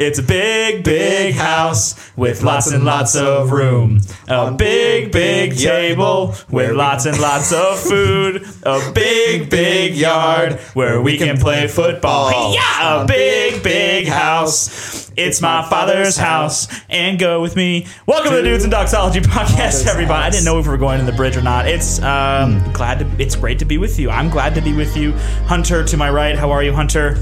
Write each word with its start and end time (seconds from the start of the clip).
It's 0.00 0.18
a 0.18 0.22
big, 0.22 0.82
big 0.82 1.34
house 1.34 2.10
with 2.16 2.42
lots 2.42 2.72
and 2.72 2.86
lots 2.86 3.14
of 3.14 3.52
room. 3.52 4.00
A 4.28 4.50
big, 4.50 5.12
big 5.12 5.58
table 5.58 6.34
with 6.48 6.74
lots 6.74 7.04
and 7.04 7.20
lots 7.20 7.52
of 7.52 7.78
food. 7.78 8.48
A 8.62 8.92
big, 8.94 9.50
big 9.50 9.94
yard 9.94 10.54
where 10.72 11.02
we 11.02 11.18
can 11.18 11.36
play 11.36 11.68
football. 11.68 12.54
Yeah, 12.54 13.02
a 13.02 13.06
big, 13.06 13.62
big 13.62 14.08
house. 14.08 15.12
It's 15.18 15.42
my 15.42 15.68
father's 15.68 16.16
house. 16.16 16.66
And 16.88 17.18
go 17.18 17.42
with 17.42 17.54
me. 17.54 17.86
Welcome 18.06 18.30
to 18.30 18.36
the 18.38 18.42
Dudes 18.42 18.64
and 18.64 18.70
Doxology 18.70 19.20
podcast, 19.20 19.86
everybody. 19.86 20.24
I 20.24 20.30
didn't 20.30 20.46
know 20.46 20.58
if 20.58 20.64
we 20.64 20.70
were 20.70 20.78
going 20.78 21.00
to 21.00 21.04
the 21.04 21.12
bridge 21.12 21.36
or 21.36 21.42
not. 21.42 21.68
It's 21.68 22.00
um, 22.00 22.72
glad 22.72 23.00
to. 23.00 23.22
It's 23.22 23.36
great 23.36 23.58
to 23.58 23.66
be 23.66 23.76
with 23.76 23.98
you. 23.98 24.08
I'm 24.08 24.30
glad 24.30 24.54
to 24.54 24.62
be 24.62 24.72
with 24.72 24.96
you, 24.96 25.12
Hunter. 25.44 25.84
To 25.84 25.96
my 25.98 26.08
right, 26.08 26.38
how 26.38 26.50
are 26.52 26.62
you, 26.62 26.72
Hunter? 26.72 27.18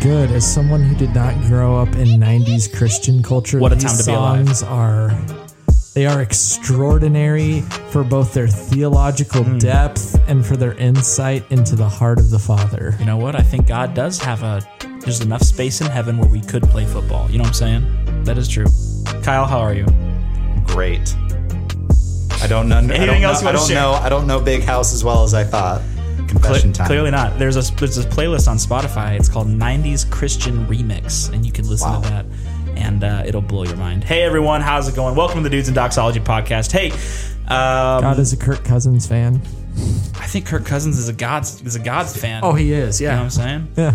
Good. 0.00 0.30
As 0.32 0.46
someone 0.46 0.82
who 0.82 0.94
did 0.94 1.14
not 1.14 1.34
grow 1.42 1.76
up 1.80 1.88
in 1.96 2.08
'90s 2.20 2.68
Christian 2.76 3.22
culture, 3.22 3.58
What 3.58 3.72
a 3.72 3.76
these 3.76 3.84
time 3.84 3.96
to 3.98 4.04
be 4.04 4.12
alive. 4.12 4.46
songs 4.46 4.62
are 4.62 5.14
they 5.94 6.04
are 6.06 6.20
extraordinary 6.20 7.60
for 7.90 8.02
both 8.04 8.34
their 8.34 8.48
theological 8.48 9.44
Hmm. 9.44 9.58
depth 9.58 10.18
and 10.28 10.44
for 10.44 10.56
their 10.56 10.74
insight 10.74 11.44
into 11.50 11.76
the 11.76 11.88
heart 11.88 12.18
of 12.18 12.30
the 12.30 12.38
Father. 12.38 12.96
you 12.98 13.06
know 13.06 13.16
what? 13.16 13.34
I 13.34 13.42
think 13.42 13.66
God 13.66 13.94
does 13.94 14.18
have 14.18 14.42
a. 14.42 14.60
There's 15.00 15.20
enough 15.20 15.42
space 15.42 15.80
in 15.80 15.86
heaven 15.86 16.18
where 16.18 16.28
we 16.28 16.40
could 16.40 16.64
play 16.64 16.84
football. 16.84 17.26
You 17.30 17.38
know 17.38 17.44
what 17.44 17.48
I'm 17.48 17.54
saying? 17.54 18.24
That 18.24 18.36
is 18.38 18.48
true. 18.48 18.66
Kyle, 19.22 19.46
how 19.46 19.58
are 19.60 19.72
you? 19.74 19.86
Great. 20.66 21.14
I 22.42 22.46
don't 22.46 22.68
know. 22.68 22.76
I 22.76 22.80
Anything 22.80 23.06
don't 23.06 23.22
else 23.22 23.40
you 23.40 23.44
know, 23.44 23.50
I 23.50 23.52
wanna 23.54 23.58
don't 23.58 23.68
share? 23.68 23.76
know. 23.80 23.92
I 23.94 24.08
don't 24.08 24.26
know 24.26 24.40
Big 24.40 24.64
House 24.64 24.92
as 24.92 25.02
well 25.04 25.22
as 25.24 25.32
I 25.34 25.44
thought. 25.44 25.80
Confession 26.34 26.72
time. 26.72 26.86
Clearly 26.86 27.10
not. 27.10 27.38
There's 27.38 27.56
a 27.56 27.74
there's 27.76 27.98
a 27.98 28.04
playlist 28.08 28.48
on 28.48 28.56
Spotify. 28.56 29.18
It's 29.18 29.28
called 29.28 29.46
'90s 29.48 30.08
Christian 30.10 30.66
Remix, 30.66 31.32
and 31.32 31.44
you 31.46 31.52
can 31.52 31.68
listen 31.68 31.90
Wow. 31.90 32.00
to 32.00 32.08
that, 32.10 32.26
and 32.76 33.04
uh, 33.04 33.22
it'll 33.26 33.40
blow 33.40 33.64
your 33.64 33.76
mind. 33.76 34.04
Hey 34.04 34.22
everyone, 34.22 34.60
how's 34.60 34.88
it 34.88 34.94
going? 34.96 35.14
Welcome 35.14 35.38
to 35.38 35.42
the 35.44 35.50
Dudes 35.50 35.68
and 35.68 35.74
Doxology 35.74 36.20
podcast. 36.20 36.72
Hey, 36.72 36.90
um, 37.48 38.02
God 38.02 38.18
is 38.18 38.32
a 38.32 38.36
Kirk 38.36 38.64
Cousins 38.64 39.06
fan. 39.06 39.36
I 40.16 40.26
think 40.26 40.46
Kirk 40.46 40.64
Cousins 40.64 40.98
is 40.98 41.08
a 41.08 41.12
God's 41.12 41.60
is 41.62 41.76
a 41.76 41.80
God's 41.80 42.16
fan. 42.16 42.40
Oh, 42.44 42.54
he 42.54 42.72
is. 42.72 43.00
you 43.00 43.08
know 43.08 43.14
what 43.14 43.18
Yeah. 43.18 43.24
I'm 43.24 43.30
saying? 43.30 43.68
Yeah. 43.76 43.94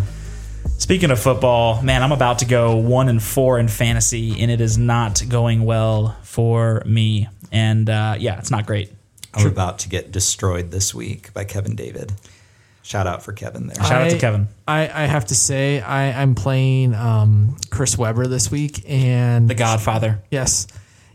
Speaking 0.77 1.11
of 1.11 1.19
football, 1.19 1.81
man, 1.81 2.03
I'm 2.03 2.11
about 2.13 2.39
to 2.39 2.45
go 2.45 2.77
one 2.77 3.09
and 3.09 3.21
four 3.21 3.59
in 3.59 3.67
fantasy, 3.67 4.41
and 4.41 4.49
it 4.49 4.61
is 4.61 4.77
not 4.77 5.21
going 5.27 5.65
well 5.65 6.15
for 6.23 6.81
me. 6.85 7.27
And 7.51 7.89
uh, 7.89 8.15
yeah, 8.19 8.37
it's 8.39 8.51
not 8.51 8.65
great. 8.65 8.91
I'm 9.33 9.47
about 9.47 9.79
to 9.79 9.89
get 9.89 10.11
destroyed 10.11 10.71
this 10.71 10.93
week 10.93 11.33
by 11.33 11.43
Kevin 11.43 11.75
David. 11.75 12.11
Shout 12.81 13.05
out 13.05 13.21
for 13.21 13.33
Kevin 13.33 13.67
there. 13.67 13.75
Shout 13.75 14.01
out 14.01 14.09
to 14.09 14.17
Kevin. 14.17 14.47
I, 14.67 14.81
I 14.81 15.05
have 15.05 15.25
to 15.25 15.35
say 15.35 15.79
I, 15.79 16.21
I'm 16.21 16.33
playing 16.33 16.95
um, 16.95 17.57
Chris 17.69 17.97
Webber 17.97 18.25
this 18.25 18.49
week, 18.49 18.83
and 18.89 19.47
The 19.47 19.53
Godfather. 19.53 20.23
Yes. 20.31 20.65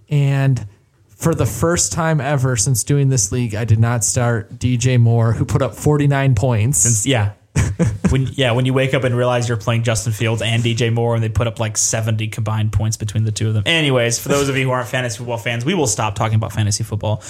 And 0.08 0.68
for 1.08 1.34
the 1.34 1.46
first 1.46 1.92
time 1.92 2.20
ever 2.20 2.56
since 2.56 2.84
doing 2.84 3.08
this 3.08 3.32
league, 3.32 3.54
I 3.54 3.64
did 3.64 3.80
not 3.80 4.04
start 4.04 4.54
DJ 4.58 5.00
Moore, 5.00 5.32
who 5.32 5.44
put 5.44 5.62
up 5.62 5.74
49 5.74 6.34
points. 6.36 7.06
Yeah. 7.06 7.32
when 8.10 8.26
yeah, 8.32 8.52
when 8.52 8.66
you 8.66 8.72
wake 8.72 8.94
up 8.94 9.04
and 9.04 9.16
realize 9.16 9.48
you're 9.48 9.56
playing 9.56 9.82
Justin 9.82 10.12
Fields 10.12 10.42
and 10.42 10.62
DJ 10.62 10.92
Moore 10.92 11.14
and 11.14 11.22
they 11.22 11.28
put 11.28 11.46
up 11.46 11.58
like 11.60 11.76
70 11.76 12.28
combined 12.28 12.72
points 12.72 12.96
between 12.96 13.24
the 13.24 13.32
two 13.32 13.48
of 13.48 13.54
them. 13.54 13.64
Anyways, 13.66 14.18
for 14.18 14.28
those 14.28 14.48
of 14.48 14.56
you 14.56 14.64
who 14.64 14.70
aren't 14.70 14.88
fantasy 14.88 15.18
football 15.18 15.38
fans, 15.38 15.64
we 15.64 15.74
will 15.74 15.86
stop 15.86 16.14
talking 16.14 16.36
about 16.36 16.52
fantasy 16.52 16.84
football. 16.84 17.22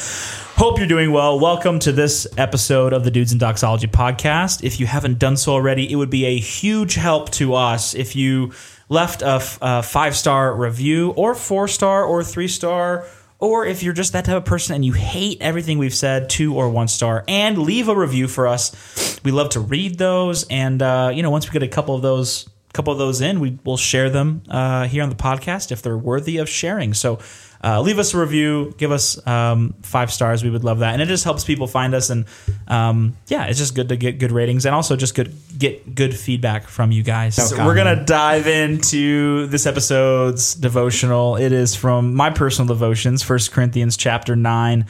Hope 0.57 0.79
you're 0.79 0.87
doing 0.87 1.13
well. 1.13 1.39
Welcome 1.39 1.79
to 1.81 1.93
this 1.93 2.27
episode 2.37 2.93
of 2.93 3.05
the 3.05 3.11
Dudes 3.11 3.33
and 3.33 3.41
Doxology 3.41 3.87
podcast. 3.87 4.63
If 4.63 4.81
you 4.81 4.87
haven't 4.87 5.19
done 5.19 5.37
so 5.37 5.53
already, 5.53 5.91
it 5.91 5.97
would 5.97 6.11
be 6.11 6.25
a 6.27 6.39
huge 6.39 6.95
help 6.95 7.31
to 7.33 7.55
us 7.55 7.95
if 7.95 8.17
you 8.17 8.53
left 8.89 9.23
a, 9.23 9.27
f- 9.37 9.59
a 9.63 9.83
five-star 9.83 10.55
review 10.55 11.11
or 11.13 11.35
four-star 11.35 12.05
or 12.05 12.23
three-star 12.23 13.07
or 13.45 13.67
if 13.67 13.83
you're 13.83 13.93
just 13.93 14.15
that 14.15 14.25
type 14.25 14.37
of 14.37 14.45
person 14.45 14.75
and 14.75 14.85
you 14.85 14.93
hate 14.93 15.39
everything 15.41 15.77
we've 15.79 15.95
said, 15.95 16.31
two 16.31 16.55
or 16.55 16.71
one 16.71 16.89
star, 16.89 17.25
and 17.29 17.59
leave 17.59 17.89
a 17.89 17.97
review 17.97 18.27
for 18.27 18.47
us. 18.49 19.21
We 19.23 19.33
love 19.33 19.51
to 19.51 19.61
read 19.61 19.99
those, 19.99 20.45
and 20.49 20.81
uh, 20.81 21.11
you 21.15 21.23
know, 21.23 21.31
once 21.31 21.47
we 21.47 21.53
get 21.53 21.63
a 21.63 21.69
couple 21.69 21.95
of 21.95 22.03
those, 22.03 22.49
couple 22.73 22.93
of 22.93 22.99
those 22.99 23.21
in, 23.21 23.41
we 23.41 23.59
will 23.65 23.77
share 23.77 24.09
them 24.11 24.43
uh, 24.49 24.87
here 24.87 25.03
on 25.03 25.11
the 25.11 25.17
podcast 25.17 25.71
if 25.73 25.83
they're 25.83 25.99
worthy 25.99 26.39
of 26.39 26.49
sharing. 26.49 26.95
So. 26.95 27.19
Uh, 27.65 27.81
leave 27.81 27.99
us 27.99 28.13
a 28.13 28.19
review, 28.19 28.75
give 28.77 28.93
us 28.93 29.25
um, 29.27 29.75
five 29.83 30.13
stars. 30.13 30.45
We 30.45 30.51
would 30.51 30.65
love 30.65 30.81
that, 30.81 30.93
and 30.93 31.01
it 31.01 31.07
just 31.07 31.25
helps 31.25 31.45
people 31.45 31.67
find 31.67 31.95
us. 31.95 32.11
And 32.11 32.27
um, 32.69 33.17
yeah, 33.29 33.47
it's 33.47 33.59
just 33.59 33.75
good 33.75 33.89
to 33.89 33.97
get 33.97 34.19
good 34.19 34.33
ratings, 34.33 34.67
and 34.67 34.75
also 34.75 34.97
just 34.97 35.15
good 35.15 35.35
get 35.57 35.95
good 35.95 36.15
feedback 36.15 36.69
from 36.69 36.93
you 36.93 37.03
guys. 37.03 37.37
So 37.37 37.65
we're 37.65 37.75
gonna 37.75 38.05
dive 38.05 38.47
into 38.47 39.47
this 39.47 39.65
episode's 39.65 40.55
devotional. 40.55 41.37
It 41.37 41.53
is 41.53 41.75
from 41.75 42.15
my 42.15 42.29
personal 42.31 42.69
devotions, 42.69 43.23
First 43.23 43.53
Corinthians 43.53 43.97
chapter 43.97 44.37
nine, 44.37 44.85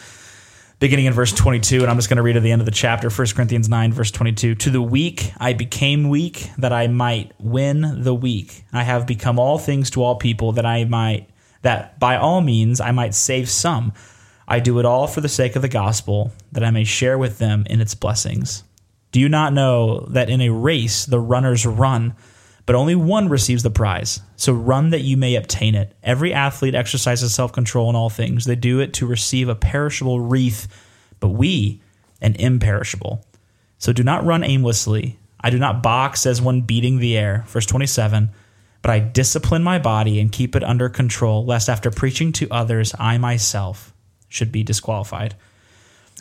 beginning 0.81 1.07
in 1.07 1.13
verse 1.13 1.33
22. 1.33 1.83
And 1.83 1.91
I'm 1.91 1.97
just 1.97 2.09
going 2.09 2.17
to 2.17 2.23
read 2.23 2.37
at 2.37 2.43
the 2.43 2.51
end 2.51 2.61
of 2.61 2.67
the 2.67 2.73
chapter, 2.73 3.09
First 3.09 3.35
Corinthians 3.37 3.69
9, 3.69 3.93
verse 3.93 4.11
22. 4.11 4.55
To 4.57 4.71
the 4.71 4.83
weak 4.83 5.33
I 5.39 5.53
became 5.53 6.09
weak, 6.09 6.51
that 6.59 6.73
I 6.73 6.89
might 6.89 7.33
win 7.39 8.03
the 8.03 8.15
weak. 8.15 8.65
I 8.73 8.83
have 8.83 9.07
become 9.07 9.39
all 9.39 9.59
things 9.59 9.91
to 9.91 10.03
all 10.03 10.17
people, 10.17 10.53
that 10.53 10.67
I 10.67 10.85
might, 10.85 11.31
that 11.65 11.99
by 11.99 12.17
all 12.17 12.41
means 12.41 12.81
I 12.81 12.93
might 12.93 13.15
save 13.15 13.49
some. 13.49 13.93
I 14.47 14.61
do 14.61 14.79
it 14.79 14.85
all 14.85 15.07
for 15.07 15.21
the 15.21 15.29
sake 15.29 15.57
of 15.57 15.63
the 15.63 15.69
gospel, 15.69 16.31
that 16.53 16.63
I 16.63 16.71
may 16.71 16.85
share 16.85 17.19
with 17.19 17.39
them 17.39 17.67
in 17.69 17.81
its 17.81 17.95
blessings. 17.95 18.63
Do 19.11 19.21
you 19.21 19.29
not 19.29 19.53
know 19.53 20.07
that 20.11 20.29
in 20.29 20.41
a 20.41 20.51
race 20.51 21.07
the 21.07 21.21
runners 21.21 21.65
run, 21.65 22.15
but 22.67 22.77
only 22.77 22.95
one 22.95 23.29
receives 23.29 23.63
the 23.63 23.71
prize? 23.71 24.21
So 24.37 24.53
run 24.53 24.91
that 24.91 25.01
you 25.01 25.17
may 25.17 25.37
obtain 25.37 25.75
it. 25.75 25.97
Every 26.03 26.35
athlete 26.35 26.75
exercises 26.75 27.35
self 27.35 27.53
control 27.53 27.89
in 27.89 27.97
all 27.97 28.11
things. 28.11 28.45
They 28.45 28.57
do 28.57 28.81
it 28.81 28.93
to 28.95 29.07
receive 29.07 29.49
a 29.49 29.55
perishable 29.55 30.21
wreath, 30.21 30.69
but 31.21 31.29
we 31.29 31.81
an 32.21 32.35
imperishable. 32.37 33.25
So 33.79 33.93
do 33.93 34.03
not 34.03 34.25
run 34.25 34.45
aimlessly. 34.45 35.19
I 35.41 35.51
do 35.51 35.59
not 35.59 35.83
box 35.83 36.27
as 36.27 36.43
one 36.43 36.63
beating 36.63 36.99
the 36.99 37.17
air. 37.17 37.45
Verse 37.47 37.67
27 37.67 38.31
But 38.85 38.91
I 38.91 38.99
discipline 38.99 39.63
my 39.63 39.79
body 39.79 40.21
and 40.21 40.31
keep 40.31 40.55
it 40.55 40.63
under 40.63 40.91
control, 40.91 41.47
lest 41.47 41.71
after 41.71 41.91
preaching 41.91 42.33
to 42.33 42.51
others, 42.51 42.95
I 42.99 43.17
myself 43.17 43.95
should 44.29 44.53
be 44.53 44.63
disqualified. 44.63 45.35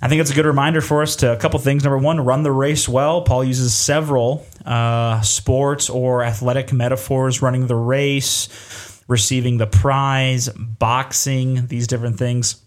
I 0.02 0.08
think 0.08 0.22
it's 0.22 0.32
a 0.32 0.34
good 0.34 0.46
reminder 0.46 0.80
for 0.80 1.02
us 1.02 1.18
to 1.18 1.34
a 1.34 1.36
couple 1.36 1.60
things. 1.60 1.84
Number 1.84 1.98
one, 1.98 2.22
run 2.24 2.44
the 2.44 2.54
race 2.54 2.88
well. 2.88 3.24
Paul 3.24 3.44
uses 3.44 3.74
several 3.74 4.46
uh, 4.66 5.20
sports 5.20 5.90
or 5.90 6.24
athletic 6.24 6.72
metaphors 6.72 7.42
running 7.42 7.68
the 7.68 7.76
race, 7.76 8.48
receiving 9.10 9.58
the 9.58 9.68
prize, 9.68 10.48
boxing, 10.48 11.68
these 11.68 11.88
different 11.88 12.18
things. 12.18 12.64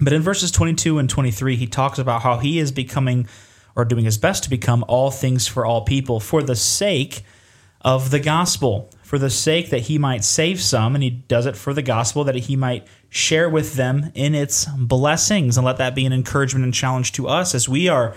But 0.00 0.14
in 0.14 0.22
verses 0.22 0.50
22 0.52 0.98
and 0.98 1.10
23, 1.10 1.56
he 1.56 1.66
talks 1.66 1.98
about 1.98 2.22
how 2.22 2.38
he 2.38 2.58
is 2.58 2.72
becoming 2.72 3.28
or 3.76 3.84
doing 3.84 4.06
his 4.06 4.16
best 4.16 4.44
to 4.44 4.50
become 4.50 4.86
all 4.88 5.10
things 5.10 5.46
for 5.46 5.66
all 5.66 5.82
people 5.82 6.18
for 6.18 6.42
the 6.42 6.56
sake 6.56 7.24
of 7.82 8.10
the 8.10 8.20
gospel, 8.20 8.90
for 9.08 9.18
the 9.18 9.30
sake 9.30 9.70
that 9.70 9.78
he 9.78 9.96
might 9.96 10.22
save 10.22 10.60
some, 10.60 10.94
and 10.94 11.02
he 11.02 11.08
does 11.08 11.46
it 11.46 11.56
for 11.56 11.72
the 11.72 11.80
gospel 11.80 12.24
that 12.24 12.34
he 12.34 12.56
might 12.56 12.86
share 13.08 13.48
with 13.48 13.72
them 13.72 14.12
in 14.14 14.34
its 14.34 14.66
blessings. 14.66 15.56
And 15.56 15.64
let 15.64 15.78
that 15.78 15.94
be 15.94 16.04
an 16.04 16.12
encouragement 16.12 16.62
and 16.62 16.74
challenge 16.74 17.12
to 17.12 17.26
us 17.26 17.54
as 17.54 17.66
we 17.66 17.88
are 17.88 18.14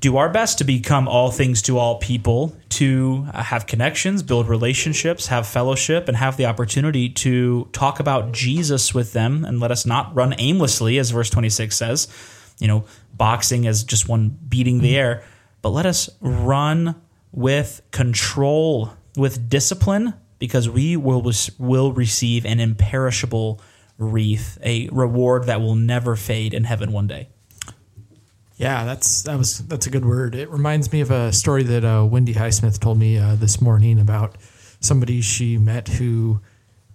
do 0.00 0.18
our 0.18 0.28
best 0.28 0.58
to 0.58 0.64
become 0.64 1.08
all 1.08 1.30
things 1.30 1.62
to 1.62 1.78
all 1.78 1.96
people, 1.96 2.54
to 2.68 3.22
have 3.32 3.66
connections, 3.66 4.22
build 4.22 4.50
relationships, 4.50 5.28
have 5.28 5.46
fellowship, 5.46 6.08
and 6.08 6.16
have 6.18 6.36
the 6.36 6.44
opportunity 6.44 7.08
to 7.08 7.66
talk 7.72 7.98
about 7.98 8.32
Jesus 8.32 8.92
with 8.92 9.14
them. 9.14 9.46
And 9.46 9.60
let 9.60 9.70
us 9.70 9.86
not 9.86 10.14
run 10.14 10.34
aimlessly, 10.36 10.98
as 10.98 11.10
verse 11.10 11.30
26 11.30 11.74
says, 11.74 12.08
you 12.58 12.68
know, 12.68 12.84
boxing 13.14 13.66
as 13.66 13.82
just 13.82 14.10
one 14.10 14.36
beating 14.46 14.80
the 14.80 14.94
air, 14.94 15.24
but 15.62 15.70
let 15.70 15.86
us 15.86 16.10
run 16.20 17.00
with 17.32 17.80
control, 17.92 18.90
with 19.16 19.48
discipline, 19.48 20.14
because 20.38 20.68
we 20.68 20.96
will, 20.96 21.30
will 21.58 21.92
receive 21.92 22.44
an 22.44 22.60
imperishable 22.60 23.60
wreath, 23.98 24.58
a 24.62 24.88
reward 24.90 25.44
that 25.44 25.60
will 25.60 25.76
never 25.76 26.16
fade 26.16 26.54
in 26.54 26.64
heaven 26.64 26.92
one 26.92 27.06
day. 27.06 27.28
Yeah, 28.56 28.84
that's 28.84 29.22
that 29.22 29.36
was 29.38 29.58
that's 29.66 29.86
a 29.86 29.90
good 29.90 30.04
word. 30.04 30.34
It 30.34 30.48
reminds 30.48 30.92
me 30.92 31.00
of 31.00 31.10
a 31.10 31.32
story 31.32 31.64
that 31.64 31.84
uh, 31.84 32.04
Wendy 32.04 32.34
Highsmith 32.34 32.78
told 32.78 32.98
me 32.98 33.18
uh, 33.18 33.34
this 33.34 33.60
morning 33.60 33.98
about 33.98 34.36
somebody 34.78 35.20
she 35.20 35.58
met 35.58 35.88
who 35.88 36.40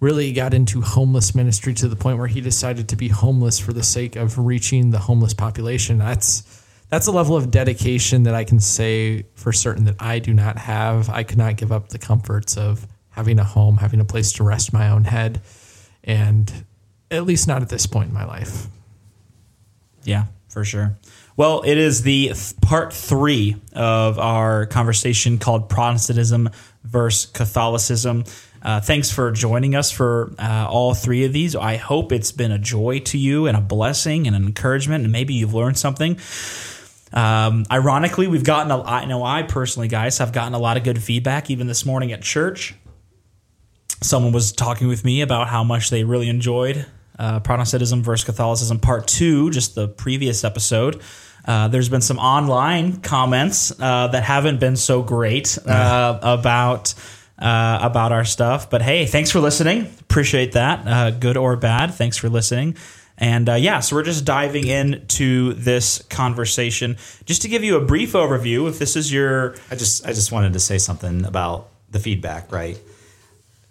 really 0.00 0.32
got 0.32 0.54
into 0.54 0.80
homeless 0.80 1.34
ministry 1.34 1.74
to 1.74 1.88
the 1.88 1.96
point 1.96 2.18
where 2.18 2.28
he 2.28 2.40
decided 2.40 2.88
to 2.88 2.96
be 2.96 3.08
homeless 3.08 3.58
for 3.58 3.72
the 3.72 3.82
sake 3.82 4.16
of 4.16 4.38
reaching 4.38 4.90
the 4.90 4.98
homeless 4.98 5.34
population. 5.34 5.98
That's 5.98 6.64
that's 6.90 7.06
a 7.06 7.12
level 7.12 7.36
of 7.36 7.50
dedication 7.50 8.22
that 8.24 8.34
I 8.34 8.44
can 8.44 8.60
say 8.60 9.26
for 9.34 9.52
certain 9.52 9.84
that 9.84 9.96
I 9.98 10.18
do 10.18 10.32
not 10.32 10.58
have. 10.58 11.10
I 11.10 11.22
could 11.22 11.38
not 11.38 11.56
give 11.56 11.70
up 11.70 11.88
the 11.88 11.98
comforts 11.98 12.56
of 12.56 12.86
having 13.10 13.38
a 13.38 13.44
home, 13.44 13.78
having 13.78 14.00
a 14.00 14.04
place 14.04 14.32
to 14.34 14.44
rest 14.44 14.72
my 14.72 14.90
own 14.90 15.04
head, 15.04 15.40
and 16.04 16.50
at 17.10 17.24
least 17.24 17.48
not 17.48 17.62
at 17.62 17.68
this 17.68 17.86
point 17.86 18.08
in 18.08 18.14
my 18.14 18.24
life. 18.24 18.68
Yeah, 20.04 20.26
for 20.48 20.64
sure. 20.64 20.96
Well, 21.36 21.62
it 21.64 21.76
is 21.76 22.02
the 22.02 22.28
th- 22.28 22.60
part 22.62 22.92
three 22.92 23.56
of 23.72 24.18
our 24.18 24.66
conversation 24.66 25.38
called 25.38 25.68
Protestantism 25.68 26.50
versus 26.84 27.30
Catholicism. 27.30 28.24
Uh, 28.62 28.80
thanks 28.80 29.10
for 29.10 29.30
joining 29.30 29.74
us 29.74 29.90
for 29.92 30.32
uh, 30.38 30.66
all 30.68 30.94
three 30.94 31.24
of 31.24 31.32
these. 31.32 31.54
I 31.54 31.76
hope 31.76 32.10
it's 32.12 32.32
been 32.32 32.50
a 32.50 32.58
joy 32.58 33.00
to 33.00 33.18
you 33.18 33.46
and 33.46 33.56
a 33.56 33.60
blessing 33.60 34.26
and 34.26 34.34
an 34.34 34.44
encouragement, 34.44 35.04
and 35.04 35.12
maybe 35.12 35.34
you've 35.34 35.54
learned 35.54 35.78
something. 35.78 36.18
Um, 37.12 37.64
ironically, 37.70 38.26
we've 38.26 38.44
gotten 38.44 38.70
a 38.70 38.82
I 38.82 39.04
know 39.04 39.24
I 39.24 39.42
personally, 39.42 39.88
guys, 39.88 40.18
have 40.18 40.32
gotten 40.32 40.54
a 40.54 40.58
lot 40.58 40.76
of 40.76 40.84
good 40.84 41.02
feedback 41.02 41.50
even 41.50 41.66
this 41.66 41.86
morning 41.86 42.12
at 42.12 42.22
church. 42.22 42.74
Someone 44.02 44.32
was 44.32 44.52
talking 44.52 44.88
with 44.88 45.04
me 45.04 45.22
about 45.22 45.48
how 45.48 45.64
much 45.64 45.90
they 45.90 46.04
really 46.04 46.28
enjoyed 46.28 46.86
uh, 47.18 47.40
Protestantism 47.40 48.02
versus 48.02 48.24
Catholicism 48.24 48.78
Part 48.78 49.06
Two, 49.06 49.50
just 49.50 49.74
the 49.74 49.88
previous 49.88 50.44
episode. 50.44 51.00
Uh, 51.44 51.68
there's 51.68 51.88
been 51.88 52.02
some 52.02 52.18
online 52.18 53.00
comments 53.00 53.72
uh, 53.80 54.08
that 54.08 54.22
haven't 54.22 54.60
been 54.60 54.76
so 54.76 55.02
great 55.02 55.58
uh, 55.66 56.18
about 56.22 56.94
uh, 57.38 57.78
about 57.80 58.12
our 58.12 58.24
stuff, 58.24 58.68
but 58.68 58.82
hey, 58.82 59.06
thanks 59.06 59.30
for 59.30 59.40
listening. 59.40 59.86
Appreciate 60.00 60.52
that, 60.52 60.86
uh, 60.86 61.10
good 61.10 61.36
or 61.36 61.56
bad. 61.56 61.94
Thanks 61.94 62.16
for 62.16 62.28
listening. 62.28 62.76
And 63.18 63.48
uh, 63.48 63.54
yeah, 63.54 63.80
so 63.80 63.96
we're 63.96 64.04
just 64.04 64.24
diving 64.24 64.66
into 64.68 65.52
this 65.54 66.02
conversation. 66.02 66.96
Just 67.24 67.42
to 67.42 67.48
give 67.48 67.64
you 67.64 67.76
a 67.76 67.84
brief 67.84 68.12
overview, 68.12 68.68
if 68.68 68.78
this 68.78 68.94
is 68.94 69.12
your 69.12 69.56
I 69.70 69.74
just 69.74 70.06
I 70.06 70.12
just 70.12 70.30
wanted 70.30 70.52
to 70.52 70.60
say 70.60 70.78
something 70.78 71.24
about 71.24 71.68
the 71.90 71.98
feedback, 71.98 72.52
right? 72.52 72.78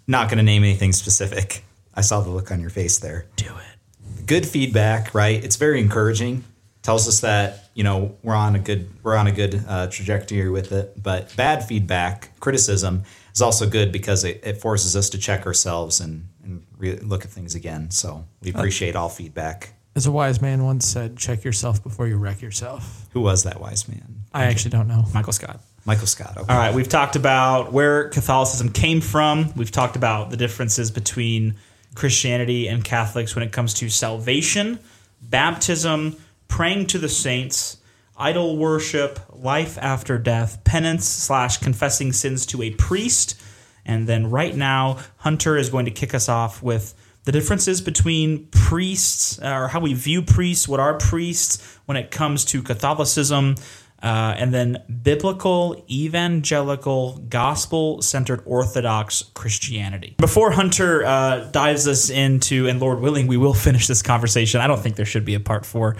Not 0.06 0.28
going 0.28 0.36
to 0.38 0.44
name 0.44 0.64
anything 0.64 0.92
specific. 0.92 1.64
I 1.94 2.02
saw 2.02 2.20
the 2.20 2.30
look 2.30 2.50
on 2.50 2.60
your 2.60 2.70
face 2.70 2.98
there. 2.98 3.26
do 3.36 3.46
it, 3.46 4.26
Good 4.26 4.46
feedback, 4.46 5.14
right? 5.14 5.42
It's 5.42 5.56
very 5.56 5.80
encouraging. 5.80 6.44
Tells 6.82 7.08
us 7.08 7.20
that 7.20 7.70
you 7.74 7.84
know 7.84 8.16
we're 8.22 8.36
on 8.36 8.54
a 8.54 8.58
good 8.58 8.90
we're 9.02 9.16
on 9.16 9.26
a 9.26 9.32
good 9.32 9.64
uh, 9.66 9.86
trajectory 9.88 10.50
with 10.50 10.72
it. 10.72 11.02
But 11.02 11.34
bad 11.36 11.64
feedback, 11.64 12.38
criticism 12.38 13.04
is 13.34 13.40
also 13.40 13.68
good 13.68 13.92
because 13.92 14.24
it, 14.24 14.42
it 14.44 14.58
forces 14.58 14.94
us 14.94 15.08
to 15.10 15.18
check 15.18 15.46
ourselves 15.46 16.00
and 16.00 16.28
and 16.37 16.37
re- 16.78 16.98
look 16.98 17.24
at 17.24 17.30
things 17.30 17.54
again. 17.54 17.90
So 17.90 18.24
we 18.42 18.52
uh, 18.52 18.58
appreciate 18.58 18.96
all 18.96 19.08
feedback. 19.08 19.74
As 19.94 20.06
a 20.06 20.12
wise 20.12 20.40
man 20.40 20.64
once 20.64 20.86
said, 20.86 21.16
check 21.16 21.44
yourself 21.44 21.82
before 21.82 22.06
you 22.06 22.16
wreck 22.16 22.40
yourself. 22.40 23.08
Who 23.12 23.20
was 23.20 23.42
that 23.44 23.60
wise 23.60 23.88
man? 23.88 24.22
I 24.32 24.44
actually 24.44 24.70
don't 24.70 24.86
know. 24.86 25.04
Michael 25.12 25.32
Scott. 25.32 25.60
Michael 25.84 26.06
Scott. 26.06 26.36
Okay. 26.36 26.52
All 26.52 26.58
right, 26.58 26.74
we've 26.74 26.88
talked 26.88 27.16
about 27.16 27.72
where 27.72 28.08
Catholicism 28.10 28.70
came 28.70 29.00
from. 29.00 29.52
We've 29.56 29.70
talked 29.70 29.96
about 29.96 30.30
the 30.30 30.36
differences 30.36 30.90
between 30.90 31.56
Christianity 31.94 32.68
and 32.68 32.84
Catholics 32.84 33.34
when 33.34 33.42
it 33.42 33.52
comes 33.52 33.74
to 33.74 33.88
salvation, 33.88 34.78
baptism, 35.20 36.16
praying 36.46 36.86
to 36.88 36.98
the 36.98 37.08
saints, 37.08 37.78
idol 38.16 38.56
worship, 38.56 39.18
life 39.32 39.78
after 39.80 40.18
death, 40.18 40.62
penance 40.64 41.06
slash 41.06 41.56
confessing 41.58 42.12
sins 42.12 42.46
to 42.46 42.62
a 42.62 42.70
priest. 42.70 43.40
And 43.88 44.06
then 44.06 44.30
right 44.30 44.54
now, 44.54 44.98
Hunter 45.16 45.56
is 45.56 45.70
going 45.70 45.86
to 45.86 45.90
kick 45.90 46.14
us 46.14 46.28
off 46.28 46.62
with 46.62 46.94
the 47.24 47.32
differences 47.32 47.80
between 47.80 48.46
priests 48.46 49.38
or 49.40 49.68
how 49.68 49.80
we 49.80 49.94
view 49.94 50.22
priests, 50.22 50.68
what 50.68 50.78
are 50.78 50.94
priests 50.98 51.78
when 51.86 51.96
it 51.96 52.10
comes 52.10 52.44
to 52.46 52.62
Catholicism, 52.62 53.56
uh, 54.02 54.34
and 54.38 54.54
then 54.54 54.82
biblical, 55.02 55.84
evangelical, 55.90 57.18
gospel 57.28 58.00
centered 58.00 58.42
Orthodox 58.46 59.24
Christianity. 59.34 60.14
Before 60.18 60.52
Hunter 60.52 61.04
uh, 61.04 61.50
dives 61.50 61.88
us 61.88 62.08
into, 62.08 62.68
and 62.68 62.80
Lord 62.80 63.00
willing, 63.00 63.26
we 63.26 63.36
will 63.36 63.54
finish 63.68 63.86
this 63.86 64.02
conversation. 64.02 64.60
I 64.60 64.66
don't 64.66 64.80
think 64.80 64.96
there 64.96 65.06
should 65.06 65.24
be 65.24 65.34
a 65.34 65.40
part 65.40 65.66
four. 65.66 65.96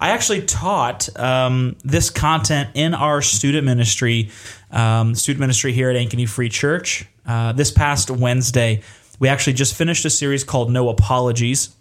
I 0.00 0.10
actually 0.10 0.42
taught 0.42 1.08
um, 1.18 1.76
this 1.84 2.10
content 2.10 2.70
in 2.74 2.94
our 2.94 3.22
student 3.22 3.64
ministry, 3.64 4.30
um, 4.70 5.14
student 5.14 5.40
ministry 5.40 5.72
here 5.72 5.88
at 5.90 5.96
Ankeny 5.96 6.28
Free 6.28 6.48
Church. 6.48 7.06
Uh, 7.26 7.52
this 7.52 7.70
past 7.70 8.10
Wednesday, 8.10 8.82
we 9.18 9.28
actually 9.28 9.54
just 9.54 9.74
finished 9.74 10.04
a 10.04 10.10
series 10.10 10.44
called 10.44 10.70
No 10.70 10.88
Apologies 10.88 11.76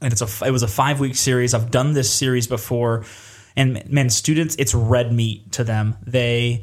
and 0.00 0.12
it's 0.12 0.22
a 0.22 0.46
it 0.46 0.50
was 0.50 0.62
a 0.62 0.68
five 0.68 1.00
week 1.00 1.16
series. 1.16 1.54
I've 1.54 1.70
done 1.70 1.92
this 1.92 2.12
series 2.12 2.46
before, 2.46 3.04
and 3.56 3.88
man, 3.90 4.10
students, 4.10 4.56
it's 4.58 4.74
red 4.74 5.12
meat 5.12 5.52
to 5.52 5.64
them. 5.64 5.96
They 6.06 6.62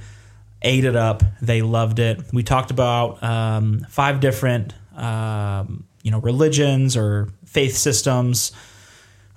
ate 0.61 0.85
it 0.85 0.95
up. 0.95 1.23
They 1.41 1.61
loved 1.61 1.99
it. 1.99 2.21
We 2.33 2.43
talked 2.43 2.71
about 2.71 3.21
um, 3.23 3.85
five 3.89 4.19
different 4.19 4.73
um, 4.95 5.85
you 6.01 6.11
know 6.11 6.19
religions 6.19 6.95
or 6.95 7.29
faith 7.45 7.75
systems. 7.75 8.51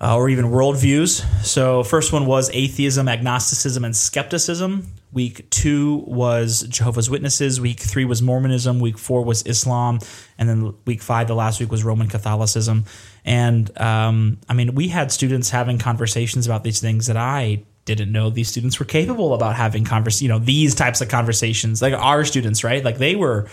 Uh, 0.00 0.16
or 0.16 0.28
even 0.28 0.46
worldviews. 0.46 1.24
So, 1.44 1.82
first 1.82 2.12
one 2.12 2.24
was 2.26 2.50
atheism, 2.52 3.08
agnosticism, 3.08 3.84
and 3.84 3.96
skepticism. 3.96 4.86
Week 5.12 5.48
two 5.50 6.04
was 6.06 6.62
Jehovah's 6.68 7.10
Witnesses. 7.10 7.60
Week 7.60 7.80
three 7.80 8.04
was 8.04 8.22
Mormonism. 8.22 8.78
Week 8.78 8.96
four 8.96 9.24
was 9.24 9.42
Islam. 9.44 9.98
And 10.38 10.48
then 10.48 10.74
week 10.84 11.02
five, 11.02 11.26
the 11.26 11.34
last 11.34 11.58
week, 11.58 11.70
was 11.70 11.82
Roman 11.82 12.08
Catholicism. 12.08 12.84
And 13.24 13.76
um, 13.80 14.38
I 14.48 14.54
mean, 14.54 14.74
we 14.74 14.88
had 14.88 15.10
students 15.10 15.50
having 15.50 15.78
conversations 15.78 16.46
about 16.46 16.62
these 16.62 16.80
things 16.80 17.06
that 17.06 17.16
I 17.16 17.64
didn't 17.86 18.12
know 18.12 18.28
these 18.28 18.48
students 18.48 18.78
were 18.78 18.84
capable 18.84 19.32
about 19.32 19.56
having 19.56 19.82
convers 19.82 20.20
you 20.20 20.28
know 20.28 20.38
these 20.38 20.74
types 20.74 21.00
of 21.00 21.08
conversations 21.08 21.80
like 21.80 21.94
our 21.94 22.22
students 22.22 22.62
right 22.62 22.84
like 22.84 22.98
they 22.98 23.16
were 23.16 23.48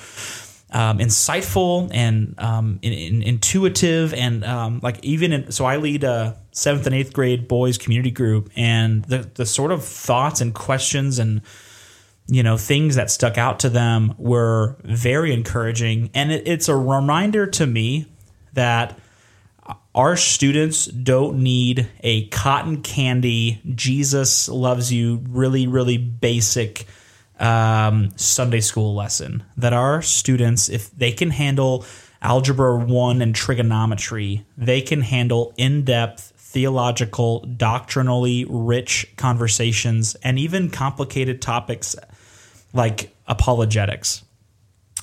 um, 0.76 1.00
insightful 1.00 1.90
and 1.94 2.36
um, 2.38 2.80
in, 2.82 2.92
in, 2.92 3.24
intuitive 3.24 4.14
and 4.14 4.44
um, 4.44 4.82
like 4.84 5.02
even 5.06 5.32
in, 5.32 5.52
so 5.54 5.64
I 5.64 5.78
lead 5.78 6.04
a 6.04 6.38
seventh 6.52 6.86
and 6.86 6.94
eighth 6.94 7.14
grade 7.14 7.48
boys 7.48 7.78
community 7.78 8.12
group 8.12 8.50
and 8.58 9.06
the 9.06 9.20
the 9.36 9.46
sort 9.46 9.72
of 9.72 9.86
thoughts 9.86 10.42
and 10.42 10.54
questions 10.54 11.18
and 11.18 11.42
you 12.28 12.44
know 12.44 12.58
things 12.58 12.96
that 12.96 13.10
stuck 13.10 13.38
out 13.38 13.62
to 13.62 13.70
them 13.70 14.16
were 14.18 14.76
very 14.84 15.34
encouraging. 15.34 16.10
And 16.14 16.34
it, 16.34 16.46
it's 16.46 16.68
a 16.68 16.76
reminder 16.76 17.48
to 17.48 17.66
me 17.66 18.08
that 18.52 19.00
our 19.96 20.18
students 20.18 20.88
don't 20.88 21.42
need 21.42 21.88
a 22.02 22.28
cotton 22.28 22.82
candy 22.82 23.60
jesus 23.74 24.48
loves 24.48 24.94
you 24.94 25.24
really 25.30 25.66
really 25.66 25.98
basic 25.98 26.86
um, 27.40 28.12
Sunday 28.16 28.62
school 28.62 28.96
lesson 28.96 29.44
that 29.58 29.74
our 29.74 30.02
students, 30.02 30.70
if 30.70 30.92
they 30.92 31.12
can 31.12 31.32
handle 31.32 31.86
algebra 32.22 32.78
one 32.78 33.22
and 33.22 33.36
trigonometry, 33.36 34.46
they 34.58 34.82
can 34.82 35.02
handle 35.02 35.54
in 35.58 35.84
depth 35.84 36.34
theological, 36.38 37.42
doctrinally 37.42 38.46
rich 38.48 39.06
conversations 39.18 40.16
and 40.24 40.40
even 40.40 40.70
complicated 40.70 41.42
topics 41.42 41.96
like 42.74 43.14
apologetics. 43.28 44.24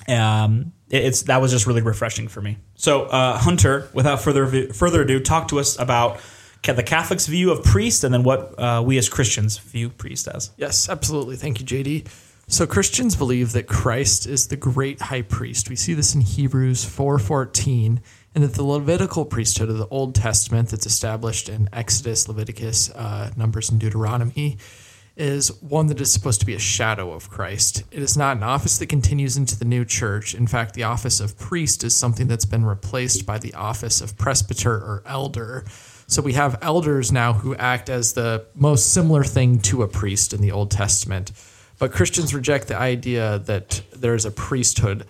Um, 0.07 0.73
it's 0.89 1.23
that 1.23 1.41
was 1.41 1.51
just 1.51 1.65
really 1.65 1.81
refreshing 1.81 2.27
for 2.27 2.41
me. 2.41 2.57
So, 2.75 3.03
uh, 3.03 3.37
Hunter, 3.37 3.89
without 3.93 4.21
further 4.21 4.73
further 4.73 5.03
ado, 5.03 5.19
talk 5.19 5.47
to 5.49 5.59
us 5.59 5.79
about 5.79 6.19
the 6.63 6.83
Catholics' 6.83 7.27
view 7.27 7.51
of 7.51 7.63
priest, 7.63 8.03
and 8.03 8.13
then 8.13 8.23
what 8.23 8.57
uh, 8.59 8.81
we 8.85 8.97
as 8.97 9.09
Christians 9.09 9.57
view 9.57 9.89
priest 9.89 10.27
as. 10.27 10.51
Yes, 10.57 10.89
absolutely. 10.89 11.35
Thank 11.35 11.59
you, 11.59 11.65
JD. 11.65 12.07
So 12.47 12.67
Christians 12.67 13.15
believe 13.15 13.53
that 13.53 13.67
Christ 13.67 14.27
is 14.27 14.47
the 14.47 14.57
great 14.57 15.01
high 15.01 15.21
priest. 15.21 15.69
We 15.69 15.75
see 15.75 15.93
this 15.93 16.13
in 16.13 16.21
Hebrews 16.21 16.85
4:14, 16.85 18.01
and 18.35 18.43
that 18.43 18.53
the 18.53 18.63
Levitical 18.63 19.25
priesthood 19.25 19.69
of 19.69 19.77
the 19.77 19.87
Old 19.87 20.15
Testament 20.15 20.69
that's 20.69 20.85
established 20.85 21.49
in 21.49 21.69
Exodus, 21.71 22.27
Leviticus, 22.27 22.89
uh, 22.91 23.31
Numbers, 23.37 23.69
and 23.69 23.79
Deuteronomy 23.79 24.57
is 25.15 25.49
one 25.61 25.87
that 25.87 26.01
is 26.01 26.11
supposed 26.11 26.39
to 26.39 26.45
be 26.45 26.55
a 26.55 26.59
shadow 26.59 27.11
of 27.11 27.29
Christ. 27.29 27.83
It 27.91 28.01
is 28.01 28.17
not 28.17 28.37
an 28.37 28.43
office 28.43 28.77
that 28.79 28.87
continues 28.87 29.37
into 29.37 29.57
the 29.57 29.65
new 29.65 29.85
church. 29.85 30.33
In 30.33 30.47
fact, 30.47 30.73
the 30.73 30.83
office 30.83 31.19
of 31.19 31.37
priest 31.37 31.83
is 31.83 31.95
something 31.95 32.27
that's 32.27 32.45
been 32.45 32.65
replaced 32.65 33.25
by 33.25 33.37
the 33.37 33.53
office 33.53 34.01
of 34.01 34.17
presbyter 34.17 34.73
or 34.73 35.03
elder. 35.05 35.65
So 36.07 36.21
we 36.21 36.33
have 36.33 36.59
elders 36.61 37.11
now 37.11 37.33
who 37.33 37.55
act 37.55 37.89
as 37.89 38.13
the 38.13 38.45
most 38.55 38.93
similar 38.93 39.23
thing 39.23 39.59
to 39.61 39.83
a 39.83 39.87
priest 39.87 40.33
in 40.33 40.41
the 40.41 40.51
Old 40.51 40.71
Testament. 40.71 41.31
But 41.79 41.91
Christians 41.91 42.33
reject 42.33 42.67
the 42.67 42.77
idea 42.77 43.39
that 43.39 43.81
there 43.95 44.15
is 44.15 44.25
a 44.25 44.31
priesthood 44.31 45.05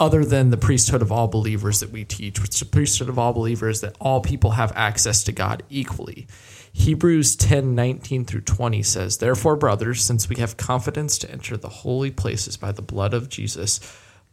other 0.00 0.24
than 0.24 0.50
the 0.50 0.56
priesthood 0.56 1.02
of 1.02 1.12
all 1.12 1.28
believers 1.28 1.80
that 1.80 1.90
we 1.90 2.04
teach, 2.04 2.40
which 2.40 2.58
the 2.58 2.64
priesthood 2.64 3.08
of 3.08 3.18
all 3.18 3.32
believers 3.32 3.80
that 3.80 3.96
all 4.00 4.20
people 4.20 4.52
have 4.52 4.72
access 4.74 5.22
to 5.24 5.32
God 5.32 5.62
equally. 5.70 6.26
Hebrews 6.72 7.36
10 7.36 7.74
19 7.74 8.24
through 8.24 8.42
20 8.42 8.82
says, 8.82 9.18
Therefore, 9.18 9.56
brothers, 9.56 10.02
since 10.02 10.28
we 10.28 10.36
have 10.36 10.56
confidence 10.56 11.18
to 11.18 11.30
enter 11.30 11.56
the 11.56 11.68
holy 11.68 12.10
places 12.10 12.56
by 12.56 12.72
the 12.72 12.82
blood 12.82 13.14
of 13.14 13.28
Jesus, 13.28 13.80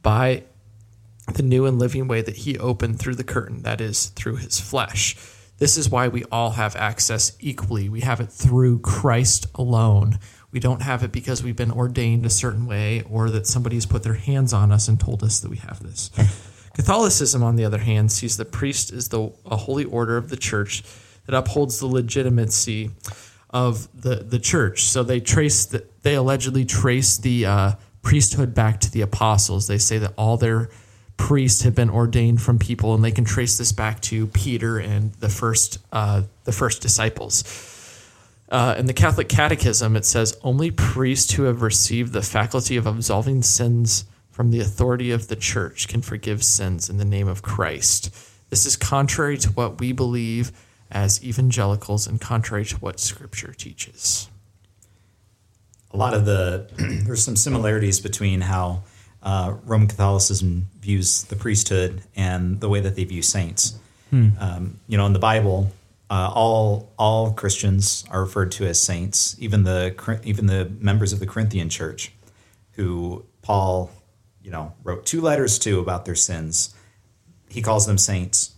by 0.02 0.44
the 1.34 1.44
new 1.44 1.66
and 1.66 1.80
living 1.80 2.08
way 2.08 2.22
that 2.22 2.38
he 2.38 2.58
opened 2.58 3.00
through 3.00 3.16
the 3.16 3.24
curtain, 3.24 3.64
that 3.64 3.82
is, 3.82 4.08
through 4.10 4.38
his 4.38 4.60
flesh. 4.60 5.16
This 5.58 5.78
is 5.78 5.90
why 5.90 6.08
we 6.10 6.24
all 6.26 6.52
have 6.52 6.76
access 6.76 7.32
equally. 7.40 7.88
We 7.88 8.02
have 8.02 8.20
it 8.20 8.30
through 8.30 8.80
Christ 8.80 9.48
alone. 9.56 10.20
We 10.52 10.60
don't 10.60 10.82
have 10.82 11.04
it 11.04 11.12
because 11.12 11.44
we've 11.44 11.56
been 11.56 11.72
ordained 11.72 12.26
a 12.26 12.30
certain 12.30 12.66
way 12.66 13.04
or 13.10 13.30
that 13.30 13.48
somebody's 13.48 13.86
put 13.86 14.04
their 14.04 14.16
hands 14.16 14.54
on 14.54 14.72
us 14.72 14.88
and 14.88 15.00
told 15.00 15.24
us 15.24 15.40
that 15.40 15.50
we 15.50 15.58
have 15.58 15.82
this. 15.82 16.10
Catholicism, 16.74 17.42
on 17.42 17.56
the 17.56 17.64
other 17.64 17.78
hand, 17.78 18.12
sees 18.12 18.36
the 18.36 18.46
priest 18.46 18.92
as 18.92 19.08
the 19.10 19.32
a 19.46 19.56
holy 19.56 19.86
order 19.86 20.18
of 20.18 20.30
the 20.30 20.38
church 20.38 20.84
that 21.26 21.36
upholds 21.36 21.80
the 21.80 21.88
legitimacy 21.88 22.92
of 23.50 23.88
the, 24.00 24.18
the 24.18 24.40
church. 24.40 24.84
So 24.84 25.02
they 25.02 25.22
trace 25.22 25.66
the, 25.66 25.86
they 26.02 26.16
allegedly 26.16 26.66
trace 26.66 27.18
the 27.18 27.46
uh, 27.46 27.72
priesthood 28.02 28.54
back 28.54 28.82
to 28.82 28.92
the 28.92 29.02
apostles. 29.02 29.68
They 29.68 29.78
say 29.78 29.98
that 30.00 30.14
all 30.18 30.36
their 30.36 30.70
priests 31.18 31.64
have 31.64 31.76
been 31.76 31.90
ordained 31.90 32.42
from 32.42 32.60
people, 32.60 32.94
and 32.94 33.04
they 33.04 33.12
can 33.12 33.26
trace 33.26 33.58
this 33.58 33.72
back 33.72 34.02
to 34.02 34.28
Peter 34.28 34.78
and 34.78 35.14
the 35.14 35.30
first 35.30 35.80
uh, 35.92 36.24
the 36.44 36.52
first 36.52 36.82
disciples. 36.82 37.44
Uh, 38.50 38.76
in 38.78 38.86
the 38.86 38.94
Catholic 38.94 39.28
Catechism, 39.28 39.96
it 39.96 40.06
says 40.06 40.38
only 40.44 40.70
priests 40.70 41.34
who 41.34 41.44
have 41.44 41.62
received 41.62 42.14
the 42.14 42.22
faculty 42.22 42.78
of 42.78 42.86
absolving 42.86 43.42
sins 43.42 44.06
from 44.30 44.52
the 44.52 44.60
authority 44.60 45.12
of 45.12 45.30
the 45.30 45.36
church 45.36 45.88
can 45.88 46.02
forgive 46.02 46.44
sins 46.44 46.90
in 46.90 46.98
the 46.98 47.06
name 47.06 47.28
of 47.28 47.42
Christ. 47.42 48.14
This 48.50 48.66
is 48.66 48.76
contrary 48.76 49.38
to 49.40 49.50
what 49.50 49.80
we 49.80 49.94
believe 49.94 50.52
as 50.92 51.24
evangelicals 51.24 52.06
and 52.06 52.22
contrary 52.22 52.66
to 52.66 52.76
what 52.78 53.00
Scripture 53.00 53.54
teaches. 53.54 54.30
A 55.92 55.98
lot 55.98 56.14
of 56.14 56.26
the 56.26 56.68
there's 57.06 57.24
some 57.24 57.36
similarities 57.36 58.00
between 58.00 58.42
how 58.42 58.84
uh, 59.26 59.56
Roman 59.66 59.88
Catholicism 59.88 60.68
views 60.80 61.24
the 61.24 61.36
priesthood 61.36 62.04
and 62.16 62.62
the 62.62 62.70
way 62.70 62.80
that 62.80 62.96
they 62.96 63.04
view 63.04 63.24
saints. 63.24 63.78
Um, 64.40 64.80
you 64.88 64.98
know, 64.98 65.08
in 65.08 65.14
the 65.14 65.20
Bible, 65.20 65.72
uh, 66.12 66.32
all 66.34 66.94
all 66.98 67.34
Christians 67.34 68.06
are 68.12 68.22
referred 68.22 68.52
to 68.54 68.68
as 68.68 68.80
saints, 68.80 69.36
even 69.40 69.64
the 69.64 70.20
even 70.24 70.46
the 70.46 70.72
members 70.80 71.12
of 71.12 71.20
the 71.20 71.26
Corinthian 71.26 71.70
church, 71.70 72.14
who 72.74 73.26
Paul, 73.42 73.92
you 74.44 74.52
know, 74.52 74.74
wrote 74.84 75.08
two 75.08 75.22
letters 75.22 75.58
to 75.60 75.80
about 75.80 76.06
their 76.06 76.16
sins. 76.16 76.76
He 77.50 77.64
calls 77.64 77.88
them 77.88 77.98
saints, 77.98 78.54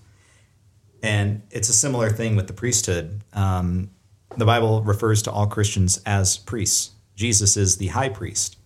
and 1.01 1.43
it's 1.49 1.69
a 1.69 1.73
similar 1.73 2.09
thing 2.09 2.35
with 2.35 2.47
the 2.47 2.53
priesthood. 2.53 3.21
Um, 3.31 3.91
the 4.35 4.45
Bible 4.45 4.83
refers 4.83 5.21
to 5.23 5.31
all 5.31 5.47
Christians 5.47 6.01
as 6.05 6.37
priests. 6.37 6.91
Jesus 7.15 7.55
is 7.55 7.77
the 7.77 7.87
high 7.87 8.09
priest, 8.09 8.57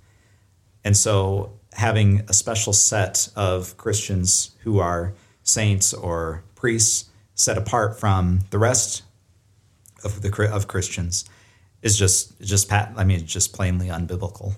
and 0.84 0.98
so 0.98 1.61
having 1.74 2.22
a 2.28 2.34
special 2.34 2.74
set 2.74 3.30
of 3.36 3.78
Christians 3.78 4.51
who 4.63 4.80
are 4.80 5.13
saints 5.44 5.94
or 5.94 6.44
priests 6.56 7.10
set 7.36 7.58
apart 7.58 8.00
from 8.00 8.42
the 8.50 8.60
rest 8.60 9.04
of 10.04 10.22
the 10.22 10.51
of 10.51 10.68
Christians 10.68 11.25
is 11.82 11.98
just 11.98 12.40
just 12.42 12.70
pat. 12.70 12.94
I 12.96 13.04
mean, 13.04 13.25
just 13.25 13.54
plainly 13.54 13.88
unbiblical. 13.88 14.56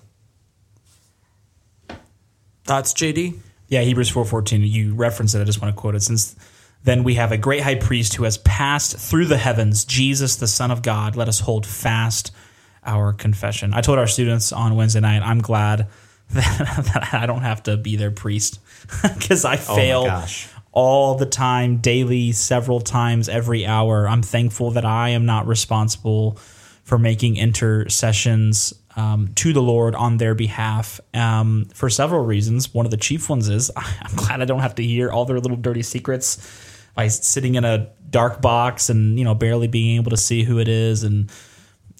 Thoughts, 2.64 2.94
JD? 2.94 3.38
Yeah, 3.68 3.80
Hebrews 3.80 4.10
4:14. 4.10 4.62
You 4.66 4.94
referenced 4.94 5.34
it. 5.34 5.40
I 5.40 5.44
just 5.44 5.60
want 5.60 5.74
to 5.74 5.80
quote 5.80 5.94
it. 5.94 6.02
Since 6.02 6.36
then 6.82 7.04
we 7.04 7.14
have 7.14 7.32
a 7.32 7.38
great 7.38 7.62
high 7.62 7.74
priest 7.74 8.14
who 8.14 8.24
has 8.24 8.38
passed 8.38 8.96
through 8.96 9.26
the 9.26 9.38
heavens, 9.38 9.84
Jesus, 9.84 10.36
the 10.36 10.46
Son 10.46 10.70
of 10.70 10.82
God. 10.82 11.16
Let 11.16 11.28
us 11.28 11.40
hold 11.40 11.66
fast 11.66 12.30
our 12.84 13.12
confession. 13.12 13.72
I 13.72 13.80
told 13.80 13.98
our 13.98 14.06
students 14.06 14.52
on 14.52 14.76
Wednesday 14.76 15.00
night, 15.00 15.22
I'm 15.22 15.40
glad 15.40 15.88
that, 16.92 17.10
I 17.12 17.26
don't 17.26 17.42
have 17.42 17.62
to 17.64 17.76
be 17.76 17.96
their 17.96 18.10
priest 18.10 18.60
because 19.02 19.44
I 19.44 19.56
fail 19.56 20.04
gosh. 20.04 20.48
all 20.72 21.14
the 21.14 21.26
time, 21.26 21.78
daily, 21.78 22.32
several 22.32 22.80
times 22.80 23.28
every 23.28 23.66
hour. 23.66 24.08
I'm 24.08 24.22
thankful 24.22 24.72
that 24.72 24.84
I 24.84 25.10
am 25.10 25.26
not 25.26 25.46
responsible 25.46 26.38
for 26.84 26.98
making 26.98 27.36
intercessions 27.36 28.74
um, 28.96 29.28
to 29.36 29.52
the 29.52 29.62
Lord 29.62 29.94
on 29.94 30.18
their 30.18 30.34
behalf 30.34 31.00
um, 31.14 31.66
for 31.74 31.88
several 31.90 32.24
reasons. 32.24 32.72
One 32.72 32.84
of 32.84 32.90
the 32.90 32.96
chief 32.96 33.28
ones 33.28 33.48
is 33.48 33.70
I'm 33.76 34.16
glad 34.16 34.40
I 34.40 34.44
don't 34.44 34.60
have 34.60 34.74
to 34.76 34.82
hear 34.82 35.10
all 35.10 35.24
their 35.24 35.40
little 35.40 35.56
dirty 35.56 35.82
secrets 35.82 36.38
by 36.94 37.08
sitting 37.08 37.56
in 37.56 37.64
a 37.64 37.90
dark 38.10 38.40
box 38.40 38.90
and 38.90 39.18
you 39.18 39.24
know 39.24 39.34
barely 39.34 39.66
being 39.66 39.96
able 39.96 40.10
to 40.10 40.16
see 40.16 40.44
who 40.44 40.60
it 40.60 40.68
is 40.68 41.02
and 41.02 41.30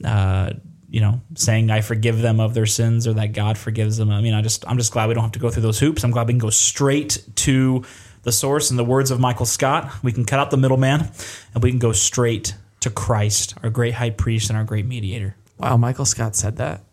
uh, 0.04 0.50
you 0.94 1.00
know 1.00 1.20
saying 1.34 1.72
I 1.72 1.80
forgive 1.80 2.20
them 2.22 2.38
of 2.38 2.54
their 2.54 2.66
sins 2.66 3.08
or 3.08 3.14
that 3.14 3.32
God 3.32 3.58
forgives 3.58 3.96
them. 3.96 4.10
I 4.10 4.20
mean, 4.20 4.32
I 4.32 4.42
just 4.42 4.64
I'm 4.68 4.78
just 4.78 4.92
glad 4.92 5.08
we 5.08 5.14
don't 5.14 5.24
have 5.24 5.32
to 5.32 5.40
go 5.40 5.50
through 5.50 5.62
those 5.62 5.80
hoops. 5.80 6.04
I'm 6.04 6.12
glad 6.12 6.28
we 6.28 6.34
can 6.34 6.38
go 6.38 6.50
straight 6.50 7.18
to 7.34 7.84
the 8.22 8.30
source. 8.30 8.70
In 8.70 8.76
the 8.76 8.84
words 8.84 9.10
of 9.10 9.18
Michael 9.18 9.44
Scott, 9.44 9.92
we 10.04 10.12
can 10.12 10.24
cut 10.24 10.38
out 10.38 10.52
the 10.52 10.56
middleman 10.56 11.08
and 11.52 11.62
we 11.64 11.70
can 11.70 11.80
go 11.80 11.90
straight 11.90 12.54
to 12.78 12.90
Christ, 12.90 13.54
our 13.64 13.70
great 13.70 13.94
high 13.94 14.10
priest 14.10 14.50
and 14.50 14.56
our 14.56 14.62
great 14.62 14.86
mediator. 14.86 15.34
Wow, 15.58 15.76
Michael 15.78 16.04
Scott 16.04 16.36
said 16.36 16.58
that. 16.58 16.84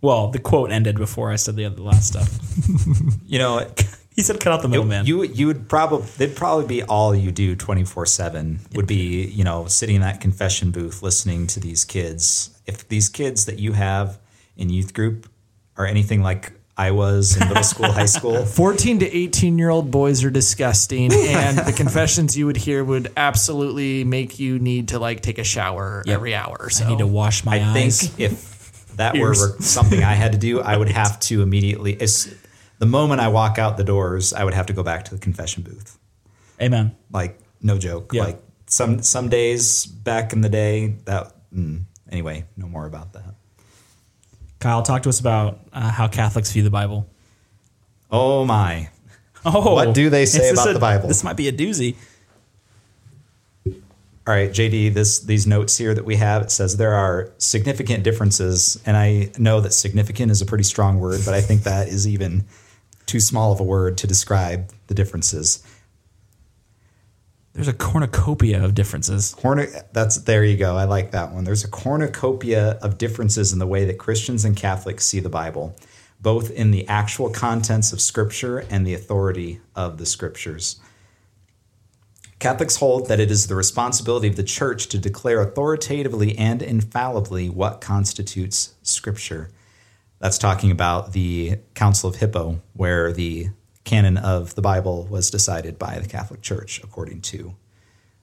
Well, 0.00 0.28
the 0.28 0.38
quote 0.38 0.70
ended 0.70 0.96
before 0.96 1.32
I 1.32 1.36
said 1.36 1.56
the 1.56 1.64
other 1.64 1.82
last 1.82 2.06
stuff. 2.06 2.38
You 3.26 3.38
know, 3.38 3.66
He 4.18 4.24
said, 4.24 4.40
"Cut 4.40 4.52
out 4.52 4.62
the 4.62 4.68
middleman." 4.68 5.06
you 5.06 5.22
you 5.22 5.46
would 5.46 5.68
probably 5.68 6.04
they'd 6.16 6.34
probably 6.34 6.66
be 6.66 6.82
all 6.82 7.14
you 7.14 7.30
do 7.30 7.54
twenty 7.54 7.84
four 7.84 8.04
seven 8.04 8.58
would 8.74 8.88
be 8.88 9.24
you 9.28 9.44
know 9.44 9.66
sitting 9.66 9.94
in 9.94 10.02
that 10.02 10.20
confession 10.20 10.72
booth 10.72 11.04
listening 11.04 11.46
to 11.46 11.60
these 11.60 11.84
kids. 11.84 12.50
If 12.68 12.86
these 12.88 13.08
kids 13.08 13.46
that 13.46 13.58
you 13.58 13.72
have 13.72 14.20
in 14.56 14.68
youth 14.68 14.92
group 14.92 15.28
are 15.76 15.86
anything 15.86 16.22
like 16.22 16.52
I 16.76 16.92
was 16.92 17.36
in 17.36 17.48
middle 17.48 17.64
school, 17.64 17.90
high 17.90 18.06
school, 18.06 18.44
14 18.46 19.00
to 19.00 19.16
18 19.16 19.58
year 19.58 19.70
old 19.70 19.90
boys 19.90 20.22
are 20.22 20.30
disgusting, 20.30 21.12
and 21.12 21.58
the 21.58 21.72
confessions 21.72 22.36
you 22.36 22.46
would 22.46 22.56
hear 22.56 22.84
would 22.84 23.10
absolutely 23.16 24.04
make 24.04 24.38
you 24.38 24.60
need 24.60 24.88
to 24.88 25.00
like 25.00 25.22
take 25.22 25.38
a 25.38 25.44
shower 25.44 26.04
every 26.06 26.36
hour 26.36 26.70
so. 26.70 26.84
I 26.84 26.90
need 26.90 26.98
to 26.98 27.06
wash 27.06 27.44
my 27.44 27.56
I 27.58 27.62
eyes. 27.64 28.02
think 28.02 28.20
if 28.20 28.86
that 28.96 29.16
were 29.16 29.34
something 29.60 30.04
I 30.04 30.12
had 30.12 30.32
to 30.32 30.38
do, 30.38 30.60
I 30.60 30.76
would 30.76 30.88
have 31.00 31.18
to 31.20 31.42
immediately. 31.42 32.00
As, 32.00 32.32
the 32.78 32.86
moment 32.86 33.20
I 33.20 33.28
walk 33.28 33.58
out 33.58 33.76
the 33.76 33.84
doors, 33.84 34.32
I 34.32 34.44
would 34.44 34.54
have 34.54 34.66
to 34.66 34.72
go 34.72 34.84
back 34.84 35.06
to 35.06 35.14
the 35.14 35.20
confession 35.20 35.64
booth. 35.64 35.98
Amen. 36.62 36.94
Like 37.10 37.40
no 37.60 37.76
joke. 37.78 38.12
Yeah. 38.12 38.24
Like 38.24 38.42
some 38.66 39.02
some 39.02 39.28
days 39.28 39.86
back 39.86 40.32
in 40.32 40.42
the 40.42 40.48
day 40.48 40.96
that. 41.06 41.32
Mm, 41.52 41.84
anyway, 42.10 42.44
no 42.56 42.66
more 42.68 42.86
about 42.86 43.12
that. 43.14 43.34
Kyle, 44.60 44.82
talk 44.82 45.02
to 45.04 45.08
us 45.08 45.20
about 45.20 45.60
uh, 45.72 45.90
how 45.90 46.08
Catholics 46.08 46.50
view 46.52 46.62
the 46.62 46.70
Bible. 46.70 47.08
Oh 48.10 48.44
my! 48.44 48.88
Oh, 49.44 49.74
What 49.74 49.94
do 49.94 50.10
they 50.10 50.26
say 50.26 50.50
about 50.50 50.68
a- 50.68 50.72
the 50.72 50.80
Bible? 50.80 51.06
This 51.06 51.22
might 51.22 51.36
be 51.36 51.46
a 51.46 51.52
doozy. 51.52 51.94
All 53.66 54.34
right, 54.34 54.50
JD, 54.50 54.92
this 54.92 55.20
these 55.20 55.46
notes 55.46 55.78
here 55.78 55.94
that 55.94 56.04
we 56.04 56.16
have, 56.16 56.42
it 56.42 56.50
says 56.50 56.76
there 56.76 56.92
are 56.94 57.30
significant 57.38 58.02
differences, 58.04 58.78
and 58.84 58.96
I 58.96 59.30
know 59.38 59.60
that 59.60 59.72
significant 59.72 60.30
is 60.32 60.42
a 60.42 60.46
pretty 60.46 60.64
strong 60.64 60.98
word, 61.00 61.20
but 61.24 61.34
I 61.34 61.40
think 61.40 61.62
that 61.62 61.88
is 61.88 62.06
even 62.06 62.44
too 63.06 63.20
small 63.20 63.52
of 63.52 63.60
a 63.60 63.62
word 63.62 63.96
to 63.98 64.06
describe 64.06 64.70
the 64.88 64.94
differences. 64.94 65.62
There's 67.58 67.66
a 67.66 67.72
cornucopia 67.72 68.62
of 68.62 68.76
differences. 68.76 69.34
That's 69.92 70.18
there 70.18 70.44
you 70.44 70.56
go. 70.56 70.76
I 70.76 70.84
like 70.84 71.10
that 71.10 71.32
one. 71.32 71.42
There's 71.42 71.64
a 71.64 71.68
cornucopia 71.68 72.78
of 72.80 72.98
differences 72.98 73.52
in 73.52 73.58
the 73.58 73.66
way 73.66 73.84
that 73.86 73.98
Christians 73.98 74.44
and 74.44 74.56
Catholics 74.56 75.04
see 75.04 75.18
the 75.18 75.28
Bible, 75.28 75.74
both 76.20 76.52
in 76.52 76.70
the 76.70 76.86
actual 76.86 77.30
contents 77.30 77.92
of 77.92 78.00
scripture 78.00 78.64
and 78.70 78.86
the 78.86 78.94
authority 78.94 79.60
of 79.74 79.98
the 79.98 80.06
scriptures. 80.06 80.78
Catholics 82.38 82.76
hold 82.76 83.08
that 83.08 83.18
it 83.18 83.28
is 83.28 83.48
the 83.48 83.56
responsibility 83.56 84.28
of 84.28 84.36
the 84.36 84.44
church 84.44 84.86
to 84.90 84.96
declare 84.96 85.40
authoritatively 85.40 86.38
and 86.38 86.62
infallibly 86.62 87.50
what 87.50 87.80
constitutes 87.80 88.76
scripture. 88.82 89.50
That's 90.20 90.38
talking 90.38 90.70
about 90.70 91.12
the 91.12 91.58
Council 91.74 92.08
of 92.08 92.14
Hippo, 92.14 92.60
where 92.74 93.12
the 93.12 93.48
canon 93.88 94.18
of 94.18 94.54
the 94.54 94.60
Bible 94.60 95.06
was 95.10 95.30
decided 95.30 95.78
by 95.78 95.98
the 95.98 96.06
Catholic 96.06 96.42
Church, 96.42 96.80
according 96.84 97.22
to, 97.22 97.54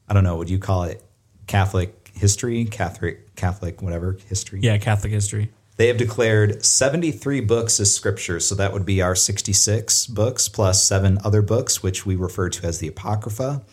I 0.08 0.14
don't 0.14 0.24
know, 0.24 0.38
would 0.38 0.50
you 0.50 0.60
call 0.60 0.84
it 0.84 1.04
Catholic 1.48 2.12
history, 2.14 2.66
Catholic, 2.66 3.36
Catholic, 3.36 3.82
whatever 3.82 4.18
history? 4.30 4.60
Yeah, 4.62 4.78
Catholic 4.78 5.12
history. 5.12 5.52
They 5.78 5.88
have 5.88 5.98
declared 5.98 6.64
73 6.64 7.42
books 7.42 7.80
as 7.80 7.94
scripture. 7.94 8.40
So 8.40 8.56
that 8.56 8.74
would 8.74 8.86
be 8.86 9.02
our 9.02 9.16
66 9.16 10.08
books 10.08 10.48
plus 10.48 10.84
seven 10.84 11.18
other 11.24 11.42
books, 11.42 11.82
which 11.82 12.06
we 12.06 12.16
refer 12.16 12.48
to 12.50 12.68
as 12.68 12.80
the 12.80 12.88
Apocrypha. 12.88 13.64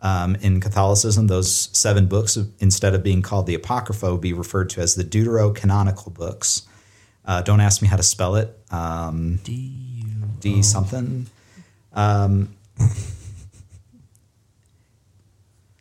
Um, 0.00 0.36
in 0.36 0.60
Catholicism, 0.60 1.28
those 1.28 1.68
seven 1.72 2.06
books, 2.06 2.36
instead 2.58 2.94
of 2.94 3.02
being 3.02 3.22
called 3.22 3.46
the 3.46 3.54
Apocrypha, 3.54 4.12
would 4.12 4.20
be 4.20 4.32
referred 4.32 4.70
to 4.70 4.80
as 4.80 4.96
the 4.96 5.04
Deuterocanonical 5.04 6.12
books. 6.12 6.62
Uh, 7.24 7.42
don't 7.42 7.60
ask 7.60 7.80
me 7.80 7.88
how 7.88 7.96
to 7.96 8.02
spell 8.02 8.34
it. 8.36 8.58
Um, 8.70 9.40
D 9.44 10.62
something. 10.62 11.26
Um, 11.94 12.54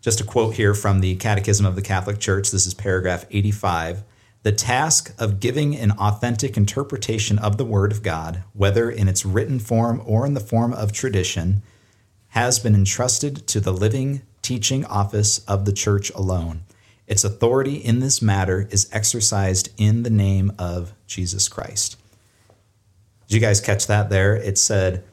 just 0.01 0.21
a 0.21 0.23
quote 0.23 0.55
here 0.55 0.73
from 0.73 0.99
the 0.99 1.15
Catechism 1.15 1.65
of 1.65 1.75
the 1.75 1.81
Catholic 1.81 2.19
Church. 2.19 2.51
This 2.51 2.67
is 2.67 2.73
paragraph 2.73 3.25
85. 3.31 4.03
The 4.43 4.51
task 4.51 5.15
of 5.17 5.39
giving 5.39 5.75
an 5.75 5.91
authentic 5.91 6.57
interpretation 6.57 7.39
of 7.39 7.57
the 7.57 7.65
Word 7.65 7.91
of 7.91 8.03
God, 8.03 8.43
whether 8.53 8.91
in 8.91 9.07
its 9.07 9.25
written 9.25 9.59
form 9.59 10.01
or 10.05 10.25
in 10.25 10.33
the 10.33 10.41
form 10.41 10.73
of 10.73 10.91
tradition, 10.91 11.63
has 12.29 12.59
been 12.59 12.75
entrusted 12.75 13.47
to 13.47 13.59
the 13.61 13.71
living 13.71 14.21
teaching 14.41 14.83
office 14.85 15.39
of 15.45 15.65
the 15.65 15.71
Church 15.71 16.11
alone. 16.11 16.63
Its 17.07 17.23
authority 17.23 17.75
in 17.75 17.99
this 17.99 18.21
matter 18.21 18.67
is 18.69 18.89
exercised 18.91 19.69
in 19.77 20.03
the 20.03 20.09
name 20.09 20.51
of 20.59 20.93
Jesus 21.07 21.47
Christ. 21.47 21.97
Did 23.27 23.35
you 23.35 23.41
guys 23.41 23.61
catch 23.61 23.87
that 23.87 24.09
there? 24.09 24.35
It 24.35 24.57
said, 24.57 25.03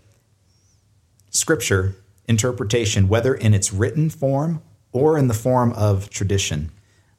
Scripture, 1.30 1.94
interpretation, 2.26 3.08
whether 3.08 3.34
in 3.34 3.54
its 3.54 3.72
written 3.72 4.10
form 4.10 4.62
or 4.92 5.16
in 5.18 5.28
the 5.28 5.34
form 5.34 5.72
of 5.72 6.10
tradition. 6.10 6.70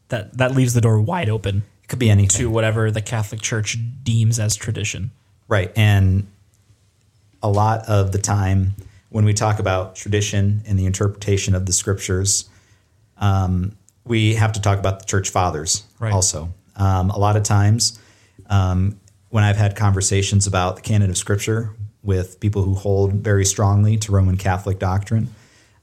That 0.10 0.38
that 0.38 0.53
leaves 0.53 0.74
the 0.74 0.82
door 0.82 1.00
wide 1.00 1.30
open 1.30 1.63
It 1.84 1.88
could 1.88 2.00
be 2.00 2.10
anything. 2.10 2.38
to 2.39 2.50
whatever 2.50 2.91
the 2.91 3.01
Catholic 3.01 3.41
Church 3.41 3.77
deems 4.03 4.39
as 4.39 4.56
tradition. 4.56 5.12
Right. 5.48 5.72
And 5.75 6.27
a 7.44 7.50
lot 7.50 7.88
of 7.88 8.12
the 8.12 8.18
time, 8.20 8.74
when 9.10 9.25
we 9.25 9.34
talk 9.34 9.60
about 9.60 9.96
tradition 9.96 10.62
and 10.65 10.77
the 10.77 10.86
interpretation 10.86 11.56
of 11.56 11.65
the 11.65 11.74
scriptures, 11.74 12.50
um, 13.18 13.75
we 14.06 14.36
have 14.36 14.51
to 14.53 14.62
talk 14.62 14.80
about 14.80 15.00
the 15.00 15.06
church 15.06 15.30
fathers 15.30 15.84
Right. 16.00 16.13
also. 16.13 16.53
Um, 16.75 17.10
a 17.10 17.18
lot 17.18 17.36
of 17.36 17.44
times, 17.44 18.00
um, 18.50 19.00
when 19.30 19.44
I've 19.44 19.58
had 19.58 19.75
conversations 19.75 20.48
about 20.48 20.75
the 20.75 20.82
canon 20.82 21.10
of 21.10 21.18
scripture 21.18 21.72
with 22.03 22.39
people 22.39 22.63
who 22.63 22.74
hold 22.74 23.13
very 23.13 23.46
strongly 23.46 23.98
to 23.98 24.12
Roman 24.12 24.38
Catholic 24.38 24.79
doctrine, 24.79 25.34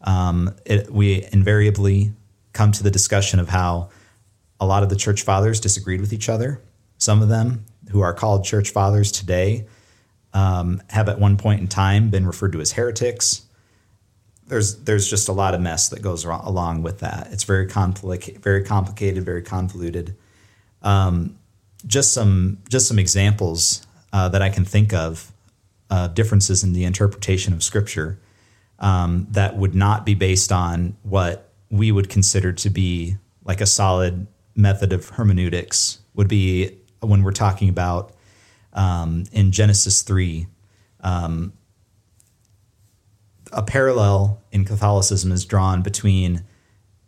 um, 0.02 0.54
it, 0.64 0.90
we 0.90 1.26
invariably 1.32 2.12
come 2.52 2.72
to 2.72 2.82
the 2.82 2.90
discussion 2.90 3.40
of 3.40 3.48
how 3.48 3.90
a 4.60 4.66
lot 4.66 4.82
of 4.82 4.88
the 4.88 4.96
church 4.96 5.22
fathers 5.22 5.60
disagreed 5.60 6.00
with 6.00 6.12
each 6.12 6.28
other. 6.28 6.60
Some 6.98 7.22
of 7.22 7.28
them, 7.28 7.64
who 7.90 8.00
are 8.00 8.12
called 8.12 8.44
church 8.44 8.70
fathers 8.70 9.12
today, 9.12 9.66
um, 10.34 10.82
have 10.90 11.08
at 11.08 11.18
one 11.18 11.36
point 11.36 11.60
in 11.60 11.68
time 11.68 12.10
been 12.10 12.26
referred 12.26 12.52
to 12.52 12.60
as 12.60 12.72
heretics. 12.72 13.42
There's 14.46 14.76
there's 14.82 15.08
just 15.08 15.28
a 15.28 15.32
lot 15.32 15.54
of 15.54 15.60
mess 15.60 15.88
that 15.90 16.02
goes 16.02 16.24
along 16.24 16.82
with 16.82 17.00
that. 17.00 17.28
It's 17.30 17.44
very 17.44 17.66
complicated, 17.66 18.42
very 18.42 18.64
complicated, 18.64 19.24
very 19.24 19.42
convoluted. 19.42 20.16
Um, 20.82 21.38
just 21.86 22.12
some 22.12 22.58
just 22.68 22.88
some 22.88 22.98
examples 22.98 23.86
uh, 24.12 24.28
that 24.30 24.42
I 24.42 24.50
can 24.50 24.64
think 24.64 24.92
of 24.92 25.32
uh, 25.90 26.08
differences 26.08 26.62
in 26.62 26.72
the 26.72 26.84
interpretation 26.84 27.52
of 27.52 27.62
Scripture 27.62 28.18
um, 28.78 29.26
that 29.30 29.56
would 29.56 29.74
not 29.74 30.04
be 30.04 30.14
based 30.14 30.52
on 30.52 30.96
what 31.02 31.52
we 31.70 31.92
would 31.92 32.08
consider 32.08 32.52
to 32.52 32.70
be 32.70 33.16
like 33.44 33.60
a 33.60 33.66
solid 33.66 34.26
method 34.54 34.92
of 34.92 35.08
hermeneutics 35.10 35.98
would 36.14 36.28
be 36.28 36.76
when 37.00 37.22
we're 37.22 37.32
talking 37.32 37.68
about 37.68 38.12
um, 38.72 39.24
in 39.32 39.50
Genesis 39.52 40.02
3. 40.02 40.46
Um, 41.00 41.52
a 43.52 43.62
parallel 43.62 44.42
in 44.52 44.64
Catholicism 44.64 45.32
is 45.32 45.44
drawn 45.44 45.82
between 45.82 46.44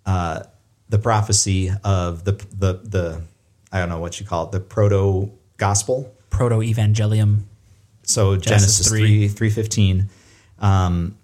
uh, 0.07 0.45
the 0.89 0.99
prophecy 0.99 1.71
of 1.85 2.25
the, 2.25 2.33
the, 2.33 2.81
the, 2.83 3.23
I 3.71 3.79
don't 3.79 3.89
know 3.89 3.99
what 3.99 4.19
you 4.21 4.27
call 4.27 4.47
it, 4.47 4.53
the 4.53 4.61
proto 4.61 5.31
gospel 5.57 6.15
Proto 6.31 6.61
Evangelium. 6.61 7.43
So 8.11 8.37
Genesis 8.37 8.77
Genesis 8.77 8.89
3. 8.89 9.29
3 9.29 9.29
315 9.29 10.09
um, 10.59 11.17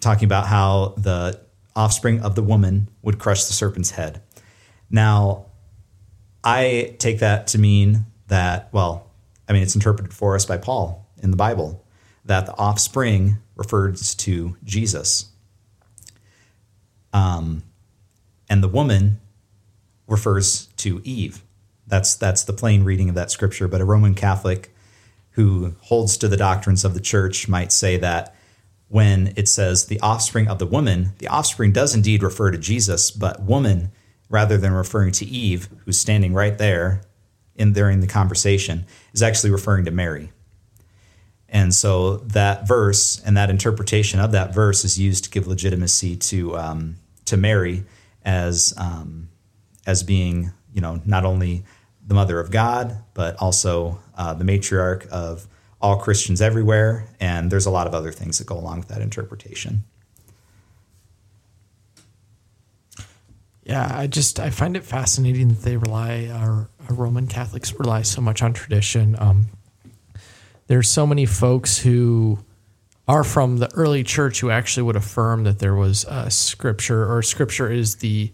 talking 0.00 0.24
about 0.24 0.46
how 0.46 0.94
the 0.96 1.40
offspring 1.74 2.20
of 2.20 2.34
the 2.34 2.42
woman 2.42 2.88
would 3.02 3.18
crush 3.18 3.44
the 3.44 3.52
serpent's 3.52 3.92
head. 3.92 4.22
Now, 4.90 5.46
I 6.44 6.96
take 6.98 7.20
that 7.20 7.48
to 7.48 7.58
mean 7.58 8.06
that 8.28 8.68
well, 8.72 9.10
I 9.48 9.52
mean 9.52 9.62
it's 9.62 9.74
interpreted 9.74 10.12
for 10.12 10.34
us 10.34 10.44
by 10.44 10.58
Paul 10.58 11.06
in 11.22 11.30
the 11.30 11.36
Bible 11.36 11.84
that 12.24 12.46
the 12.46 12.56
offspring 12.56 13.38
refers 13.56 14.14
to 14.14 14.56
Jesus. 14.64 15.26
Um, 17.12 17.62
and 18.48 18.62
the 18.62 18.68
woman 18.68 19.20
refers 20.06 20.66
to 20.78 21.00
Eve. 21.04 21.42
That's 21.86 22.14
that's 22.14 22.44
the 22.44 22.52
plain 22.52 22.84
reading 22.84 23.08
of 23.08 23.14
that 23.14 23.30
scripture. 23.30 23.68
But 23.68 23.80
a 23.80 23.84
Roman 23.84 24.14
Catholic 24.14 24.74
who 25.32 25.74
holds 25.80 26.16
to 26.18 26.28
the 26.28 26.36
doctrines 26.36 26.84
of 26.84 26.94
the 26.94 27.00
church 27.00 27.48
might 27.48 27.72
say 27.72 27.96
that 27.98 28.34
when 28.88 29.32
it 29.36 29.48
says 29.48 29.86
the 29.86 30.00
offspring 30.00 30.48
of 30.48 30.58
the 30.58 30.66
woman, 30.66 31.12
the 31.18 31.28
offspring 31.28 31.72
does 31.72 31.94
indeed 31.94 32.22
refer 32.22 32.50
to 32.50 32.58
Jesus, 32.58 33.10
but 33.10 33.42
woman, 33.42 33.90
rather 34.28 34.58
than 34.58 34.72
referring 34.72 35.12
to 35.12 35.24
Eve, 35.24 35.68
who's 35.84 35.98
standing 35.98 36.34
right 36.34 36.58
there 36.58 37.02
in 37.56 37.72
during 37.72 38.00
the 38.00 38.06
conversation, 38.06 38.84
is 39.14 39.22
actually 39.22 39.50
referring 39.50 39.86
to 39.86 39.90
Mary. 39.90 40.30
And 41.48 41.74
so 41.74 42.18
that 42.18 42.68
verse 42.68 43.20
and 43.24 43.36
that 43.36 43.50
interpretation 43.50 44.20
of 44.20 44.32
that 44.32 44.54
verse 44.54 44.84
is 44.84 44.98
used 44.98 45.24
to 45.24 45.30
give 45.30 45.46
legitimacy 45.46 46.16
to 46.16 46.56
um, 46.56 46.96
to 47.26 47.36
Mary 47.36 47.84
as 48.24 48.74
um, 48.76 49.28
as 49.86 50.02
being, 50.02 50.52
you 50.72 50.80
know, 50.80 51.00
not 51.04 51.24
only 51.24 51.64
the 52.12 52.16
mother 52.16 52.38
of 52.38 52.50
God, 52.50 53.02
but 53.14 53.36
also 53.36 53.98
uh, 54.18 54.34
the 54.34 54.44
matriarch 54.44 55.06
of 55.08 55.48
all 55.80 55.96
Christians 55.96 56.42
everywhere. 56.42 57.08
And 57.18 57.50
there's 57.50 57.64
a 57.64 57.70
lot 57.70 57.86
of 57.86 57.94
other 57.94 58.12
things 58.12 58.36
that 58.36 58.46
go 58.46 58.58
along 58.58 58.80
with 58.80 58.88
that 58.88 59.00
interpretation. 59.00 59.84
Yeah, 63.64 63.90
I 63.94 64.08
just 64.08 64.38
I 64.38 64.50
find 64.50 64.76
it 64.76 64.84
fascinating 64.84 65.48
that 65.48 65.62
they 65.62 65.78
rely 65.78 66.28
our, 66.30 66.68
our 66.86 66.94
Roman 66.94 67.28
Catholics 67.28 67.72
rely 67.78 68.02
so 68.02 68.20
much 68.20 68.42
on 68.42 68.52
tradition. 68.52 69.16
Um, 69.18 69.46
there's 70.66 70.90
so 70.90 71.06
many 71.06 71.24
folks 71.24 71.78
who 71.78 72.40
are 73.08 73.24
from 73.24 73.56
the 73.56 73.72
early 73.72 74.04
church 74.04 74.40
who 74.40 74.50
actually 74.50 74.82
would 74.82 74.96
affirm 74.96 75.44
that 75.44 75.60
there 75.60 75.74
was 75.74 76.04
a 76.04 76.30
scripture 76.30 77.10
or 77.10 77.22
scripture 77.22 77.70
is 77.70 77.96
the 77.96 78.32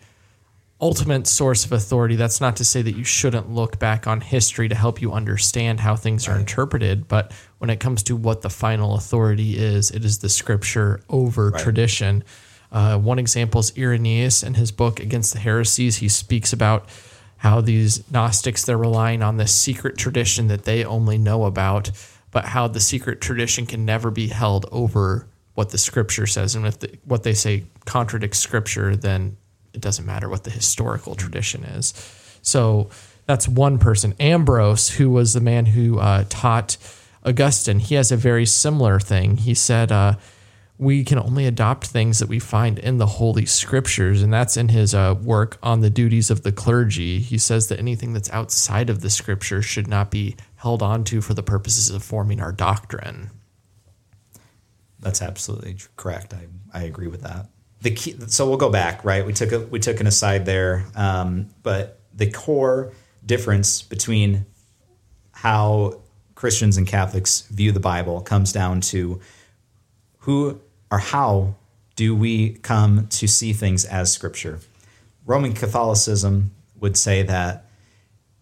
ultimate 0.80 1.26
source 1.26 1.64
of 1.64 1.72
authority. 1.72 2.14
That's 2.14 2.40
not 2.40 2.56
to 2.56 2.64
say 2.64 2.82
that 2.82 2.96
you 2.96 3.04
shouldn't 3.04 3.50
look 3.50 3.78
back 3.78 4.06
on 4.06 4.20
history 4.20 4.68
to 4.68 4.74
help 4.74 5.02
you 5.02 5.12
understand 5.12 5.80
how 5.80 5.96
things 5.96 6.28
are 6.28 6.38
interpreted, 6.38 7.08
but 7.08 7.32
when 7.58 7.68
it 7.68 7.80
comes 7.80 8.02
to 8.04 8.16
what 8.16 8.42
the 8.42 8.50
final 8.50 8.94
authority 8.94 9.56
is, 9.58 9.90
it 9.90 10.04
is 10.04 10.18
the 10.18 10.28
scripture 10.28 11.00
over 11.08 11.50
tradition. 11.50 12.22
Uh, 12.70 12.96
one 12.98 13.18
example 13.18 13.58
is 13.60 13.76
Irenaeus 13.76 14.42
in 14.42 14.54
his 14.54 14.70
book 14.70 15.00
Against 15.00 15.32
the 15.32 15.40
Heresies. 15.40 15.96
He 15.96 16.08
speaks 16.08 16.52
about 16.52 16.88
how 17.38 17.60
these 17.60 18.08
Gnostics 18.10 18.64
they're 18.64 18.78
relying 18.78 19.22
on 19.22 19.36
this 19.36 19.54
secret 19.54 19.96
tradition 19.96 20.46
that 20.48 20.64
they 20.64 20.84
only 20.84 21.18
know 21.18 21.44
about, 21.44 21.90
but 22.30 22.44
how 22.44 22.68
the 22.68 22.80
secret 22.80 23.20
tradition 23.20 23.66
can 23.66 23.84
never 23.84 24.10
be 24.10 24.28
held 24.28 24.66
over 24.70 25.26
what 25.54 25.70
the 25.70 25.78
Scripture 25.78 26.26
says, 26.26 26.54
and 26.54 26.66
if 26.66 26.78
the, 26.78 26.96
what 27.04 27.24
they 27.24 27.34
say 27.34 27.64
contradicts 27.84 28.38
Scripture, 28.38 28.94
then 28.94 29.36
it 29.78 29.82
doesn't 29.82 30.04
matter 30.04 30.28
what 30.28 30.42
the 30.42 30.50
historical 30.50 31.14
tradition 31.14 31.62
is. 31.62 31.94
So 32.42 32.90
that's 33.26 33.46
one 33.46 33.78
person. 33.78 34.14
Ambrose, 34.18 34.88
who 34.90 35.08
was 35.08 35.34
the 35.34 35.40
man 35.40 35.66
who 35.66 36.00
uh, 36.00 36.24
taught 36.28 36.76
Augustine, 37.24 37.78
he 37.78 37.94
has 37.94 38.10
a 38.10 38.16
very 38.16 38.44
similar 38.44 38.98
thing. 38.98 39.36
He 39.36 39.54
said, 39.54 39.92
uh, 39.92 40.14
we 40.78 41.04
can 41.04 41.18
only 41.18 41.46
adopt 41.46 41.86
things 41.86 42.18
that 42.18 42.28
we 42.28 42.38
find 42.40 42.78
in 42.78 42.98
the 42.98 43.06
Holy 43.06 43.46
Scriptures, 43.46 44.22
and 44.22 44.32
that's 44.32 44.56
in 44.56 44.68
his 44.68 44.94
uh, 44.94 45.14
work 45.22 45.58
on 45.62 45.80
the 45.80 45.90
duties 45.90 46.30
of 46.30 46.42
the 46.42 46.52
clergy. 46.52 47.20
He 47.20 47.38
says 47.38 47.68
that 47.68 47.78
anything 47.78 48.12
that's 48.12 48.30
outside 48.30 48.90
of 48.90 49.00
the 49.00 49.10
Scripture 49.10 49.62
should 49.62 49.86
not 49.86 50.10
be 50.10 50.36
held 50.56 50.82
onto 50.82 51.20
for 51.20 51.34
the 51.34 51.42
purposes 51.42 51.90
of 51.90 52.02
forming 52.02 52.40
our 52.40 52.52
doctrine. 52.52 53.30
That's 55.00 55.22
absolutely 55.22 55.76
correct. 55.96 56.34
I, 56.34 56.46
I 56.72 56.82
agree 56.82 57.08
with 57.08 57.22
that. 57.22 57.46
The 57.80 57.92
key, 57.92 58.16
so 58.26 58.48
we'll 58.48 58.58
go 58.58 58.70
back, 58.70 59.04
right? 59.04 59.24
We 59.24 59.32
took 59.32 59.52
a, 59.52 59.60
we 59.60 59.78
took 59.78 60.00
an 60.00 60.06
aside 60.06 60.46
there, 60.46 60.84
um, 60.96 61.50
but 61.62 62.00
the 62.12 62.30
core 62.30 62.92
difference 63.24 63.82
between 63.82 64.46
how 65.32 66.00
Christians 66.34 66.76
and 66.76 66.86
Catholics 66.86 67.42
view 67.42 67.70
the 67.70 67.80
Bible 67.80 68.20
comes 68.20 68.52
down 68.52 68.80
to 68.80 69.20
who 70.18 70.60
or 70.90 70.98
how 70.98 71.54
do 71.94 72.14
we 72.14 72.50
come 72.54 73.06
to 73.08 73.26
see 73.26 73.52
things 73.52 73.84
as 73.84 74.12
Scripture. 74.12 74.60
Roman 75.26 75.52
Catholicism 75.52 76.52
would 76.80 76.96
say 76.96 77.22
that 77.22 77.66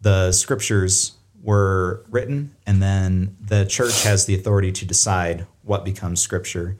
the 0.01 0.33
Scriptures 0.33 1.13
were 1.43 2.05
written, 2.11 2.55
and 2.67 2.83
then 2.83 3.37
the 3.41 3.65
church 3.65 4.03
has 4.05 4.27
the 4.27 4.35
authority 4.35 4.73
to 4.73 4.85
decide 4.85 5.47
what 5.63 5.85
becomes 5.85 6.21
Scripture. 6.21 6.77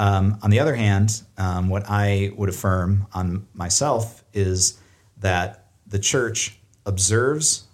Um, 0.00 0.38
on 0.40 0.48
the 0.48 0.60
other 0.60 0.74
hand, 0.74 1.20
um, 1.36 1.68
what 1.68 1.84
I 1.86 2.32
would 2.34 2.48
affirm 2.48 3.06
on 3.12 3.46
myself 3.52 4.24
is 4.32 4.80
that 5.18 5.66
the 5.86 5.98
church 5.98 6.58
observes 6.86 7.64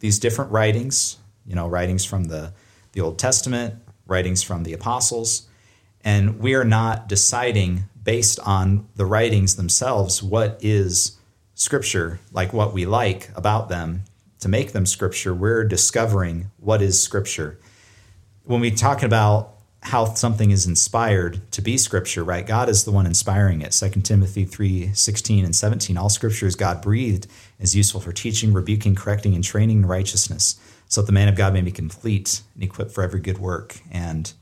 these 0.00 0.18
different 0.18 0.50
writings, 0.50 1.16
you 1.46 1.54
know, 1.54 1.66
writings 1.66 2.04
from 2.04 2.24
the, 2.24 2.52
the 2.92 3.00
Old 3.00 3.18
Testament, 3.18 3.76
writings 4.06 4.42
from 4.42 4.64
the 4.64 4.74
apostles, 4.74 5.48
and 6.02 6.40
we 6.40 6.54
are 6.54 6.62
not 6.62 7.08
deciding 7.08 7.84
based 8.02 8.38
on 8.40 8.86
the 8.96 9.06
writings 9.06 9.56
themselves 9.56 10.22
what 10.22 10.58
is 10.60 11.16
scripture, 11.54 12.20
like 12.32 12.52
what 12.52 12.74
we 12.74 12.84
like 12.84 13.30
about 13.34 13.70
them 13.70 14.04
to 14.40 14.48
make 14.50 14.72
them 14.72 14.84
scripture. 14.84 15.34
We're 15.34 15.64
discovering 15.64 16.50
what 16.58 16.82
is 16.82 17.02
scripture. 17.02 17.58
When 18.44 18.60
we 18.60 18.70
talk 18.70 19.02
about 19.02 19.55
how 19.86 20.04
something 20.04 20.50
is 20.50 20.66
inspired 20.66 21.40
to 21.52 21.62
be 21.62 21.78
scripture, 21.78 22.24
right? 22.24 22.44
God 22.44 22.68
is 22.68 22.84
the 22.84 22.90
one 22.90 23.06
inspiring 23.06 23.62
it. 23.62 23.70
2 23.70 24.00
Timothy 24.00 24.44
3 24.44 24.92
16 24.92 25.44
and 25.44 25.54
17. 25.54 25.96
All 25.96 26.08
scripture 26.08 26.46
is 26.46 26.56
God 26.56 26.82
breathed, 26.82 27.28
is 27.60 27.76
useful 27.76 28.00
for 28.00 28.10
teaching, 28.10 28.52
rebuking, 28.52 28.96
correcting, 28.96 29.36
and 29.36 29.44
training 29.44 29.78
in 29.78 29.86
righteousness, 29.86 30.58
so 30.88 31.00
that 31.00 31.06
the 31.06 31.12
man 31.12 31.28
of 31.28 31.36
God 31.36 31.52
may 31.52 31.60
be 31.60 31.70
complete 31.70 32.42
and 32.54 32.64
equipped 32.64 32.90
for 32.90 33.04
every 33.04 33.20
good 33.20 33.38
work. 33.38 33.78
And 33.92 34.32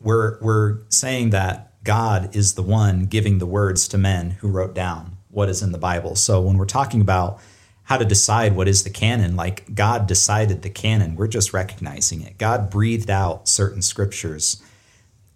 we're 0.00 0.40
we're 0.40 0.78
saying 0.88 1.30
that 1.30 1.74
God 1.84 2.34
is 2.34 2.54
the 2.54 2.62
one 2.62 3.04
giving 3.04 3.38
the 3.38 3.46
words 3.46 3.86
to 3.88 3.98
men 3.98 4.32
who 4.32 4.48
wrote 4.48 4.74
down 4.74 5.16
what 5.28 5.48
is 5.48 5.62
in 5.62 5.70
the 5.70 5.78
Bible. 5.78 6.16
So 6.16 6.40
when 6.40 6.58
we're 6.58 6.64
talking 6.64 7.00
about 7.00 7.38
how 7.84 7.98
to 7.98 8.04
decide 8.04 8.54
what 8.54 8.68
is 8.68 8.84
the 8.84 8.90
canon. 8.90 9.36
Like 9.36 9.74
God 9.74 10.06
decided 10.06 10.62
the 10.62 10.70
canon. 10.70 11.16
We're 11.16 11.26
just 11.26 11.52
recognizing 11.52 12.22
it. 12.22 12.38
God 12.38 12.70
breathed 12.70 13.10
out 13.10 13.48
certain 13.48 13.82
scriptures. 13.82 14.62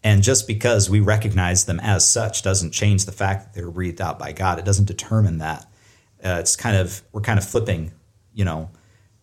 And 0.03 0.23
just 0.23 0.47
because 0.47 0.89
we 0.89 1.01
recognize 1.01 1.65
them 1.65 1.81
as 1.81 2.09
such 2.09 2.43
doesn't 2.43 2.71
change 2.71 3.05
the 3.05 3.13
fact 3.13 3.45
that 3.45 3.55
they're 3.55 3.71
breathed 3.71 4.01
out 4.01 4.19
by 4.19 4.33
God. 4.33 4.59
It 4.59 4.65
doesn't 4.65 4.85
determine 4.85 5.39
that. 5.39 5.67
Uh, 6.23 6.39
it's 6.41 6.57
kind 6.57 6.77
of, 6.77 7.03
we're 7.13 7.21
kind 7.21 7.39
of 7.39 7.45
flipping, 7.45 7.93
you 8.33 8.45
know, 8.45 8.71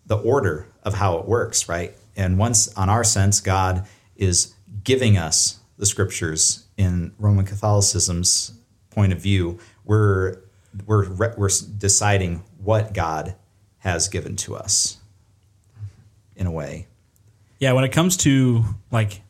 the 0.06 0.18
order 0.18 0.68
of 0.84 0.94
how 0.94 1.18
it 1.18 1.26
works, 1.26 1.70
right? 1.70 1.96
And 2.16 2.38
once 2.38 2.68
on 2.76 2.90
our 2.90 3.04
sense, 3.04 3.40
God 3.40 3.88
is 4.18 4.54
giving 4.84 5.18
us 5.18 5.60
the 5.78 5.86
scriptures 5.86 6.68
in 6.78 7.14
Roman 7.18 7.46
Catholicism's 7.46 8.54
point 8.90 9.12
of 9.12 9.20
view, 9.20 9.60
we're 9.86 10.38
we're 10.86 11.14
we're 11.38 11.50
deciding 11.78 12.44
what 12.63 12.93
God 12.93 13.36
has 13.80 14.08
given 14.08 14.36
to 14.38 14.56
us 14.56 14.97
in 16.36 16.47
a 16.47 16.52
way. 16.52 16.88
Yeah, 17.60 17.73
when 17.73 17.84
it 17.84 17.91
comes 17.91 18.17
to 18.17 18.63
like 18.91 19.21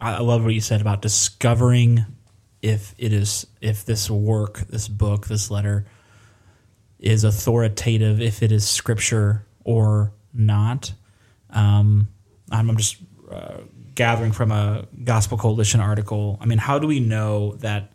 I 0.00 0.20
love 0.20 0.44
what 0.44 0.54
you 0.54 0.60
said 0.60 0.80
about 0.80 1.02
discovering 1.02 2.04
if 2.62 2.94
it 2.98 3.12
is 3.12 3.46
if 3.60 3.84
this 3.84 4.10
work, 4.10 4.58
this 4.68 4.88
book, 4.88 5.26
this 5.26 5.50
letter 5.50 5.86
is 6.98 7.24
authoritative, 7.24 8.20
if 8.20 8.42
it 8.42 8.52
is 8.52 8.68
scripture 8.68 9.44
or 9.64 10.12
not. 10.32 10.92
Um, 11.50 12.08
I'm, 12.50 12.76
just 12.76 12.96
uh, 13.30 13.58
gathering 13.94 14.32
from 14.32 14.52
a 14.52 14.86
Gospel 15.04 15.38
Coalition 15.38 15.80
article. 15.80 16.38
I 16.40 16.46
mean, 16.46 16.58
how 16.58 16.78
do 16.78 16.86
we 16.86 17.00
know 17.00 17.54
that 17.56 17.92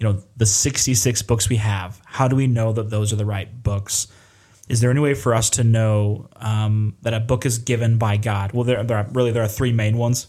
you 0.00 0.08
know 0.08 0.22
the 0.36 0.46
66 0.46 1.22
books 1.22 1.48
we 1.48 1.56
have? 1.56 2.00
How 2.06 2.26
do 2.26 2.34
we 2.34 2.46
know 2.46 2.72
that 2.72 2.90
those 2.90 3.12
are 3.12 3.16
the 3.16 3.26
right 3.26 3.62
books? 3.62 4.08
Is 4.68 4.80
there 4.80 4.90
any 4.90 5.00
way 5.00 5.14
for 5.14 5.34
us 5.34 5.50
to 5.50 5.64
know 5.64 6.28
um, 6.36 6.96
that 7.02 7.12
a 7.12 7.20
book 7.20 7.44
is 7.44 7.58
given 7.58 7.98
by 7.98 8.16
God? 8.16 8.52
Well, 8.52 8.64
there, 8.64 8.82
there 8.82 8.96
are, 8.96 9.06
really 9.12 9.30
there 9.30 9.42
are 9.42 9.48
three 9.48 9.72
main 9.72 9.98
ones: 9.98 10.26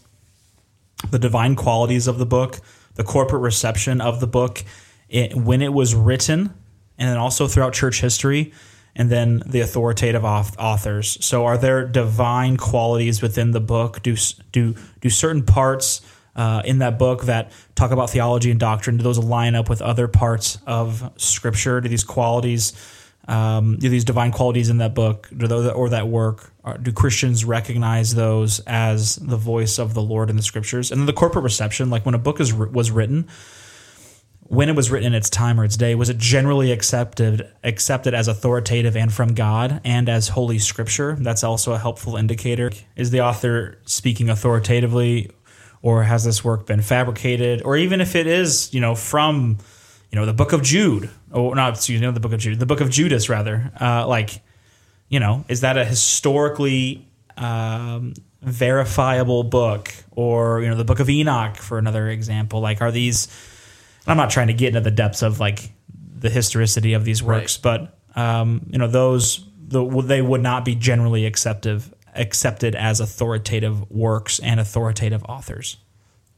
the 1.10 1.18
divine 1.18 1.56
qualities 1.56 2.06
of 2.06 2.18
the 2.18 2.26
book, 2.26 2.60
the 2.94 3.04
corporate 3.04 3.42
reception 3.42 4.00
of 4.00 4.20
the 4.20 4.26
book, 4.26 4.62
it, 5.08 5.34
when 5.34 5.62
it 5.62 5.72
was 5.72 5.94
written, 5.94 6.52
and 6.98 7.08
then 7.08 7.16
also 7.16 7.48
throughout 7.48 7.72
church 7.72 8.00
history 8.00 8.52
and 8.94 9.10
then 9.10 9.42
the 9.46 9.60
authoritative 9.60 10.24
authors. 10.24 11.24
So, 11.24 11.46
are 11.46 11.56
there 11.56 11.86
divine 11.86 12.56
qualities 12.58 13.22
within 13.22 13.52
the 13.52 13.60
book? 13.60 14.02
Do 14.02 14.16
do 14.52 14.74
do 15.00 15.08
certain 15.08 15.44
parts 15.44 16.02
uh, 16.34 16.62
in 16.64 16.78
that 16.78 16.98
book 16.98 17.24
that 17.24 17.52
talk 17.74 17.90
about 17.90 18.10
theology 18.10 18.50
and 18.50 18.58
doctrine 18.58 18.96
do 18.96 19.02
those 19.02 19.18
line 19.18 19.54
up 19.54 19.68
with 19.68 19.82
other 19.82 20.08
parts 20.08 20.58
of 20.66 21.12
Scripture? 21.16 21.80
Do 21.80 21.88
these 21.88 22.04
qualities, 22.04 22.72
um, 23.28 23.76
do 23.76 23.88
these 23.88 24.04
divine 24.04 24.32
qualities 24.32 24.70
in 24.70 24.78
that 24.78 24.94
book, 24.94 25.28
do 25.36 25.46
those, 25.46 25.70
or 25.72 25.90
that 25.90 26.08
work, 26.08 26.52
do 26.82 26.92
Christians 26.92 27.44
recognize 27.44 28.14
those 28.14 28.60
as 28.60 29.16
the 29.16 29.36
voice 29.36 29.78
of 29.78 29.94
the 29.94 30.02
Lord 30.02 30.30
in 30.30 30.36
the 30.36 30.42
Scriptures? 30.42 30.90
And 30.90 31.00
then 31.00 31.06
the 31.06 31.12
corporate 31.12 31.44
reception, 31.44 31.90
like 31.90 32.06
when 32.06 32.14
a 32.14 32.18
book 32.18 32.40
is 32.40 32.52
was 32.54 32.90
written 32.90 33.28
when 34.52 34.68
it 34.68 34.76
was 34.76 34.90
written 34.90 35.06
in 35.06 35.14
its 35.14 35.30
time 35.30 35.58
or 35.58 35.64
its 35.64 35.78
day, 35.78 35.94
was 35.94 36.10
it 36.10 36.18
generally 36.18 36.72
accepted 36.72 37.48
accepted 37.64 38.12
as 38.12 38.28
authoritative 38.28 38.94
and 38.98 39.10
from 39.10 39.32
God 39.32 39.80
and 39.82 40.10
as 40.10 40.28
holy 40.28 40.58
scripture? 40.58 41.16
That's 41.18 41.42
also 41.42 41.72
a 41.72 41.78
helpful 41.78 42.16
indicator. 42.16 42.70
Is 42.94 43.10
the 43.10 43.22
author 43.22 43.78
speaking 43.86 44.28
authoritatively 44.28 45.30
or 45.82 46.04
has 46.04 46.24
this 46.24 46.42
work 46.42 46.66
been 46.66 46.80
fabricated? 46.80 47.62
Or 47.62 47.76
even 47.76 48.00
if 48.00 48.14
it 48.14 48.26
is, 48.26 48.72
you 48.72 48.80
know, 48.80 48.94
from, 48.94 49.58
you 50.10 50.18
know, 50.18 50.24
the 50.24 50.32
book 50.32 50.52
of 50.52 50.62
Jude, 50.62 51.10
or 51.30 51.54
not, 51.54 51.74
excuse 51.74 52.00
me, 52.00 52.10
the 52.10 52.20
book 52.20 52.32
of 52.32 52.40
Jude, 52.40 52.58
the 52.58 52.66
book 52.66 52.80
of 52.80 52.88
Judas 52.88 53.28
rather, 53.28 53.70
uh, 53.80 54.06
like, 54.06 54.40
you 55.08 55.20
know, 55.20 55.44
is 55.48 55.60
that 55.60 55.76
a 55.76 55.84
historically 55.84 57.06
um, 57.36 58.14
verifiable 58.40 59.42
book 59.42 59.92
or, 60.12 60.62
you 60.62 60.68
know, 60.68 60.76
the 60.76 60.84
book 60.84 61.00
of 61.00 61.10
Enoch 61.10 61.56
for 61.56 61.78
another 61.78 62.08
example? 62.08 62.60
Like, 62.60 62.80
are 62.80 62.90
these 62.90 63.28
I'm 64.06 64.16
not 64.16 64.30
trying 64.30 64.48
to 64.48 64.52
get 64.52 64.68
into 64.68 64.80
the 64.80 64.90
depths 64.90 65.22
of 65.22 65.40
like 65.40 65.72
the 66.18 66.30
historicity 66.30 66.94
of 66.94 67.04
these 67.04 67.22
works, 67.22 67.58
right. 67.64 67.90
but 68.14 68.20
um, 68.20 68.66
you 68.70 68.78
know 68.78 68.88
those 68.88 69.46
the, 69.58 69.84
they 70.02 70.22
would 70.22 70.42
not 70.42 70.64
be 70.64 70.74
generally 70.74 71.26
accepted 71.26 71.82
accepted 72.14 72.74
as 72.74 73.00
authoritative 73.00 73.90
works 73.90 74.38
and 74.38 74.60
authoritative 74.60 75.24
authors. 75.24 75.76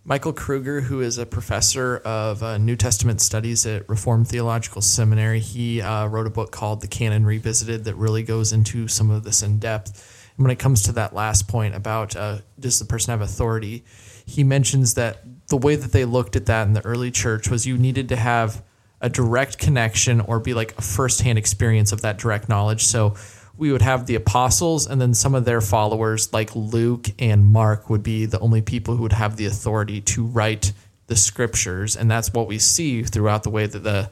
Michael 0.06 0.34
Kruger, 0.34 0.82
who 0.82 1.00
is 1.00 1.16
a 1.16 1.24
professor 1.24 1.96
of 2.04 2.42
uh, 2.42 2.58
New 2.58 2.76
Testament 2.76 3.22
studies 3.22 3.64
at 3.64 3.88
Reformed 3.88 4.28
Theological 4.28 4.82
Seminary, 4.82 5.40
he 5.40 5.80
uh, 5.80 6.06
wrote 6.08 6.26
a 6.26 6.30
book 6.30 6.50
called 6.50 6.82
The 6.82 6.88
Canon 6.88 7.24
Revisited 7.24 7.84
that 7.84 7.94
really 7.94 8.22
goes 8.22 8.52
into 8.52 8.86
some 8.86 9.10
of 9.10 9.24
this 9.24 9.42
in 9.42 9.58
depth. 9.58 10.30
And 10.36 10.44
when 10.44 10.50
it 10.50 10.58
comes 10.58 10.82
to 10.82 10.92
that 10.92 11.14
last 11.14 11.48
point 11.48 11.74
about 11.74 12.14
uh, 12.16 12.40
does 12.60 12.78
the 12.78 12.84
person 12.84 13.12
have 13.12 13.22
authority, 13.22 13.82
he 14.26 14.44
mentions 14.44 14.92
that 14.94 15.22
the 15.48 15.56
way 15.56 15.74
that 15.74 15.92
they 15.92 16.04
looked 16.04 16.36
at 16.36 16.46
that 16.46 16.66
in 16.66 16.74
the 16.74 16.84
early 16.84 17.10
church 17.10 17.48
was 17.48 17.66
you 17.66 17.78
needed 17.78 18.10
to 18.10 18.16
have 18.16 18.62
a 19.00 19.08
direct 19.08 19.58
connection 19.58 20.20
or 20.20 20.38
be 20.38 20.52
like 20.52 20.76
a 20.78 20.82
firsthand 20.82 21.38
experience 21.38 21.92
of 21.92 22.02
that 22.02 22.18
direct 22.18 22.48
knowledge. 22.48 22.84
So 22.84 23.14
we 23.56 23.70
would 23.72 23.82
have 23.82 24.06
the 24.06 24.14
apostles 24.14 24.86
and 24.86 25.00
then 25.00 25.14
some 25.14 25.34
of 25.34 25.44
their 25.44 25.60
followers 25.60 26.32
like 26.32 26.54
Luke 26.56 27.08
and 27.18 27.44
Mark 27.44 27.88
would 27.88 28.02
be 28.02 28.26
the 28.26 28.40
only 28.40 28.62
people 28.62 28.96
who 28.96 29.02
would 29.02 29.12
have 29.12 29.36
the 29.36 29.46
authority 29.46 30.00
to 30.00 30.24
write 30.24 30.72
the 31.06 31.16
scriptures 31.16 31.96
and 31.96 32.10
that's 32.10 32.32
what 32.32 32.46
we 32.46 32.58
see 32.58 33.02
throughout 33.02 33.42
the 33.42 33.50
way 33.50 33.66
that 33.66 33.84
the 33.84 34.10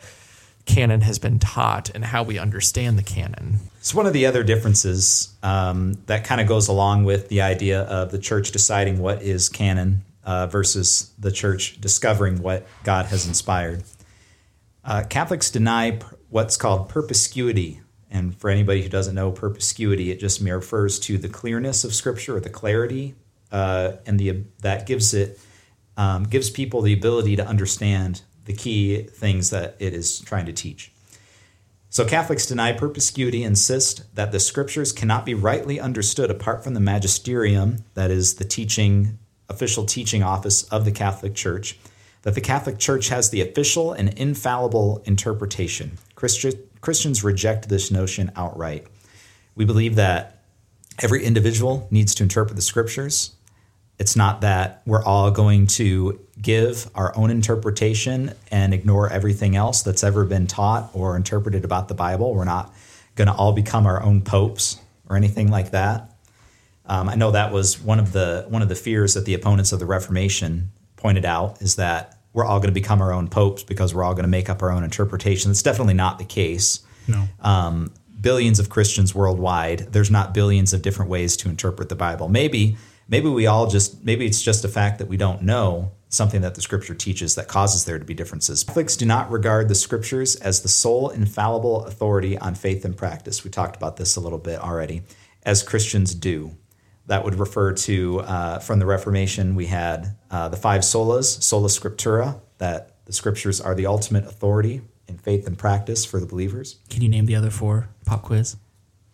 canon 0.64 1.00
has 1.00 1.18
been 1.18 1.38
taught 1.38 1.90
and 1.90 2.04
how 2.04 2.22
we 2.22 2.38
understand 2.38 2.98
the 2.98 3.02
canon. 3.02 3.58
It's 3.78 3.94
one 3.94 4.06
of 4.06 4.12
the 4.12 4.26
other 4.26 4.42
differences 4.42 5.34
um, 5.42 5.94
that 6.06 6.24
kind 6.24 6.40
of 6.40 6.46
goes 6.46 6.68
along 6.68 7.04
with 7.04 7.28
the 7.28 7.42
idea 7.42 7.82
of 7.82 8.10
the 8.10 8.18
church 8.18 8.52
deciding 8.52 8.98
what 8.98 9.22
is 9.22 9.48
canon 9.48 10.04
uh, 10.24 10.46
versus 10.46 11.12
the 11.18 11.32
church 11.32 11.80
discovering 11.80 12.42
what 12.42 12.66
God 12.84 13.06
has 13.06 13.26
inspired. 13.26 13.82
Uh, 14.84 15.04
Catholics 15.08 15.50
deny 15.50 15.98
what's 16.30 16.56
called 16.56 16.88
perspicuity. 16.88 17.80
And 18.12 18.38
for 18.38 18.50
anybody 18.50 18.82
who 18.82 18.90
doesn't 18.90 19.14
know 19.14 19.32
perspicuity, 19.32 20.10
it 20.10 20.20
just 20.20 20.40
refers 20.42 21.00
to 21.00 21.16
the 21.16 21.30
clearness 21.30 21.82
of 21.82 21.94
Scripture 21.94 22.36
or 22.36 22.40
the 22.40 22.50
clarity, 22.50 23.14
uh, 23.50 23.92
and 24.06 24.20
the 24.20 24.44
that 24.60 24.86
gives 24.86 25.14
it 25.14 25.40
um, 25.96 26.24
gives 26.24 26.50
people 26.50 26.82
the 26.82 26.92
ability 26.92 27.36
to 27.36 27.46
understand 27.46 28.20
the 28.44 28.52
key 28.52 29.02
things 29.02 29.48
that 29.50 29.76
it 29.78 29.94
is 29.94 30.20
trying 30.20 30.44
to 30.46 30.52
teach. 30.52 30.92
So 31.88 32.06
Catholics 32.06 32.46
deny 32.46 32.72
perspicuity, 32.72 33.44
insist 33.44 34.14
that 34.14 34.30
the 34.30 34.40
Scriptures 34.40 34.92
cannot 34.92 35.24
be 35.24 35.34
rightly 35.34 35.80
understood 35.80 36.30
apart 36.30 36.62
from 36.62 36.74
the 36.74 36.80
magisterium, 36.80 37.84
that 37.94 38.10
is 38.10 38.34
the 38.34 38.44
teaching 38.44 39.18
official 39.48 39.84
teaching 39.84 40.22
office 40.22 40.64
of 40.64 40.84
the 40.84 40.92
Catholic 40.92 41.34
Church, 41.34 41.78
that 42.22 42.34
the 42.34 42.40
Catholic 42.40 42.78
Church 42.78 43.08
has 43.08 43.30
the 43.30 43.40
official 43.40 43.92
and 43.92 44.10
infallible 44.18 45.02
interpretation. 45.04 45.98
Christians 46.82 47.24
reject 47.24 47.68
this 47.68 47.90
notion 47.90 48.30
outright. 48.36 48.86
We 49.54 49.64
believe 49.64 49.94
that 49.94 50.42
every 51.00 51.24
individual 51.24 51.88
needs 51.90 52.14
to 52.16 52.24
interpret 52.24 52.56
the 52.56 52.62
scriptures. 52.62 53.34
It's 53.98 54.16
not 54.16 54.40
that 54.40 54.82
we're 54.84 55.04
all 55.04 55.30
going 55.30 55.68
to 55.68 56.20
give 56.40 56.90
our 56.94 57.16
own 57.16 57.30
interpretation 57.30 58.34
and 58.50 58.74
ignore 58.74 59.08
everything 59.08 59.54
else 59.54 59.82
that's 59.82 60.02
ever 60.02 60.24
been 60.24 60.48
taught 60.48 60.90
or 60.92 61.16
interpreted 61.16 61.64
about 61.64 61.86
the 61.88 61.94
Bible. 61.94 62.34
We're 62.34 62.44
not 62.44 62.74
going 63.14 63.28
to 63.28 63.34
all 63.34 63.52
become 63.52 63.86
our 63.86 64.02
own 64.02 64.22
popes 64.22 64.80
or 65.08 65.16
anything 65.16 65.50
like 65.50 65.70
that. 65.70 66.10
Um, 66.86 67.08
I 67.08 67.14
know 67.14 67.30
that 67.30 67.52
was 67.52 67.80
one 67.80 68.00
of 68.00 68.12
the 68.12 68.44
one 68.48 68.60
of 68.60 68.68
the 68.68 68.74
fears 68.74 69.14
that 69.14 69.24
the 69.24 69.34
opponents 69.34 69.70
of 69.70 69.78
the 69.78 69.86
Reformation 69.86 70.72
pointed 70.96 71.24
out 71.24 71.62
is 71.62 71.76
that 71.76 72.18
we're 72.32 72.44
all 72.44 72.58
going 72.58 72.68
to 72.68 72.74
become 72.74 73.02
our 73.02 73.12
own 73.12 73.28
popes 73.28 73.62
because 73.62 73.94
we're 73.94 74.04
all 74.04 74.14
going 74.14 74.24
to 74.24 74.28
make 74.28 74.48
up 74.48 74.62
our 74.62 74.70
own 74.70 74.84
interpretation. 74.84 75.50
That's 75.50 75.62
definitely 75.62 75.94
not 75.94 76.18
the 76.18 76.24
case. 76.24 76.80
No. 77.06 77.28
Um, 77.40 77.92
billions 78.20 78.58
of 78.58 78.70
Christians 78.70 79.14
worldwide. 79.14 79.92
There's 79.92 80.10
not 80.10 80.32
billions 80.32 80.72
of 80.72 80.82
different 80.82 81.10
ways 81.10 81.36
to 81.38 81.48
interpret 81.48 81.88
the 81.88 81.96
Bible. 81.96 82.28
Maybe 82.28 82.76
maybe 83.08 83.28
we 83.28 83.46
all 83.46 83.66
just 83.66 84.02
maybe 84.04 84.24
it's 84.26 84.42
just 84.42 84.64
a 84.64 84.68
fact 84.68 84.98
that 84.98 85.08
we 85.08 85.16
don't 85.16 85.42
know 85.42 85.92
something 86.08 86.42
that 86.42 86.54
the 86.54 86.60
scripture 86.60 86.94
teaches 86.94 87.34
that 87.36 87.48
causes 87.48 87.84
there 87.84 87.98
to 87.98 88.04
be 88.04 88.14
differences. 88.14 88.62
Catholics 88.64 88.96
do 88.96 89.06
not 89.06 89.30
regard 89.30 89.68
the 89.68 89.74
scriptures 89.74 90.36
as 90.36 90.60
the 90.60 90.68
sole 90.68 91.08
infallible 91.08 91.84
authority 91.86 92.36
on 92.38 92.54
faith 92.54 92.84
and 92.84 92.96
practice. 92.96 93.44
We 93.44 93.50
talked 93.50 93.76
about 93.76 93.96
this 93.96 94.16
a 94.16 94.20
little 94.20 94.38
bit 94.38 94.60
already, 94.60 95.02
as 95.42 95.62
Christians 95.62 96.14
do 96.14 96.56
that 97.06 97.24
would 97.24 97.34
refer 97.34 97.72
to 97.72 98.20
uh, 98.20 98.58
from 98.58 98.78
the 98.78 98.86
Reformation. 98.86 99.54
We 99.54 99.66
had 99.66 100.16
uh, 100.30 100.48
the 100.48 100.56
five 100.56 100.82
solas, 100.82 101.42
sola 101.42 101.68
scriptura, 101.68 102.40
that 102.58 103.04
the 103.06 103.12
scriptures 103.12 103.60
are 103.60 103.74
the 103.74 103.86
ultimate 103.86 104.24
authority 104.24 104.82
in 105.08 105.18
faith 105.18 105.46
and 105.46 105.58
practice 105.58 106.04
for 106.04 106.20
the 106.20 106.26
believers. 106.26 106.78
Can 106.88 107.02
you 107.02 107.08
name 107.08 107.26
the 107.26 107.36
other 107.36 107.50
four? 107.50 107.88
Pop 108.06 108.22
quiz. 108.22 108.56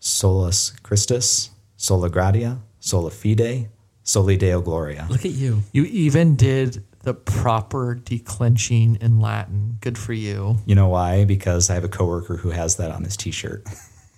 Solus 0.01 0.71
Christus, 0.83 1.51
sola 1.77 2.09
gratia, 2.09 2.61
sola 2.79 3.11
fide, 3.11 3.69
soli 4.03 4.37
deo 4.37 4.61
gloria. 4.61 5.07
Look 5.11 5.25
at 5.25 5.33
you. 5.33 5.63
You 5.73 5.85
even 5.85 6.37
did 6.37 6.85
the 7.03 7.15
proper 7.15 7.95
declenching 7.95 8.97
in 9.01 9.21
Latin. 9.21 9.79
Good 9.81 9.97
for 9.97 10.13
you. 10.13 10.59
You 10.67 10.75
know 10.75 10.89
why? 10.89 11.25
Because 11.25 11.71
I 11.71 11.75
have 11.75 11.85
a 11.85 11.89
coworker 11.89 12.37
who 12.37 12.51
has 12.51 12.77
that 12.77 12.91
on 12.91 13.05
his 13.05 13.17
T-shirt. 13.17 13.67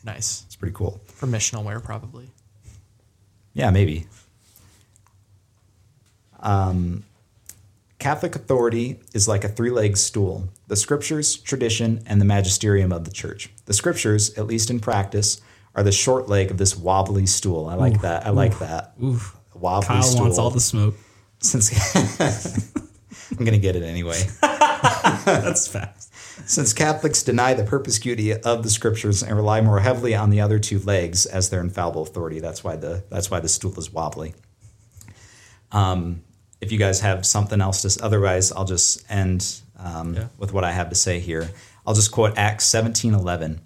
Nice. 0.04 0.44
It's 0.50 0.56
pretty 0.56 0.74
cool. 0.74 1.00
For 1.06 1.26
missional 1.26 1.62
wear, 1.62 1.78
probably. 1.80 2.28
Yeah, 3.60 3.68
maybe. 3.70 4.06
Um, 6.40 7.04
Catholic 7.98 8.34
authority 8.34 9.00
is 9.12 9.28
like 9.28 9.44
a 9.44 9.48
three 9.50 9.68
legged 9.68 9.98
stool 9.98 10.48
the 10.66 10.76
scriptures, 10.76 11.36
tradition, 11.36 12.02
and 12.06 12.22
the 12.22 12.24
magisterium 12.24 12.90
of 12.90 13.04
the 13.04 13.10
church. 13.10 13.50
The 13.66 13.74
scriptures, 13.74 14.32
at 14.38 14.46
least 14.46 14.70
in 14.70 14.80
practice, 14.80 15.42
are 15.74 15.82
the 15.82 15.92
short 15.92 16.26
leg 16.26 16.50
of 16.50 16.56
this 16.56 16.74
wobbly 16.74 17.26
stool. 17.26 17.66
I 17.66 17.74
like 17.74 18.00
that. 18.00 18.26
I 18.26 18.30
like 18.30 18.58
that. 18.60 18.94
Oof. 19.02 19.36
Wobbly 19.54 19.88
Kyle 19.88 20.02
stool. 20.02 20.22
wants 20.22 20.38
all 20.38 20.48
the 20.48 20.60
smoke. 20.60 20.94
Since 21.40 21.70
I'm 23.30 23.44
going 23.44 23.52
to 23.52 23.58
get 23.58 23.76
it 23.76 23.82
anyway. 23.82 24.22
That's 24.40 25.68
fast. 25.68 26.09
Since 26.46 26.72
Catholics 26.72 27.22
deny 27.22 27.54
the 27.54 27.64
perspicuity 27.64 28.32
of 28.32 28.62
the 28.62 28.70
scriptures 28.70 29.22
and 29.22 29.36
rely 29.36 29.60
more 29.60 29.80
heavily 29.80 30.14
on 30.14 30.30
the 30.30 30.40
other 30.40 30.58
two 30.58 30.78
legs 30.80 31.26
as 31.26 31.50
their 31.50 31.60
infallible 31.60 32.02
authority, 32.02 32.40
that's 32.40 32.64
why 32.64 32.76
the 32.76 33.04
that's 33.08 33.30
why 33.30 33.40
the 33.40 33.48
stool 33.48 33.78
is 33.78 33.92
wobbly. 33.92 34.34
Um, 35.72 36.22
if 36.60 36.72
you 36.72 36.78
guys 36.78 37.00
have 37.00 37.24
something 37.24 37.60
else 37.60 37.82
to, 37.82 38.04
otherwise, 38.04 38.52
I'll 38.52 38.64
just 38.64 39.04
end 39.10 39.60
um, 39.78 40.14
Yeah. 40.14 40.26
with 40.38 40.52
what 40.52 40.64
I 40.64 40.72
have 40.72 40.88
to 40.90 40.94
say 40.96 41.20
here. 41.20 41.50
I'll 41.86 41.94
just 41.94 42.12
quote 42.12 42.36
Acts 42.36 42.66
seventeen 42.66 43.14
eleven. 43.14 43.60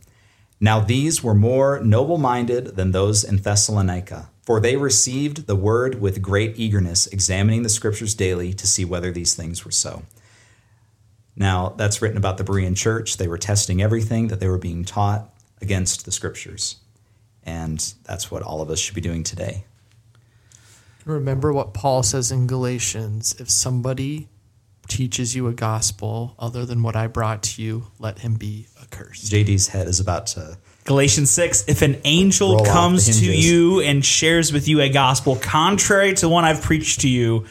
Now 0.61 0.81
these 0.81 1.23
were 1.23 1.35
more 1.35 1.81
noble 1.81 2.19
minded 2.19 2.77
than 2.77 2.93
those 2.93 3.25
in 3.25 3.39
Thessalonica, 3.39 4.31
for 4.43 4.61
they 4.61 4.77
received 4.77 5.47
the 5.47 5.57
word 5.57 6.01
with 6.01 6.23
great 6.23 6.59
eagerness, 6.59 7.07
examining 7.09 7.63
the 7.63 7.69
scriptures 7.69 8.15
daily 8.15 8.53
to 8.55 8.67
see 8.67 8.85
whether 8.85 9.11
these 9.11 9.35
things 9.35 9.65
were 9.65 9.71
so. 9.71 10.03
Now, 11.37 11.75
that's 11.77 12.01
written 12.01 12.17
about 12.17 12.39
the 12.39 12.45
Berean 12.45 12.77
church. 12.77 13.17
They 13.17 13.29
were 13.29 13.39
testing 13.39 13.83
everything 13.83 14.29
that 14.29 14.41
they 14.41 14.49
were 14.49 14.59
being 14.59 14.85
taught 14.85 15.29
against 15.61 16.05
the 16.05 16.13
scriptures. 16.13 16.77
And 17.43 17.95
that's 18.05 18.31
what 18.31 18.43
all 18.43 18.63
of 18.63 18.71
us 18.71 18.79
should 18.79 18.95
be 18.95 19.01
doing 19.01 19.25
today. 19.25 19.65
Remember 21.05 21.53
what 21.53 21.75
Paul 21.75 22.03
says 22.03 22.33
in 22.33 22.47
Galatians 22.47 23.37
if 23.39 23.51
somebody 23.51 24.29
teaches 24.89 25.35
you 25.35 25.49
a 25.49 25.53
gospel 25.53 26.35
other 26.39 26.65
than 26.65 26.83
what 26.83 26.97
I 26.97 27.07
brought 27.07 27.43
to 27.45 27.63
you, 27.63 27.87
let 27.99 28.21
him 28.21 28.35
be 28.35 28.69
accursed. 28.83 29.31
JD's 29.31 29.69
head 29.69 29.87
is 29.89 30.01
about 30.01 30.27
to. 30.29 30.57
Galatians 30.85 31.31
6 31.31 31.65
If 31.69 31.83
an 31.83 32.01
angel 32.05 32.65
comes 32.65 33.21
to 33.21 33.35
you 33.35 33.81
and 33.81 34.05
shares 34.05 34.53
with 34.53 34.69
you 34.69 34.81
a 34.81 34.89
gospel 34.89 35.37
contrary 35.37 36.15
to 36.15 36.29
one 36.29 36.45
I've 36.45 36.63
preached 36.63 37.01
to 37.01 37.09
you, 37.09 37.47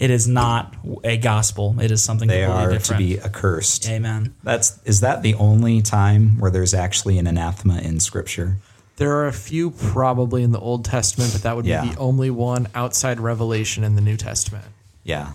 it 0.00 0.10
is 0.10 0.26
not 0.26 0.74
a 1.04 1.16
gospel. 1.18 1.76
It 1.80 1.90
is 1.90 2.02
something 2.02 2.26
They 2.26 2.44
completely 2.44 2.76
are 2.76 2.80
to 2.80 2.96
be 2.96 3.20
accursed. 3.20 3.88
Amen. 3.88 4.34
That's 4.42 4.80
is 4.84 5.00
that 5.00 5.22
the 5.22 5.34
only 5.34 5.82
time 5.82 6.40
where 6.40 6.50
there's 6.50 6.74
actually 6.74 7.18
an 7.18 7.26
anathema 7.26 7.78
in 7.78 8.00
Scripture? 8.00 8.56
There 8.96 9.12
are 9.12 9.26
a 9.26 9.32
few 9.32 9.70
probably 9.70 10.42
in 10.42 10.52
the 10.52 10.58
Old 10.58 10.84
Testament, 10.84 11.32
but 11.32 11.42
that 11.42 11.54
would 11.54 11.66
Yeah. 11.66 11.82
be 11.82 11.90
the 11.90 11.98
only 11.98 12.30
one 12.30 12.68
outside 12.74 13.20
Revelation 13.20 13.84
in 13.84 13.94
the 13.94 14.00
New 14.02 14.16
Testament. 14.16 14.64
Yeah, 15.04 15.32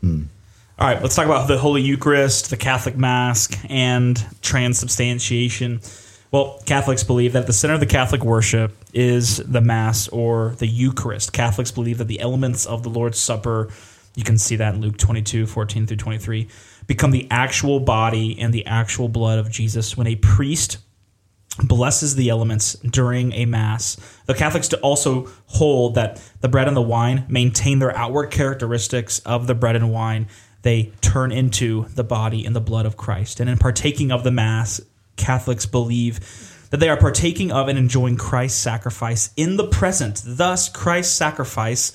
hmm. 0.00 0.22
All 0.78 0.88
right, 0.88 1.00
let's 1.00 1.14
talk 1.14 1.26
about 1.26 1.46
the 1.46 1.58
Holy 1.58 1.82
Eucharist, 1.82 2.50
the 2.50 2.56
Catholic 2.56 2.96
Mass, 2.96 3.48
and 3.68 4.24
transubstantiation. 4.42 5.80
Well, 6.32 6.60
Catholics 6.66 7.04
believe 7.04 7.32
that 7.34 7.40
at 7.42 7.46
the 7.46 7.52
center 7.52 7.74
of 7.74 7.80
the 7.80 7.86
Catholic 7.86 8.24
worship 8.24 8.76
is 8.92 9.36
the 9.36 9.60
Mass 9.60 10.08
or 10.08 10.56
the 10.58 10.66
Eucharist. 10.66 11.32
Catholics 11.32 11.70
believe 11.70 11.98
that 11.98 12.08
the 12.08 12.18
elements 12.18 12.66
of 12.66 12.82
the 12.82 12.90
Lord's 12.90 13.20
Supper, 13.20 13.68
you 14.14 14.24
can 14.24 14.38
see 14.38 14.56
that 14.56 14.74
in 14.74 14.80
Luke 14.80 14.96
22, 14.96 15.46
14 15.46 15.86
through 15.86 15.96
23, 15.96 16.48
become 16.86 17.10
the 17.10 17.26
actual 17.30 17.80
body 17.80 18.38
and 18.38 18.52
the 18.52 18.66
actual 18.66 19.08
blood 19.08 19.38
of 19.38 19.50
Jesus 19.50 19.96
when 19.96 20.06
a 20.06 20.16
priest 20.16 20.78
blesses 21.62 22.16
the 22.16 22.30
elements 22.30 22.74
during 22.74 23.32
a 23.32 23.44
mass. 23.44 23.96
The 24.26 24.34
Catholics 24.34 24.72
also 24.74 25.28
hold 25.46 25.94
that 25.94 26.20
the 26.40 26.48
bread 26.48 26.68
and 26.68 26.76
the 26.76 26.82
wine 26.82 27.26
maintain 27.28 27.78
their 27.78 27.96
outward 27.96 28.30
characteristics 28.30 29.20
of 29.20 29.46
the 29.46 29.54
bread 29.54 29.76
and 29.76 29.92
wine. 29.92 30.26
They 30.62 30.92
turn 31.00 31.30
into 31.30 31.86
the 31.94 32.04
body 32.04 32.44
and 32.44 32.56
the 32.56 32.60
blood 32.60 32.86
of 32.86 32.96
Christ. 32.96 33.38
And 33.38 33.48
in 33.48 33.58
partaking 33.58 34.10
of 34.10 34.24
the 34.24 34.30
mass, 34.30 34.80
Catholics 35.16 35.66
believe 35.66 36.20
that 36.70 36.80
they 36.80 36.88
are 36.88 36.96
partaking 36.96 37.52
of 37.52 37.68
and 37.68 37.78
enjoying 37.78 38.16
Christ's 38.16 38.60
sacrifice 38.60 39.30
in 39.36 39.56
the 39.56 39.68
present. 39.68 40.22
Thus, 40.26 40.68
Christ's 40.68 41.14
sacrifice 41.14 41.92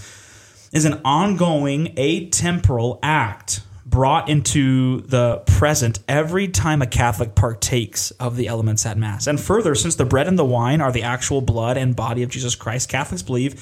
is 0.72 0.86
an 0.86 1.02
ongoing 1.04 1.88
atemporal 1.96 3.00
act 3.02 3.62
brought 3.86 4.30
into 4.30 5.02
the 5.02 5.38
present 5.48 6.00
every 6.08 6.48
time 6.48 6.82
a 6.82 6.88
Catholic 6.88 7.34
partakes 7.34 8.12
of 8.12 8.36
the 8.36 8.48
elements 8.48 8.86
at 8.86 8.98
Mass. 8.98 9.26
And 9.26 9.40
further, 9.40 9.74
since 9.74 9.96
the 9.96 10.06
bread 10.06 10.28
and 10.28 10.38
the 10.38 10.46
wine 10.46 10.80
are 10.80 10.92
the 10.92 11.02
actual 11.02 11.42
blood 11.42 11.76
and 11.76 11.96
body 11.96 12.22
of 12.22 12.30
Jesus 12.30 12.54
Christ, 12.54 12.90
Catholics 12.90 13.24
believe 13.24 13.56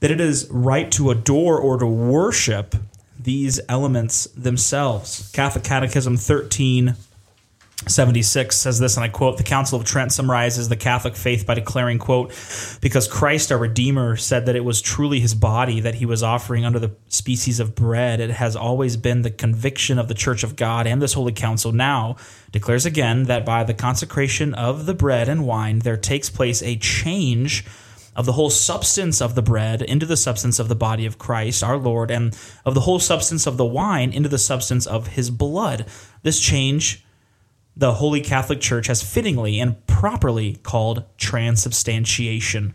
that 0.00 0.10
it 0.10 0.20
is 0.20 0.48
right 0.50 0.90
to 0.92 1.10
adore 1.10 1.58
or 1.58 1.78
to 1.78 1.86
worship 1.86 2.74
these 3.20 3.60
elements 3.68 4.24
themselves. 4.28 5.30
Catholic 5.34 5.64
Catechism 5.64 6.16
13 6.16 6.94
76 7.86 8.56
says 8.56 8.80
this 8.80 8.96
and 8.96 9.04
i 9.04 9.08
quote 9.08 9.36
the 9.36 9.44
council 9.44 9.78
of 9.78 9.84
trent 9.84 10.10
summarizes 10.10 10.68
the 10.68 10.76
catholic 10.76 11.14
faith 11.14 11.46
by 11.46 11.54
declaring 11.54 11.98
quote 11.98 12.30
because 12.80 13.06
christ 13.06 13.52
our 13.52 13.58
redeemer 13.58 14.16
said 14.16 14.46
that 14.46 14.56
it 14.56 14.64
was 14.64 14.82
truly 14.82 15.20
his 15.20 15.34
body 15.34 15.80
that 15.80 15.94
he 15.94 16.04
was 16.04 16.22
offering 16.22 16.64
under 16.64 16.80
the 16.80 16.90
species 17.06 17.60
of 17.60 17.76
bread 17.76 18.18
it 18.18 18.30
has 18.30 18.56
always 18.56 18.96
been 18.96 19.22
the 19.22 19.30
conviction 19.30 19.98
of 19.98 20.08
the 20.08 20.14
church 20.14 20.42
of 20.42 20.56
god 20.56 20.88
and 20.88 21.00
this 21.00 21.12
holy 21.12 21.32
council 21.32 21.70
now 21.70 22.16
declares 22.50 22.84
again 22.84 23.24
that 23.24 23.46
by 23.46 23.62
the 23.62 23.74
consecration 23.74 24.54
of 24.54 24.86
the 24.86 24.94
bread 24.94 25.28
and 25.28 25.46
wine 25.46 25.78
there 25.78 25.96
takes 25.96 26.28
place 26.28 26.62
a 26.62 26.76
change 26.76 27.64
of 28.16 28.26
the 28.26 28.32
whole 28.32 28.50
substance 28.50 29.22
of 29.22 29.36
the 29.36 29.42
bread 29.42 29.80
into 29.80 30.04
the 30.04 30.16
substance 30.16 30.58
of 30.58 30.68
the 30.68 30.74
body 30.74 31.06
of 31.06 31.18
Christ 31.18 31.62
our 31.62 31.76
Lord, 31.76 32.10
and 32.10 32.36
of 32.64 32.74
the 32.74 32.80
whole 32.80 32.98
substance 32.98 33.46
of 33.46 33.56
the 33.56 33.64
wine 33.64 34.10
into 34.10 34.28
the 34.28 34.38
substance 34.38 34.88
of 34.88 35.06
his 35.06 35.30
blood. 35.30 35.86
This 36.24 36.40
change 36.40 37.04
the 37.78 37.94
Holy 37.94 38.20
Catholic 38.20 38.60
Church 38.60 38.88
has 38.88 39.02
fittingly 39.02 39.60
and 39.60 39.86
properly 39.86 40.56
called 40.64 41.04
transubstantiation. 41.16 42.74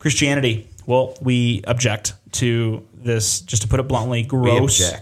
Christianity, 0.00 0.68
well, 0.84 1.16
we 1.22 1.62
object 1.66 2.14
to 2.32 2.86
this, 2.92 3.40
just 3.40 3.62
to 3.62 3.68
put 3.68 3.78
it 3.78 3.84
bluntly, 3.84 4.24
gross 4.24 4.92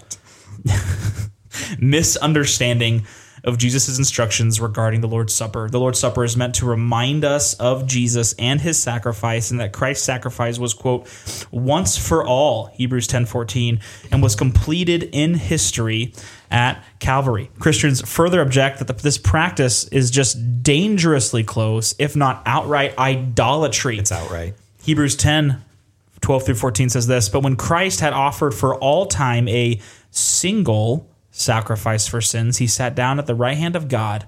misunderstanding 1.78 3.06
of 3.44 3.58
Jesus' 3.58 3.98
instructions 3.98 4.60
regarding 4.60 5.00
the 5.00 5.08
Lord's 5.08 5.34
Supper. 5.34 5.68
The 5.68 5.80
Lord's 5.80 5.98
Supper 5.98 6.24
is 6.24 6.36
meant 6.36 6.54
to 6.56 6.66
remind 6.66 7.24
us 7.24 7.54
of 7.54 7.86
Jesus 7.86 8.34
and 8.38 8.60
his 8.60 8.78
sacrifice, 8.78 9.50
and 9.50 9.60
that 9.60 9.72
Christ's 9.72 10.04
sacrifice 10.04 10.58
was, 10.58 10.74
quote, 10.74 11.08
once 11.50 11.96
for 11.96 12.24
all, 12.24 12.66
Hebrews 12.66 13.06
10 13.06 13.26
14, 13.26 13.80
and 14.10 14.22
was 14.22 14.34
completed 14.34 15.08
in 15.12 15.34
history 15.34 16.12
at 16.50 16.82
Calvary. 16.98 17.50
Christians 17.58 18.00
further 18.02 18.40
object 18.40 18.78
that 18.78 18.86
the, 18.86 18.94
this 18.94 19.18
practice 19.18 19.84
is 19.88 20.10
just 20.10 20.62
dangerously 20.62 21.44
close, 21.44 21.94
if 21.98 22.16
not 22.16 22.42
outright 22.46 22.96
idolatry. 22.98 23.98
It's 23.98 24.12
outright. 24.12 24.54
Hebrews 24.82 25.16
10, 25.16 25.62
12 26.20 26.46
through 26.46 26.54
14 26.54 26.88
says 26.88 27.06
this 27.06 27.28
But 27.28 27.42
when 27.42 27.56
Christ 27.56 28.00
had 28.00 28.12
offered 28.12 28.54
for 28.54 28.74
all 28.76 29.06
time 29.06 29.48
a 29.48 29.80
single 30.10 31.08
sacrifice 31.38 32.08
for 32.08 32.20
sins, 32.20 32.58
he 32.58 32.66
sat 32.66 32.94
down 32.94 33.18
at 33.18 33.26
the 33.26 33.34
right 33.34 33.56
hand 33.56 33.76
of 33.76 33.88
God. 33.88 34.26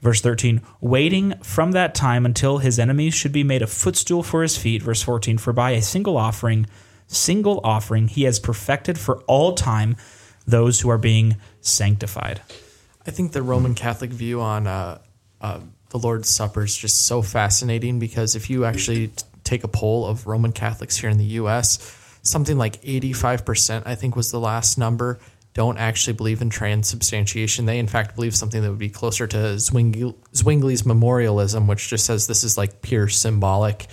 Verse 0.00 0.20
13, 0.20 0.60
waiting 0.80 1.34
from 1.42 1.72
that 1.72 1.94
time 1.94 2.26
until 2.26 2.58
his 2.58 2.78
enemies 2.78 3.14
should 3.14 3.30
be 3.30 3.44
made 3.44 3.62
a 3.62 3.68
footstool 3.68 4.24
for 4.24 4.42
his 4.42 4.56
feet. 4.56 4.82
Verse 4.82 5.02
14, 5.02 5.38
for 5.38 5.52
by 5.52 5.72
a 5.72 5.82
single 5.82 6.16
offering, 6.16 6.66
single 7.06 7.60
offering, 7.62 8.08
he 8.08 8.24
has 8.24 8.40
perfected 8.40 8.98
for 8.98 9.18
all 9.28 9.54
time 9.54 9.94
those 10.44 10.80
who 10.80 10.88
are 10.88 10.98
being 10.98 11.36
sanctified. 11.60 12.40
I 13.06 13.12
think 13.12 13.30
the 13.30 13.42
Roman 13.42 13.74
Catholic 13.74 14.10
view 14.10 14.40
on 14.40 14.66
uh, 14.66 14.98
uh, 15.40 15.60
the 15.90 15.98
Lord's 15.98 16.28
Supper 16.30 16.64
is 16.64 16.76
just 16.76 17.06
so 17.06 17.22
fascinating 17.22 17.98
because 17.98 18.34
if 18.34 18.50
you 18.50 18.64
actually 18.64 19.08
t- 19.08 19.24
take 19.44 19.62
a 19.62 19.68
poll 19.68 20.06
of 20.06 20.26
Roman 20.26 20.52
Catholics 20.52 20.96
here 20.96 21.10
in 21.10 21.18
the 21.18 21.24
U.S., 21.24 21.78
something 22.22 22.56
like 22.56 22.80
85%, 22.82 23.82
I 23.84 23.94
think 23.94 24.16
was 24.16 24.30
the 24.30 24.40
last 24.40 24.78
number, 24.78 25.20
don't 25.54 25.78
actually 25.78 26.14
believe 26.14 26.40
in 26.40 26.50
transubstantiation. 26.50 27.66
They, 27.66 27.78
in 27.78 27.86
fact, 27.86 28.14
believe 28.14 28.34
something 28.34 28.62
that 28.62 28.70
would 28.70 28.78
be 28.78 28.88
closer 28.88 29.26
to 29.26 29.58
Zwingli, 29.58 30.14
Zwingli's 30.34 30.86
memorialism, 30.86 31.66
which 31.66 31.88
just 31.88 32.06
says 32.06 32.26
this 32.26 32.42
is 32.44 32.56
like 32.56 32.80
pure 32.80 33.08
symbolic 33.08 33.86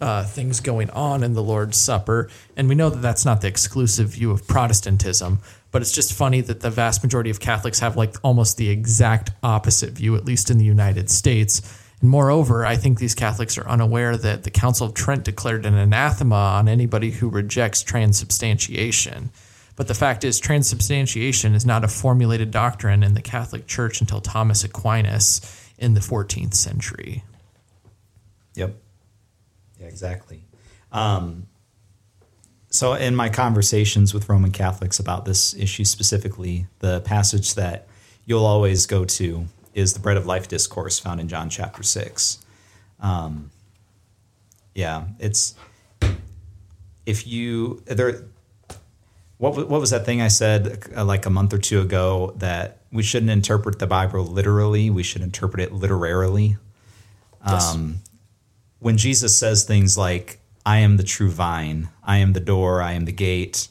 uh, 0.00 0.24
things 0.24 0.60
going 0.60 0.90
on 0.90 1.22
in 1.22 1.32
the 1.32 1.42
Lord's 1.42 1.76
Supper. 1.76 2.28
And 2.56 2.68
we 2.68 2.74
know 2.74 2.90
that 2.90 3.02
that's 3.02 3.24
not 3.24 3.40
the 3.40 3.48
exclusive 3.48 4.10
view 4.10 4.30
of 4.30 4.46
Protestantism, 4.46 5.40
but 5.70 5.82
it's 5.82 5.92
just 5.92 6.12
funny 6.12 6.40
that 6.42 6.60
the 6.60 6.70
vast 6.70 7.02
majority 7.02 7.30
of 7.30 7.40
Catholics 7.40 7.80
have 7.80 7.96
like 7.96 8.14
almost 8.22 8.56
the 8.56 8.68
exact 8.68 9.30
opposite 9.42 9.90
view, 9.90 10.14
at 10.14 10.24
least 10.24 10.50
in 10.50 10.58
the 10.58 10.64
United 10.64 11.10
States. 11.10 11.62
And 12.00 12.10
moreover, 12.10 12.64
I 12.64 12.76
think 12.76 12.98
these 12.98 13.14
Catholics 13.14 13.58
are 13.58 13.68
unaware 13.68 14.16
that 14.16 14.44
the 14.44 14.50
Council 14.50 14.86
of 14.86 14.94
Trent 14.94 15.24
declared 15.24 15.66
an 15.66 15.74
anathema 15.74 16.36
on 16.36 16.68
anybody 16.68 17.10
who 17.10 17.28
rejects 17.28 17.82
transubstantiation. 17.82 19.30
But 19.78 19.86
the 19.86 19.94
fact 19.94 20.24
is, 20.24 20.40
transubstantiation 20.40 21.54
is 21.54 21.64
not 21.64 21.84
a 21.84 21.88
formulated 21.88 22.50
doctrine 22.50 23.04
in 23.04 23.14
the 23.14 23.22
Catholic 23.22 23.68
Church 23.68 24.00
until 24.00 24.20
Thomas 24.20 24.64
Aquinas 24.64 25.40
in 25.78 25.94
the 25.94 26.00
14th 26.00 26.54
century. 26.54 27.22
Yep. 28.56 28.74
Yeah, 29.78 29.86
exactly. 29.86 30.42
Um, 30.90 31.46
so, 32.70 32.94
in 32.94 33.14
my 33.14 33.28
conversations 33.28 34.12
with 34.12 34.28
Roman 34.28 34.50
Catholics 34.50 34.98
about 34.98 35.26
this 35.26 35.54
issue 35.54 35.84
specifically, 35.84 36.66
the 36.80 37.00
passage 37.02 37.54
that 37.54 37.86
you'll 38.24 38.46
always 38.46 38.84
go 38.84 39.04
to 39.04 39.46
is 39.74 39.94
the 39.94 40.00
Bread 40.00 40.16
of 40.16 40.26
Life 40.26 40.48
discourse 40.48 40.98
found 40.98 41.20
in 41.20 41.28
John 41.28 41.50
chapter 41.50 41.84
6. 41.84 42.44
Um, 42.98 43.52
yeah, 44.74 45.04
it's 45.20 45.54
if 47.06 47.28
you 47.28 47.80
there. 47.86 48.24
What 49.38 49.68
what 49.68 49.80
was 49.80 49.90
that 49.90 50.04
thing 50.04 50.20
I 50.20 50.28
said 50.28 50.84
uh, 50.96 51.04
like 51.04 51.26
a 51.26 51.30
month 51.30 51.52
or 51.54 51.58
two 51.58 51.80
ago 51.80 52.34
that 52.36 52.78
we 52.92 53.02
shouldn't 53.02 53.30
interpret 53.30 53.78
the 53.78 53.86
Bible 53.86 54.24
literally? 54.24 54.90
We 54.90 55.02
should 55.02 55.22
interpret 55.22 55.62
it 55.62 55.72
literarily. 55.72 56.56
Um, 57.42 58.00
when 58.80 58.98
Jesus 58.98 59.38
says 59.38 59.64
things 59.64 59.96
like, 59.96 60.40
I 60.66 60.78
am 60.78 60.96
the 60.96 61.04
true 61.04 61.30
vine, 61.30 61.88
I 62.02 62.18
am 62.18 62.32
the 62.32 62.40
door, 62.40 62.82
I 62.82 62.92
am 62.92 63.04
the 63.04 63.12
gate, 63.12 63.68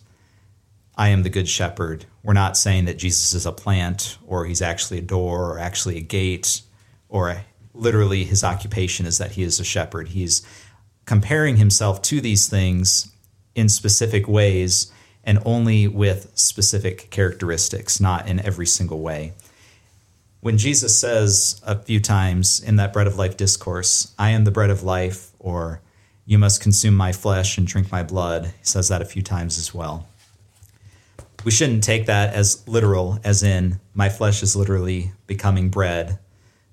I 0.97 1.09
am 1.09 1.23
the 1.23 1.29
good 1.29 1.49
shepherd, 1.49 2.05
we're 2.27 2.33
not 2.33 2.57
saying 2.57 2.83
that 2.85 2.97
Jesus 2.97 3.33
is 3.33 3.45
a 3.45 3.53
plant 3.53 4.17
or 4.27 4.45
he's 4.45 4.61
actually 4.61 4.97
a 4.97 5.01
door 5.01 5.53
or 5.53 5.59
actually 5.59 5.95
a 5.95 6.01
gate 6.01 6.61
or 7.07 7.41
literally 7.73 8.25
his 8.25 8.43
occupation 8.43 9.05
is 9.05 9.17
that 9.17 9.31
he 9.31 9.43
is 9.43 9.61
a 9.61 9.63
shepherd. 9.63 10.09
He's 10.09 10.45
comparing 11.05 11.55
himself 11.55 12.01
to 12.01 12.19
these 12.19 12.49
things 12.49 13.13
in 13.55 13.69
specific 13.69 14.27
ways 14.27 14.91
and 15.27 15.37
only 15.45 15.87
with 15.87 16.31
specific 16.33 17.11
characteristics, 17.11 17.99
not 17.99 18.27
in 18.27 18.39
every 18.39 18.65
single 18.65 19.01
way 19.01 19.33
when 20.47 20.57
Jesus 20.57 20.97
says 20.97 21.61
a 21.65 21.77
few 21.77 21.99
times 21.99 22.61
in 22.61 22.75
that 22.77 22.93
bread 22.93 23.07
of 23.07 23.17
life 23.17 23.37
discourse, 23.37 24.13
I 24.17 24.29
am 24.29 24.43
the 24.43 24.51
bread 24.51 24.69
of 24.69 24.83
life, 24.83 25.31
or 25.39 25.81
you 26.25 26.37
must 26.37 26.61
consume 26.61 26.95
my 26.95 27.11
flesh 27.11 27.57
and 27.57 27.65
drink 27.65 27.91
my 27.91 28.03
blood, 28.03 28.45
he 28.45 28.65
says 28.65 28.89
that 28.89 29.01
a 29.01 29.05
few 29.05 29.21
times 29.21 29.57
as 29.57 29.73
well. 29.73 30.07
We 31.43 31.51
shouldn't 31.51 31.83
take 31.83 32.05
that 32.05 32.33
as 32.33 32.67
literal, 32.67 33.19
as 33.23 33.43
in, 33.43 33.79
my 33.93 34.09
flesh 34.09 34.43
is 34.43 34.55
literally 34.55 35.11
becoming 35.27 35.69
bread 35.69 36.19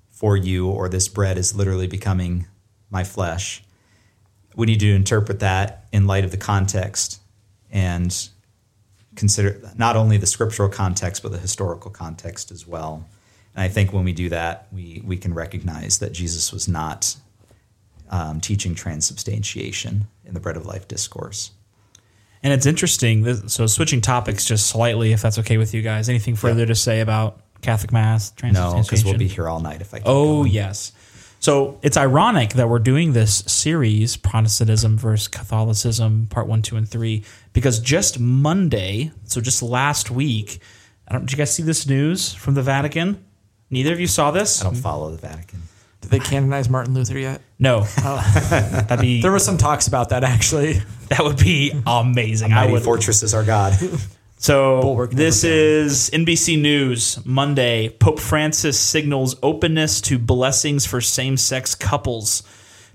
for 0.09 0.37
you, 0.37 0.69
or 0.69 0.87
this 0.87 1.07
bread 1.07 1.37
is 1.37 1.55
literally 1.55 1.87
becoming 1.87 2.47
my 2.89 3.03
flesh. 3.03 3.63
We 4.55 4.67
need 4.67 4.79
to 4.79 4.95
interpret 4.95 5.39
that 5.39 5.85
in 5.91 6.07
light 6.07 6.23
of 6.23 6.31
the 6.31 6.37
context 6.37 7.19
and 7.69 8.29
consider 9.15 9.61
not 9.77 9.95
only 9.95 10.17
the 10.17 10.25
scriptural 10.25 10.69
context, 10.69 11.23
but 11.23 11.31
the 11.31 11.37
historical 11.37 11.91
context 11.91 12.51
as 12.51 12.67
well. 12.67 13.05
And 13.55 13.63
I 13.63 13.69
think 13.69 13.93
when 13.93 14.03
we 14.03 14.13
do 14.13 14.29
that, 14.29 14.67
we, 14.71 15.01
we 15.05 15.17
can 15.17 15.33
recognize 15.33 15.99
that 15.99 16.11
Jesus 16.11 16.51
was 16.51 16.67
not 16.67 17.15
um, 18.09 18.39
teaching 18.41 18.75
transubstantiation 18.75 20.07
in 20.25 20.33
the 20.33 20.39
bread 20.39 20.57
of 20.57 20.65
life 20.65 20.87
discourse. 20.87 21.51
And 22.43 22.53
it's 22.53 22.65
interesting. 22.65 23.47
So 23.47 23.65
switching 23.65 24.01
topics 24.01 24.45
just 24.45 24.67
slightly, 24.67 25.13
if 25.13 25.21
that's 25.21 25.39
okay 25.39 25.57
with 25.57 25.73
you 25.73 25.81
guys. 25.81 26.09
Anything 26.09 26.35
further 26.35 26.65
to 26.65 26.75
say 26.75 26.99
about 27.01 27.39
Catholic 27.61 27.91
Mass? 27.91 28.31
No, 28.43 28.81
because 28.83 29.03
we'll 29.03 29.17
be 29.17 29.27
here 29.27 29.49
all 29.49 29.59
night 29.59 29.81
if 29.81 29.93
I 29.93 29.97
keep 29.97 30.07
Oh, 30.07 30.41
going. 30.41 30.51
yes. 30.51 30.91
So 31.45 31.77
it's 31.83 31.95
ironic 31.95 32.53
that 32.53 32.69
we're 32.69 32.79
doing 32.79 33.13
this 33.13 33.43
series, 33.45 34.17
Protestantism 34.17 34.97
versus 34.97 35.27
Catholicism, 35.27 36.25
part 36.31 36.47
one, 36.47 36.63
two, 36.63 36.75
and 36.75 36.89
three, 36.89 37.23
because 37.53 37.79
just 37.79 38.19
Monday, 38.19 39.11
so 39.25 39.41
just 39.41 39.61
last 39.61 40.09
week, 40.09 40.57
I 41.07 41.13
don't, 41.13 41.21
did 41.27 41.33
you 41.33 41.37
guys 41.37 41.53
see 41.53 41.61
this 41.61 41.85
news 41.87 42.33
from 42.33 42.55
the 42.55 42.63
Vatican? 42.63 43.23
Neither 43.69 43.93
of 43.93 43.99
you 43.99 44.07
saw 44.07 44.31
this? 44.31 44.59
I 44.59 44.63
don't 44.63 44.73
follow 44.73 45.11
the 45.11 45.19
Vatican. 45.19 45.61
Did 46.01 46.09
they 46.09 46.17
canonize 46.17 46.67
Martin 46.67 46.95
Luther 46.95 47.19
yet? 47.19 47.41
No. 47.59 47.83
Oh. 47.99 48.33
That'd 48.89 49.01
be, 49.01 49.21
There 49.21 49.31
was 49.31 49.45
some 49.45 49.57
talks 49.59 49.87
about 49.87 50.09
that 50.09 50.23
actually. 50.23 50.81
that 51.09 51.23
would 51.23 51.37
be 51.37 51.79
amazing. 51.85 52.53
I 52.53 52.61
Mighty 52.61 52.73
would. 52.73 52.81
fortress 52.81 53.21
is 53.21 53.35
our 53.35 53.43
God. 53.43 53.77
So 54.37 55.07
this 55.11 55.45
is 55.45 56.09
NBC 56.11 56.61
News 56.61 57.25
Monday. 57.25 57.89
Pope 57.89 58.19
Francis 58.19 58.77
signals 58.77 59.35
openness 59.41 60.01
to 60.01 60.19
blessings 60.19 60.85
for 60.85 60.99
same-sex 60.99 61.73
couples. 61.73 62.43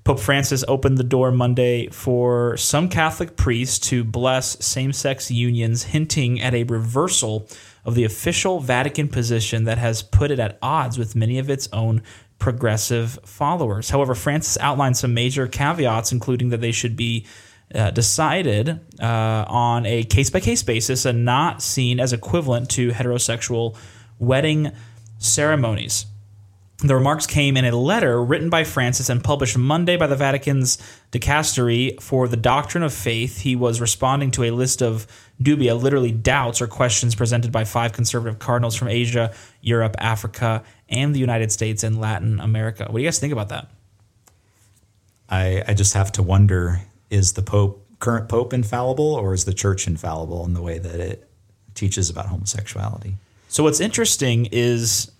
Pope 0.05 0.20
Francis 0.20 0.64
opened 0.68 0.98
the 0.98 1.03
door 1.03 1.33
Monday 1.33 1.88
for 1.88 2.59
some 2.59 2.90
Catholic 2.90 3.37
priests 3.37 3.79
to 3.88 4.05
bless 4.05 4.64
same-sex 4.64 5.31
unions, 5.31 5.85
hinting 5.85 6.40
at 6.40 6.55
a 6.55 6.64
reversal 6.64 7.48
of 7.87 7.94
the 7.94 8.05
official 8.05 8.61
Vatican 8.61 9.09
position 9.09 9.64
that 9.64 9.79
has 9.79 10.03
put 10.03 10.31
it 10.31 10.38
at 10.38 10.59
odds 10.61 10.98
with 10.98 11.16
many 11.16 11.38
of 11.38 11.48
its 11.48 11.68
own 11.72 12.03
progressive 12.38 13.18
followers. 13.24 13.90
However, 13.90 14.14
Francis 14.14 14.59
outlined 14.61 14.98
some 14.98 15.14
major 15.14 15.46
caveats, 15.46 16.12
including 16.12 16.50
that 16.50 16.61
they 16.61 16.72
should 16.72 16.96
be 16.96 17.26
uh, 17.74 17.90
decided 17.90 18.80
uh, 19.00 19.44
on 19.48 19.87
a 19.87 20.04
case 20.04 20.30
by 20.30 20.40
case 20.40 20.62
basis 20.62 21.04
and 21.04 21.24
not 21.24 21.62
seen 21.62 22.00
as 22.00 22.12
equivalent 22.12 22.70
to 22.70 22.90
heterosexual 22.90 23.76
wedding 24.18 24.72
ceremonies. 25.18 26.06
The 26.83 26.94
remarks 26.94 27.26
came 27.26 27.59
in 27.59 27.66
a 27.66 27.76
letter 27.76 28.24
written 28.24 28.48
by 28.48 28.64
Francis 28.64 29.11
and 29.11 29.22
published 29.22 29.59
Monday 29.59 29.98
by 29.98 30.06
the 30.06 30.16
Vatican's 30.16 30.78
dicastery 31.12 32.00
for 32.00 32.26
the 32.26 32.38
doctrine 32.38 32.83
of 32.83 32.94
faith. 32.94 33.40
He 33.40 33.54
was 33.54 33.83
responding 33.83 34.30
to 34.33 34.44
a 34.44 34.50
list 34.50 34.83
of 34.83 35.06
dubia, 35.42 35.80
literally 35.80 36.11
doubts 36.11 36.62
or 36.62 36.66
questions 36.66 37.14
presented 37.14 37.52
by 37.52 37.64
five 37.64 37.92
conservative 37.92 38.38
cardinals 38.38 38.76
from 38.76 38.88
Asia, 38.88 39.35
Europe, 39.61 39.94
Africa, 39.98 40.64
and 40.88 41.14
the 41.14 41.18
United 41.18 41.52
States 41.52 41.85
and 41.85 42.00
Latin 42.00 42.40
America. 42.40 42.85
What 42.85 42.94
do 42.94 43.02
you 43.02 43.06
guys 43.06 43.18
think 43.18 43.35
about 43.35 43.50
that? 43.50 43.68
I, 45.28 45.62
I 45.68 45.74
just 45.74 45.92
have 45.92 46.11
to 46.12 46.22
wonder 46.22 46.80
is 47.11 47.35
the 47.35 47.42
Pope, 47.42 47.87
current 47.99 48.29
Pope, 48.29 48.53
infallible 48.53 49.14
or 49.14 49.35
is 49.35 49.44
the 49.44 49.55
church 49.55 49.87
infallible 49.87 50.44
in 50.44 50.55
the 50.55 50.62
way 50.62 50.79
that 50.79 51.01
it 51.01 51.29
teaches 51.75 52.09
about 52.09 52.27
homosexuality? 52.27 53.14
So 53.49 53.64
what's 53.64 53.81
interesting 53.81 54.46
is 54.53 55.11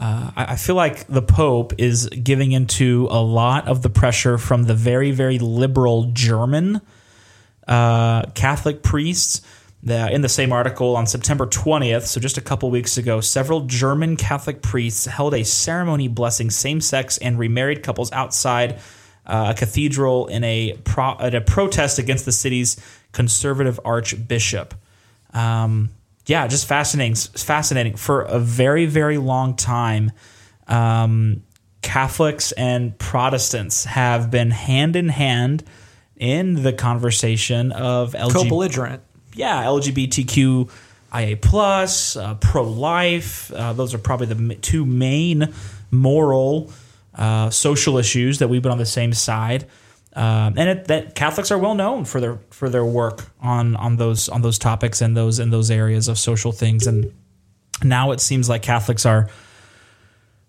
uh, 0.00 0.30
I 0.36 0.56
feel 0.56 0.74
like 0.74 1.06
the 1.06 1.22
Pope 1.22 1.72
is 1.78 2.08
giving 2.08 2.52
into 2.52 3.06
a 3.10 3.22
lot 3.22 3.68
of 3.68 3.82
the 3.82 3.90
pressure 3.90 4.38
from 4.38 4.64
the 4.64 4.74
very, 4.74 5.12
very 5.12 5.38
liberal 5.38 6.10
German 6.12 6.80
uh, 7.68 8.22
Catholic 8.34 8.82
priests. 8.82 9.40
In 9.86 10.22
the 10.22 10.30
same 10.30 10.50
article 10.50 10.96
on 10.96 11.06
September 11.06 11.46
20th, 11.46 12.06
so 12.06 12.18
just 12.18 12.38
a 12.38 12.40
couple 12.40 12.70
weeks 12.70 12.96
ago, 12.96 13.20
several 13.20 13.66
German 13.66 14.16
Catholic 14.16 14.62
priests 14.62 15.04
held 15.04 15.34
a 15.34 15.44
ceremony 15.44 16.08
blessing 16.08 16.48
same 16.48 16.80
sex 16.80 17.18
and 17.18 17.38
remarried 17.38 17.82
couples 17.82 18.10
outside 18.12 18.80
a 19.26 19.54
cathedral 19.56 20.26
in 20.26 20.44
a, 20.44 20.78
pro, 20.84 21.16
in 21.18 21.34
a 21.34 21.40
protest 21.40 21.98
against 21.98 22.24
the 22.24 22.32
city's 22.32 22.76
conservative 23.12 23.78
archbishop. 23.84 24.74
Um, 25.32 25.90
yeah, 26.26 26.46
just 26.46 26.66
fascinating. 26.66 27.14
Fascinating. 27.14 27.96
For 27.96 28.22
a 28.22 28.38
very, 28.38 28.86
very 28.86 29.18
long 29.18 29.56
time, 29.56 30.12
um, 30.68 31.42
Catholics 31.82 32.52
and 32.52 32.98
Protestants 32.98 33.84
have 33.84 34.30
been 34.30 34.50
hand 34.50 34.96
in 34.96 35.10
hand 35.10 35.64
in 36.16 36.62
the 36.62 36.72
conversation 36.72 37.72
of 37.72 38.12
LGBT 38.14 38.32
Co-belligerent. 38.32 39.02
yeah, 39.34 39.64
LGBTQIA 39.64 41.40
plus, 41.42 42.16
uh, 42.16 42.34
pro 42.36 42.62
life. 42.62 43.52
Uh, 43.52 43.74
those 43.74 43.92
are 43.92 43.98
probably 43.98 44.26
the 44.26 44.54
two 44.56 44.86
main 44.86 45.52
moral, 45.90 46.72
uh, 47.14 47.50
social 47.50 47.98
issues 47.98 48.38
that 48.38 48.48
we've 48.48 48.62
been 48.62 48.72
on 48.72 48.78
the 48.78 48.86
same 48.86 49.12
side. 49.12 49.66
Um, 50.16 50.54
and 50.56 50.68
it, 50.68 50.84
that 50.86 51.14
Catholics 51.16 51.50
are 51.50 51.58
well 51.58 51.74
known 51.74 52.04
for 52.04 52.20
their 52.20 52.38
for 52.50 52.68
their 52.68 52.84
work 52.84 53.24
on 53.40 53.74
on 53.74 53.96
those 53.96 54.28
on 54.28 54.42
those 54.42 54.58
topics 54.58 55.00
and 55.00 55.16
those 55.16 55.40
in 55.40 55.50
those 55.50 55.70
areas 55.70 56.06
of 56.06 56.18
social 56.18 56.52
things. 56.52 56.86
And 56.86 57.12
now 57.82 58.12
it 58.12 58.20
seems 58.20 58.48
like 58.48 58.62
Catholics 58.62 59.04
are 59.06 59.28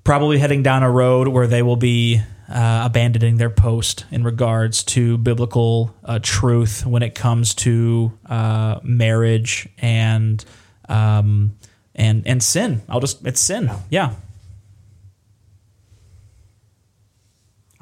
probably 0.03 0.37
heading 0.37 0.61
down 0.61 0.83
a 0.83 0.91
road 0.91 1.27
where 1.27 1.47
they 1.47 1.63
will 1.63 1.77
be 1.77 2.21
uh, 2.47 2.83
abandoning 2.85 3.37
their 3.37 3.49
post 3.49 4.05
in 4.11 4.23
regards 4.23 4.83
to 4.83 5.17
biblical 5.17 5.95
uh, 6.03 6.19
truth 6.21 6.85
when 6.85 7.01
it 7.01 7.15
comes 7.15 7.55
to 7.55 8.15
uh, 8.27 8.79
marriage 8.83 9.67
and 9.79 10.45
um, 10.87 11.55
and 11.95 12.25
and 12.27 12.43
sin. 12.43 12.83
I'll 12.87 12.99
just 12.99 13.25
it's 13.25 13.41
sin. 13.41 13.71
Yeah. 13.89 14.13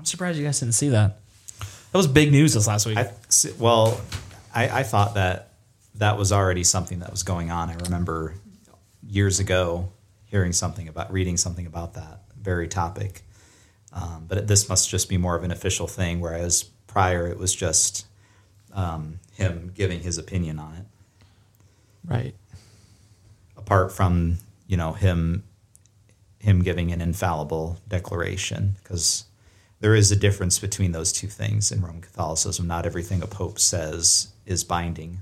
I'm 0.03 0.07
surprised 0.07 0.37
you 0.37 0.43
guys 0.43 0.59
didn't 0.59 0.73
see 0.73 0.89
that. 0.89 1.15
That 1.59 1.97
was 1.97 2.07
big 2.07 2.29
news 2.29 2.55
this 2.55 2.67
last 2.67 2.85
week. 2.85 2.97
I, 2.97 3.09
well, 3.57 4.01
I, 4.53 4.79
I 4.79 4.83
thought 4.83 5.13
that 5.13 5.53
that 5.95 6.17
was 6.17 6.33
already 6.33 6.65
something 6.65 6.99
that 6.99 7.09
was 7.09 7.23
going 7.23 7.51
on. 7.51 7.69
I 7.69 7.75
remember 7.75 8.33
years 9.07 9.39
ago 9.39 9.93
hearing 10.25 10.51
something 10.51 10.89
about, 10.89 11.13
reading 11.13 11.37
something 11.37 11.65
about 11.65 11.93
that 11.93 12.19
very 12.37 12.67
topic. 12.67 13.21
Um, 13.93 14.25
but 14.27 14.45
this 14.45 14.67
must 14.67 14.89
just 14.89 15.07
be 15.07 15.17
more 15.17 15.37
of 15.37 15.43
an 15.45 15.51
official 15.51 15.87
thing, 15.87 16.19
whereas 16.19 16.63
prior 16.63 17.25
it 17.27 17.37
was 17.37 17.55
just 17.55 18.05
um, 18.73 19.21
him 19.35 19.71
giving 19.73 20.01
his 20.01 20.17
opinion 20.17 20.59
on 20.59 20.73
it, 20.75 20.85
Right. 22.03 22.35
apart 23.55 23.93
from 23.93 24.39
you 24.67 24.75
know 24.75 24.91
him 24.91 25.43
him 26.39 26.61
giving 26.61 26.91
an 26.91 26.99
infallible 26.99 27.77
declaration. 27.87 28.75
Because 28.83 29.23
there 29.83 29.95
is 29.95 30.13
a 30.13 30.15
difference 30.15 30.59
between 30.59 30.93
those 30.93 31.11
two 31.11 31.27
things 31.27 31.69
in 31.69 31.81
Roman 31.81 31.99
Catholicism. 31.99 32.65
Not 32.65 32.85
everything 32.85 33.21
a 33.21 33.27
pope 33.27 33.59
says 33.59 34.29
is 34.45 34.63
binding, 34.63 35.19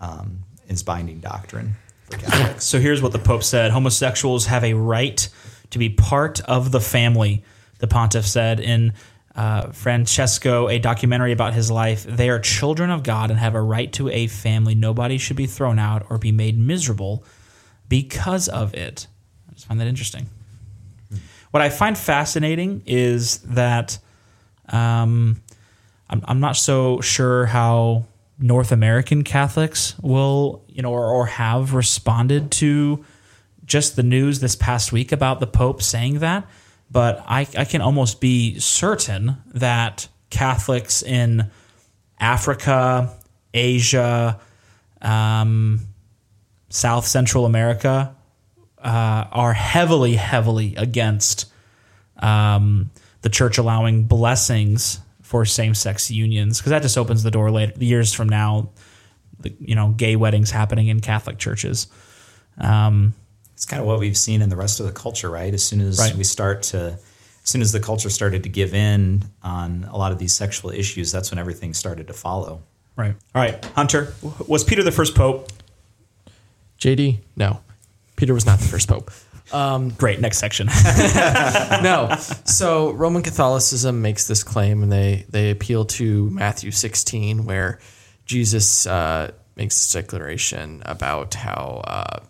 um, 0.00 0.44
is 0.68 0.82
binding 0.82 1.20
doctrine 1.20 1.74
for 2.06 2.16
Catholics. 2.16 2.64
So 2.64 2.80
here's 2.80 3.02
what 3.02 3.12
the 3.12 3.18
Pope 3.18 3.42
said 3.42 3.72
homosexuals 3.72 4.46
have 4.46 4.64
a 4.64 4.72
right 4.72 5.28
to 5.68 5.78
be 5.78 5.90
part 5.90 6.40
of 6.40 6.72
the 6.72 6.80
family, 6.80 7.44
the 7.80 7.88
pontiff 7.88 8.24
said 8.24 8.58
in 8.58 8.94
uh, 9.34 9.70
Francesco, 9.72 10.70
a 10.70 10.78
documentary 10.78 11.32
about 11.32 11.52
his 11.52 11.70
life. 11.70 12.04
They 12.04 12.30
are 12.30 12.38
children 12.38 12.88
of 12.88 13.02
God 13.02 13.30
and 13.30 13.38
have 13.38 13.54
a 13.54 13.60
right 13.60 13.92
to 13.92 14.08
a 14.08 14.28
family. 14.28 14.74
Nobody 14.74 15.18
should 15.18 15.36
be 15.36 15.46
thrown 15.46 15.78
out 15.78 16.06
or 16.08 16.16
be 16.16 16.32
made 16.32 16.58
miserable 16.58 17.22
because 17.90 18.48
of 18.48 18.72
it. 18.72 19.08
I 19.50 19.52
just 19.52 19.66
find 19.66 19.78
that 19.78 19.88
interesting. 19.88 20.30
What 21.50 21.62
I 21.62 21.68
find 21.68 21.98
fascinating 21.98 22.82
is 22.86 23.38
that 23.38 23.98
um, 24.68 25.42
I'm, 26.08 26.22
I'm 26.26 26.40
not 26.40 26.56
so 26.56 27.00
sure 27.00 27.46
how 27.46 28.06
North 28.38 28.72
American 28.72 29.24
Catholics 29.24 29.98
will, 30.00 30.64
you 30.68 30.82
know, 30.82 30.92
or, 30.92 31.06
or 31.06 31.26
have 31.26 31.74
responded 31.74 32.50
to 32.52 33.04
just 33.64 33.96
the 33.96 34.02
news 34.02 34.40
this 34.40 34.56
past 34.56 34.92
week 34.92 35.12
about 35.12 35.40
the 35.40 35.46
Pope 35.46 35.82
saying 35.82 36.20
that. 36.20 36.48
But 36.90 37.22
I, 37.26 37.46
I 37.56 37.64
can 37.64 37.80
almost 37.80 38.20
be 38.20 38.58
certain 38.58 39.36
that 39.46 40.08
Catholics 40.30 41.02
in 41.02 41.50
Africa, 42.18 43.12
Asia, 43.54 44.40
um, 45.02 45.80
South 46.68 47.06
Central 47.06 47.46
America 47.46 48.14
uh, 48.82 49.26
are 49.30 49.52
heavily, 49.52 50.14
heavily 50.16 50.74
against 50.76 51.46
um, 52.18 52.90
the 53.22 53.28
church 53.28 53.58
allowing 53.58 54.04
blessings 54.04 55.00
for 55.22 55.44
same-sex 55.44 56.10
unions 56.10 56.58
because 56.58 56.70
that 56.70 56.82
just 56.82 56.98
opens 56.98 57.22
the 57.22 57.30
door 57.30 57.50
later 57.50 57.72
years 57.78 58.12
from 58.12 58.28
now. 58.28 58.70
The, 59.40 59.54
you 59.60 59.74
know, 59.74 59.90
gay 59.90 60.16
weddings 60.16 60.50
happening 60.50 60.88
in 60.88 61.00
Catholic 61.00 61.38
churches. 61.38 61.86
Um, 62.58 63.14
It's 63.54 63.64
kind 63.64 63.80
of 63.80 63.86
what 63.86 63.98
we've 63.98 64.16
seen 64.16 64.42
in 64.42 64.48
the 64.50 64.56
rest 64.56 64.80
of 64.80 64.86
the 64.86 64.92
culture, 64.92 65.30
right? 65.30 65.52
As 65.54 65.62
soon 65.64 65.80
as 65.80 65.98
Right. 65.98 66.14
we 66.14 66.24
start 66.24 66.62
to, 66.64 66.98
as 66.98 67.48
soon 67.48 67.62
as 67.62 67.72
the 67.72 67.80
culture 67.80 68.10
started 68.10 68.42
to 68.42 68.48
give 68.50 68.74
in 68.74 69.24
on 69.42 69.84
a 69.90 69.96
lot 69.96 70.12
of 70.12 70.18
these 70.18 70.34
sexual 70.34 70.70
issues, 70.70 71.10
that's 71.12 71.30
when 71.30 71.38
everything 71.38 71.72
started 71.74 72.06
to 72.08 72.12
follow. 72.12 72.60
right. 72.96 73.14
All 73.34 73.40
right, 73.42 73.64
Hunter. 73.76 74.12
Was 74.46 74.62
Peter 74.62 74.82
the 74.82 74.92
first 74.92 75.14
pope? 75.14 75.50
JD, 76.78 77.18
no. 77.36 77.60
Peter 78.20 78.34
was 78.34 78.44
not 78.44 78.58
the 78.58 78.68
first 78.68 78.86
pope. 78.86 79.10
Great. 79.96 80.20
Next 80.20 80.36
section. 80.36 80.66
no. 81.82 82.14
So 82.44 82.90
Roman 82.90 83.22
Catholicism 83.22 84.02
makes 84.02 84.26
this 84.26 84.44
claim, 84.44 84.82
and 84.82 84.92
they 84.92 85.24
they 85.30 85.50
appeal 85.50 85.86
to 85.86 86.28
Matthew 86.28 86.70
16, 86.70 87.46
where 87.46 87.80
Jesus 88.26 88.86
uh, 88.86 89.30
makes 89.56 89.76
this 89.76 89.90
declaration 89.90 90.82
about 90.84 91.32
how. 91.32 91.82
Uh, 91.86 92.20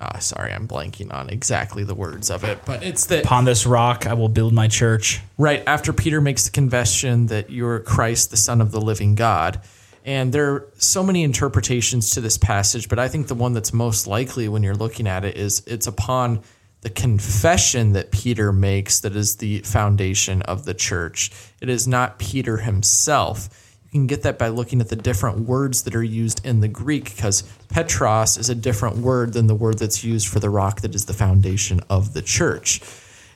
ah, 0.00 0.18
sorry, 0.20 0.50
I'm 0.50 0.66
blanking 0.66 1.12
on 1.12 1.28
exactly 1.28 1.84
the 1.84 1.94
words 1.94 2.30
of 2.30 2.42
it, 2.42 2.60
but 2.64 2.82
it's 2.82 3.04
that 3.08 3.26
Upon 3.26 3.44
this 3.44 3.66
rock, 3.66 4.06
I 4.06 4.14
will 4.14 4.30
build 4.30 4.54
my 4.54 4.68
church. 4.68 5.20
right 5.36 5.62
after 5.66 5.92
Peter 5.92 6.22
makes 6.22 6.46
the 6.46 6.50
confession 6.50 7.26
that 7.26 7.50
you're 7.50 7.80
Christ, 7.80 8.30
the 8.30 8.38
Son 8.38 8.62
of 8.62 8.72
the 8.72 8.80
living 8.80 9.16
God. 9.16 9.60
And 10.08 10.32
there 10.32 10.54
are 10.54 10.68
so 10.78 11.02
many 11.02 11.22
interpretations 11.22 12.12
to 12.12 12.22
this 12.22 12.38
passage, 12.38 12.88
but 12.88 12.98
I 12.98 13.08
think 13.08 13.26
the 13.26 13.34
one 13.34 13.52
that's 13.52 13.74
most 13.74 14.06
likely 14.06 14.48
when 14.48 14.62
you're 14.62 14.74
looking 14.74 15.06
at 15.06 15.22
it 15.22 15.36
is 15.36 15.62
it's 15.66 15.86
upon 15.86 16.40
the 16.80 16.88
confession 16.88 17.92
that 17.92 18.10
Peter 18.10 18.50
makes 18.50 19.00
that 19.00 19.14
is 19.14 19.36
the 19.36 19.58
foundation 19.58 20.40
of 20.40 20.64
the 20.64 20.72
church. 20.72 21.30
It 21.60 21.68
is 21.68 21.86
not 21.86 22.18
Peter 22.18 22.56
himself. 22.56 23.76
You 23.84 23.90
can 24.00 24.06
get 24.06 24.22
that 24.22 24.38
by 24.38 24.48
looking 24.48 24.80
at 24.80 24.88
the 24.88 24.96
different 24.96 25.40
words 25.40 25.82
that 25.82 25.94
are 25.94 26.02
used 26.02 26.42
in 26.42 26.60
the 26.60 26.68
Greek, 26.68 27.14
because 27.14 27.42
Petros 27.68 28.38
is 28.38 28.48
a 28.48 28.54
different 28.54 28.96
word 28.96 29.34
than 29.34 29.46
the 29.46 29.54
word 29.54 29.78
that's 29.78 30.02
used 30.02 30.28
for 30.28 30.40
the 30.40 30.48
rock 30.48 30.80
that 30.80 30.94
is 30.94 31.04
the 31.04 31.12
foundation 31.12 31.80
of 31.90 32.14
the 32.14 32.22
church. 32.22 32.80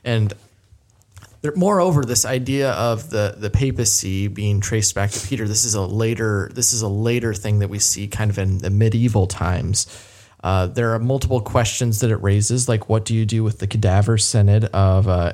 And 0.03 0.33
there, 1.43 1.51
moreover, 1.57 2.03
this 2.05 2.25
idea 2.25 2.71
of 2.71 3.09
the 3.09 3.35
the 3.37 3.49
papacy 3.49 4.27
being 4.29 4.61
traced 4.61 4.95
back 4.95 5.11
to 5.11 5.27
Peter, 5.27 5.45
this 5.45 5.65
is 5.65 5.75
a 5.75 5.81
later 5.81 6.49
this 6.55 6.71
is 6.71 6.81
a 6.81 6.87
later 6.87 7.33
thing 7.33 7.59
that 7.59 7.67
we 7.67 7.79
see 7.79 8.07
kind 8.07 8.31
of 8.31 8.39
in 8.39 8.59
the 8.59 8.69
medieval 8.69 9.27
times. 9.27 9.85
Uh, 10.41 10.67
there 10.67 10.93
are 10.93 10.99
multiple 10.99 11.41
questions 11.41 11.99
that 11.99 12.11
it 12.11 12.17
raises, 12.17 12.69
like 12.69 12.87
what 12.87 13.03
do 13.05 13.13
you 13.13 13.25
do 13.25 13.43
with 13.43 13.59
the 13.59 13.67
cadaver 13.67 14.17
synod 14.17 14.65
of 14.65 15.07
uh, 15.07 15.33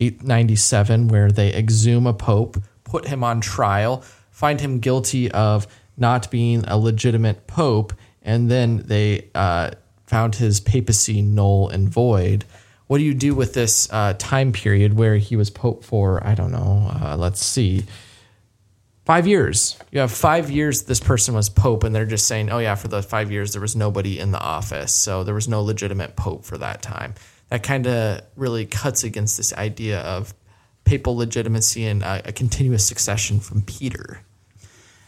897, 0.00 1.08
where 1.08 1.32
they 1.32 1.52
exhume 1.54 2.06
a 2.06 2.14
pope, 2.14 2.58
put 2.84 3.06
him 3.06 3.24
on 3.24 3.40
trial, 3.40 4.02
find 4.30 4.60
him 4.60 4.78
guilty 4.78 5.30
of 5.30 5.66
not 5.96 6.30
being 6.30 6.64
a 6.66 6.76
legitimate 6.76 7.46
pope, 7.46 7.94
and 8.22 8.50
then 8.50 8.82
they 8.86 9.28
uh, 9.34 9.70
found 10.06 10.34
his 10.34 10.60
papacy 10.60 11.22
null 11.22 11.68
and 11.70 11.88
void 11.88 12.44
what 12.86 12.98
do 12.98 13.04
you 13.04 13.14
do 13.14 13.34
with 13.34 13.54
this 13.54 13.88
uh, 13.92 14.14
time 14.18 14.52
period 14.52 14.94
where 14.94 15.16
he 15.16 15.36
was 15.36 15.50
pope 15.50 15.84
for 15.84 16.24
i 16.26 16.34
don't 16.34 16.52
know 16.52 16.90
uh, 17.00 17.16
let's 17.16 17.44
see 17.44 17.84
five 19.06 19.26
years? 19.26 19.78
You 19.92 20.00
have 20.00 20.12
five 20.12 20.50
years 20.50 20.82
this 20.82 21.00
person 21.00 21.34
was 21.34 21.48
pope 21.48 21.84
and 21.84 21.94
they're 21.94 22.04
just 22.04 22.26
saying 22.26 22.50
oh 22.50 22.58
yeah 22.58 22.74
for 22.74 22.88
the 22.88 23.02
five 23.02 23.30
years 23.30 23.52
there 23.52 23.62
was 23.62 23.74
nobody 23.74 24.18
in 24.18 24.32
the 24.32 24.40
office. 24.40 24.92
So 24.92 25.24
there 25.24 25.34
was 25.34 25.48
no 25.48 25.62
legitimate 25.62 26.16
pope 26.16 26.44
for 26.44 26.58
that 26.58 26.82
time. 26.82 27.14
That 27.48 27.62
kind 27.62 27.86
of 27.86 28.20
really 28.34 28.66
cuts 28.66 29.04
against 29.04 29.36
this 29.36 29.54
idea 29.54 30.00
of 30.00 30.34
papal 30.84 31.16
legitimacy 31.16 31.86
and 31.86 32.02
uh, 32.02 32.22
a 32.24 32.32
continuous 32.32 32.84
succession 32.84 33.40
from 33.40 33.62
peter. 33.62 34.20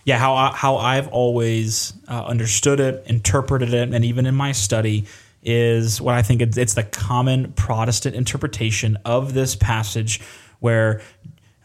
Yeah, 0.04 0.18
how 0.18 0.34
I, 0.34 0.52
how 0.54 0.76
I've 0.76 1.08
always 1.08 1.92
uh, 2.08 2.24
understood 2.24 2.80
it, 2.80 3.04
interpreted 3.06 3.74
it, 3.74 3.92
and 3.92 4.04
even 4.04 4.24
in 4.24 4.34
my 4.34 4.52
study 4.52 5.06
is 5.42 6.00
what 6.00 6.14
I 6.14 6.22
think 6.22 6.42
it's, 6.42 6.74
the 6.74 6.82
common 6.82 7.52
Protestant 7.52 8.14
interpretation 8.14 8.98
of 9.04 9.34
this 9.34 9.54
passage, 9.56 10.20
where 10.60 11.00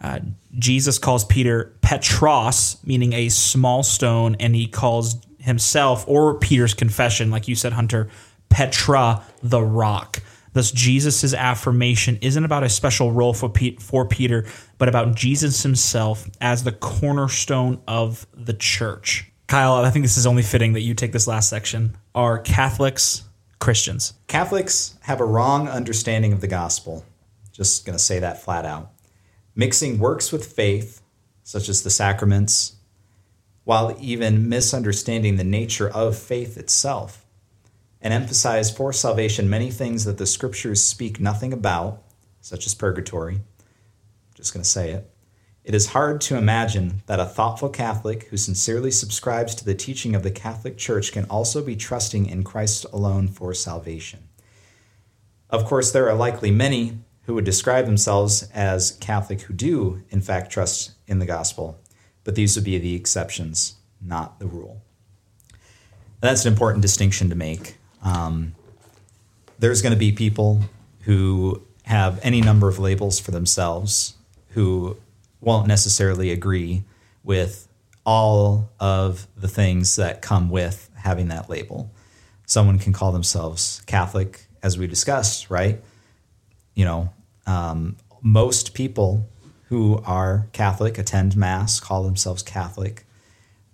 uh, 0.01 0.19
Jesus 0.57 0.99
calls 0.99 1.26
Peter 1.26 1.76
Petros, 1.82 2.78
meaning 2.86 3.13
a 3.13 3.30
small 3.30 3.84
stone, 3.84 4.36
and 4.39 4.55
he 4.55 4.67
calls 4.67 5.17
himself 5.39 6.05
or 6.07 6.39
Peter's 6.39 6.74
confession, 6.74 7.32
like 7.32 7.47
you 7.47 7.55
said, 7.55 7.74
Hunter, 7.74 8.09
Petra, 8.49 9.24
the 9.41 9.61
rock. 9.61 10.21
Thus, 10.53 10.71
Jesus' 10.71 11.34
affirmation 11.34 12.19
isn't 12.21 12.45
about 12.45 12.63
a 12.63 12.69
special 12.69 13.11
role 13.11 13.34
for, 13.34 13.49
Pe- 13.49 13.78
for 13.78 14.07
Peter, 14.07 14.45
but 14.78 14.88
about 14.88 15.15
Jesus 15.15 15.63
himself 15.63 16.30
as 16.39 16.63
the 16.63 16.71
cornerstone 16.71 17.82
of 17.88 18.28
the 18.36 18.53
church. 18.53 19.32
Kyle, 19.47 19.74
I 19.74 19.89
think 19.89 20.05
this 20.05 20.17
is 20.17 20.28
only 20.28 20.43
fitting 20.43 20.74
that 20.74 20.82
you 20.82 20.93
take 20.93 21.11
this 21.11 21.28
last 21.28 21.49
section. 21.49 21.97
Are 22.13 22.38
Catholics 22.39 23.24
Christians? 23.64 24.14
Catholics 24.28 24.97
have 25.03 25.22
a 25.22 25.26
wrong 25.26 25.70
understanding 25.70 26.34
of 26.34 26.41
the 26.41 26.49
gospel. 26.49 27.05
Just 27.53 27.86
going 27.86 27.97
to 27.97 28.03
say 28.03 28.20
that 28.20 28.43
flat 28.43 28.66
out. 28.66 28.91
Mixing 29.55 29.99
works 29.99 30.34
with 30.34 30.53
faith, 30.53 31.01
such 31.43 31.70
as 31.70 31.82
the 31.82 31.89
sacraments, 31.89 32.76
while 33.64 33.95
even 34.01 34.49
misunderstanding 34.49 35.38
the 35.38 35.45
nature 35.45 35.89
of 35.89 36.18
faith 36.18 36.57
itself, 36.57 37.26
and 38.01 38.14
emphasize 38.14 38.70
for 38.70 38.91
salvation 38.91 39.49
many 39.49 39.72
things 39.72 40.03
that 40.03 40.18
the 40.18 40.26
scriptures 40.26 40.84
speak 40.84 41.22
nothing 41.22 41.53
about, 41.53 42.03
such 42.41 42.66
as 42.66 42.76
purgatory. 42.76 43.39
Just 44.36 44.53
going 44.53 44.64
to 44.64 44.70
say 44.70 44.91
it. 44.91 45.09
It 45.64 45.74
is 45.74 45.88
hard 45.88 46.20
to 46.22 46.38
imagine 46.38 47.03
that 47.05 47.22
a 47.22 47.26
thoughtful 47.26 47.70
Catholic 47.70 48.26
who 48.26 48.38
sincerely 48.38 48.91
subscribes 48.91 49.55
to 49.55 49.66
the 49.66 49.74
teaching 49.74 50.14
of 50.14 50.22
the 50.22 50.32
Catholic 50.32 50.78
Church 50.78 51.14
can 51.14 51.24
also 51.26 51.64
be 51.64 51.78
trusting 51.78 52.26
in 52.26 52.43
Christ 52.43 52.86
alone 52.91 53.30
for 53.30 53.53
salvation. 53.53 54.28
Of 55.49 55.64
course, 55.64 55.91
there 55.91 56.09
are 56.09 56.16
likely 56.16 56.51
many 56.51 56.97
who 57.26 57.36
would 57.36 57.45
describe 57.45 57.86
themselves 57.86 58.49
as 58.53 58.97
Catholic 58.99 59.41
who 59.41 59.53
do, 59.53 60.03
in 60.09 60.20
fact, 60.20 60.51
trust 60.51 60.91
in 61.07 61.20
the 61.20 61.26
gospel, 61.26 61.80
but 62.26 62.36
these 62.36 62.57
would 62.57 62.66
be 62.66 62.78
the 62.78 62.95
exceptions, 62.95 63.76
not 64.01 64.39
the 64.39 64.47
rule. 64.47 64.82
That's 66.20 66.45
an 66.45 66.51
important 66.51 66.82
distinction 66.82 67.30
to 67.30 67.36
make. 67.36 67.78
Um, 68.01 68.55
there's 69.59 69.82
going 69.82 69.93
to 69.93 69.99
be 69.99 70.11
people 70.11 70.61
who 71.01 71.61
have 71.84 72.20
any 72.22 72.41
number 72.41 72.68
of 72.68 72.80
labels 72.80 73.20
for 73.20 73.32
themselves 73.32 74.16
who 74.49 74.97
won't 75.44 75.68
necessarily 75.68 76.32
agree 76.32 76.84
with 77.24 77.68
all 78.06 78.72
of 78.80 79.28
the 79.38 79.48
things 79.48 79.96
that 79.96 80.22
come 80.22 80.50
with 80.50 80.89
having 80.96 81.28
that 81.30 81.50
label. 81.50 81.91
Someone 82.46 82.80
can 82.80 82.94
call 82.94 83.12
themselves 83.12 83.82
Catholic, 83.86 84.46
as 84.62 84.78
we 84.78 84.88
discussed, 84.88 85.50
right? 85.50 85.82
You 86.76 86.86
know, 86.86 87.14
um, 87.46 87.98
most 88.22 88.74
people 88.74 89.28
who 89.68 90.02
are 90.06 90.48
Catholic 90.54 90.98
attend 90.98 91.36
Mass, 91.36 91.80
call 91.80 92.04
themselves 92.04 92.44
Catholic, 92.44 93.06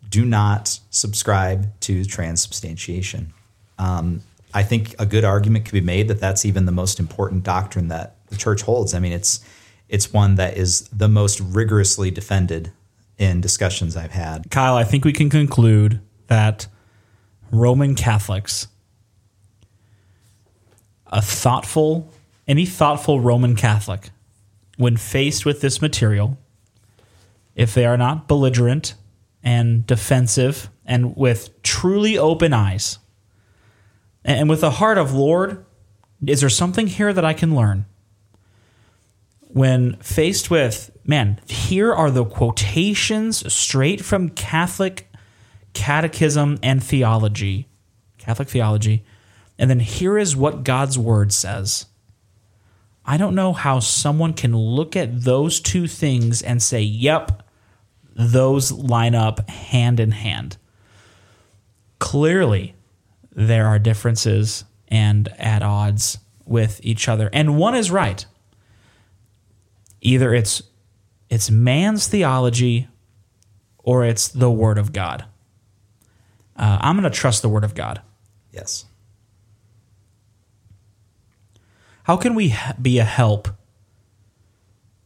do 0.10 0.26
not 0.26 0.80
subscribe 0.90 1.80
to 1.82 2.06
transubstantiation. 2.06 3.34
Um, 3.78 4.22
I 4.54 4.64
think 4.64 4.96
a 4.98 5.06
good 5.06 5.24
argument 5.24 5.66
could 5.66 5.74
be 5.74 5.82
made 5.82 6.08
that 6.08 6.20
that's 6.20 6.46
even 6.46 6.66
the 6.66 6.72
most 6.72 7.00
important 7.00 7.44
doctrine 7.44 7.90
that 7.90 8.16
the 8.28 8.36
church 8.36 8.64
holds. 8.64 8.94
I 8.94 9.00
mean, 9.00 9.12
it's 9.12 9.40
it's 9.90 10.14
one 10.14 10.36
that 10.36 10.56
is 10.56 10.88
the 10.90 11.10
most 11.10 11.40
rigorously 11.40 12.12
defended 12.12 12.72
in 13.18 13.42
discussions 13.42 13.98
I've 13.98 14.12
had. 14.12 14.50
Kyle, 14.50 14.76
I 14.76 14.84
think 14.84 15.04
we 15.04 15.12
can 15.12 15.30
conclude 15.30 16.00
that 16.28 16.68
Roman 17.52 17.96
Catholics, 17.96 18.68
a 21.08 21.22
thoughtful, 21.22 22.14
any 22.48 22.66
thoughtful 22.66 23.20
Roman 23.20 23.56
Catholic, 23.56 24.12
when 24.78 24.96
faced 24.96 25.46
with 25.46 25.60
this 25.60 25.82
material, 25.82 26.38
if 27.56 27.74
they 27.74 27.86
are 27.86 27.98
not 27.98 28.28
belligerent 28.28 28.94
and 29.44 29.86
defensive 29.86 30.70
and 30.86 31.16
with 31.18 31.62
truly 31.64 32.18
open 32.18 32.54
eyes, 32.54 33.00
and 34.24 34.50
with 34.50 34.64
a 34.64 34.70
heart 34.70 34.98
of, 34.98 35.14
Lord, 35.14 35.66
is 36.26 36.42
there 36.42 36.50
something 36.50 36.88
here 36.88 37.12
that 37.12 37.26
I 37.26 37.34
can 37.34 37.56
learn? 37.56 37.86
When 39.52 39.96
faced 39.98 40.52
with, 40.52 40.92
man, 41.04 41.42
here 41.48 41.92
are 41.92 42.12
the 42.12 42.24
quotations 42.24 43.52
straight 43.52 44.06
from 44.06 44.30
Catholic 44.30 45.12
catechism 45.74 46.60
and 46.62 46.84
theology, 46.84 47.68
Catholic 48.20 48.48
theology, 48.48 49.04
and 49.58 49.70
then 49.70 49.80
here 49.80 50.18
is 50.18 50.36
what 50.36 50.64
God's 50.64 50.98
word 50.98 51.34
says. 51.34 51.88
I 53.06 53.18
don't 53.18 53.34
know 53.34 53.54
how 53.54 53.80
someone 53.80 54.34
can 54.34 54.56
look 54.56 54.96
at 54.96 55.24
those 55.24 55.60
two 55.60 55.88
things 55.88 56.44
and 56.44 56.62
say, 56.62 56.82
yep, 56.82 57.44
those 58.16 58.72
line 58.72 59.16
up 59.16 59.50
hand 59.50 60.00
in 60.00 60.12
hand. 60.12 60.58
Clearly, 61.98 62.76
there 63.32 63.66
are 63.66 63.80
differences 63.80 64.64
and 64.90 65.28
at 65.40 65.64
odds 65.64 66.20
with 66.46 66.80
each 66.84 67.08
other. 67.08 67.30
And 67.34 67.58
one 67.58 67.74
is 67.74 67.90
right. 67.90 68.26
Either 70.02 70.34
it's 70.34 70.64
it's 71.30 71.52
man's 71.52 72.08
theology 72.08 72.88
or 73.80 74.04
it's 74.06 74.28
the 74.28 74.52
word 74.52 74.78
of 74.78 74.94
God. 74.94 75.26
Uh, 76.56 76.78
I'm 76.82 77.00
going 77.00 77.10
to 77.10 77.18
trust 77.18 77.42
the 77.42 77.50
word 77.50 77.64
of 77.64 77.74
God. 77.74 78.02
Yes. 78.52 78.86
How 82.04 82.18
can 82.18 82.36
we 82.36 82.56
be 82.82 82.98
a 83.00 83.04
help 83.04 83.48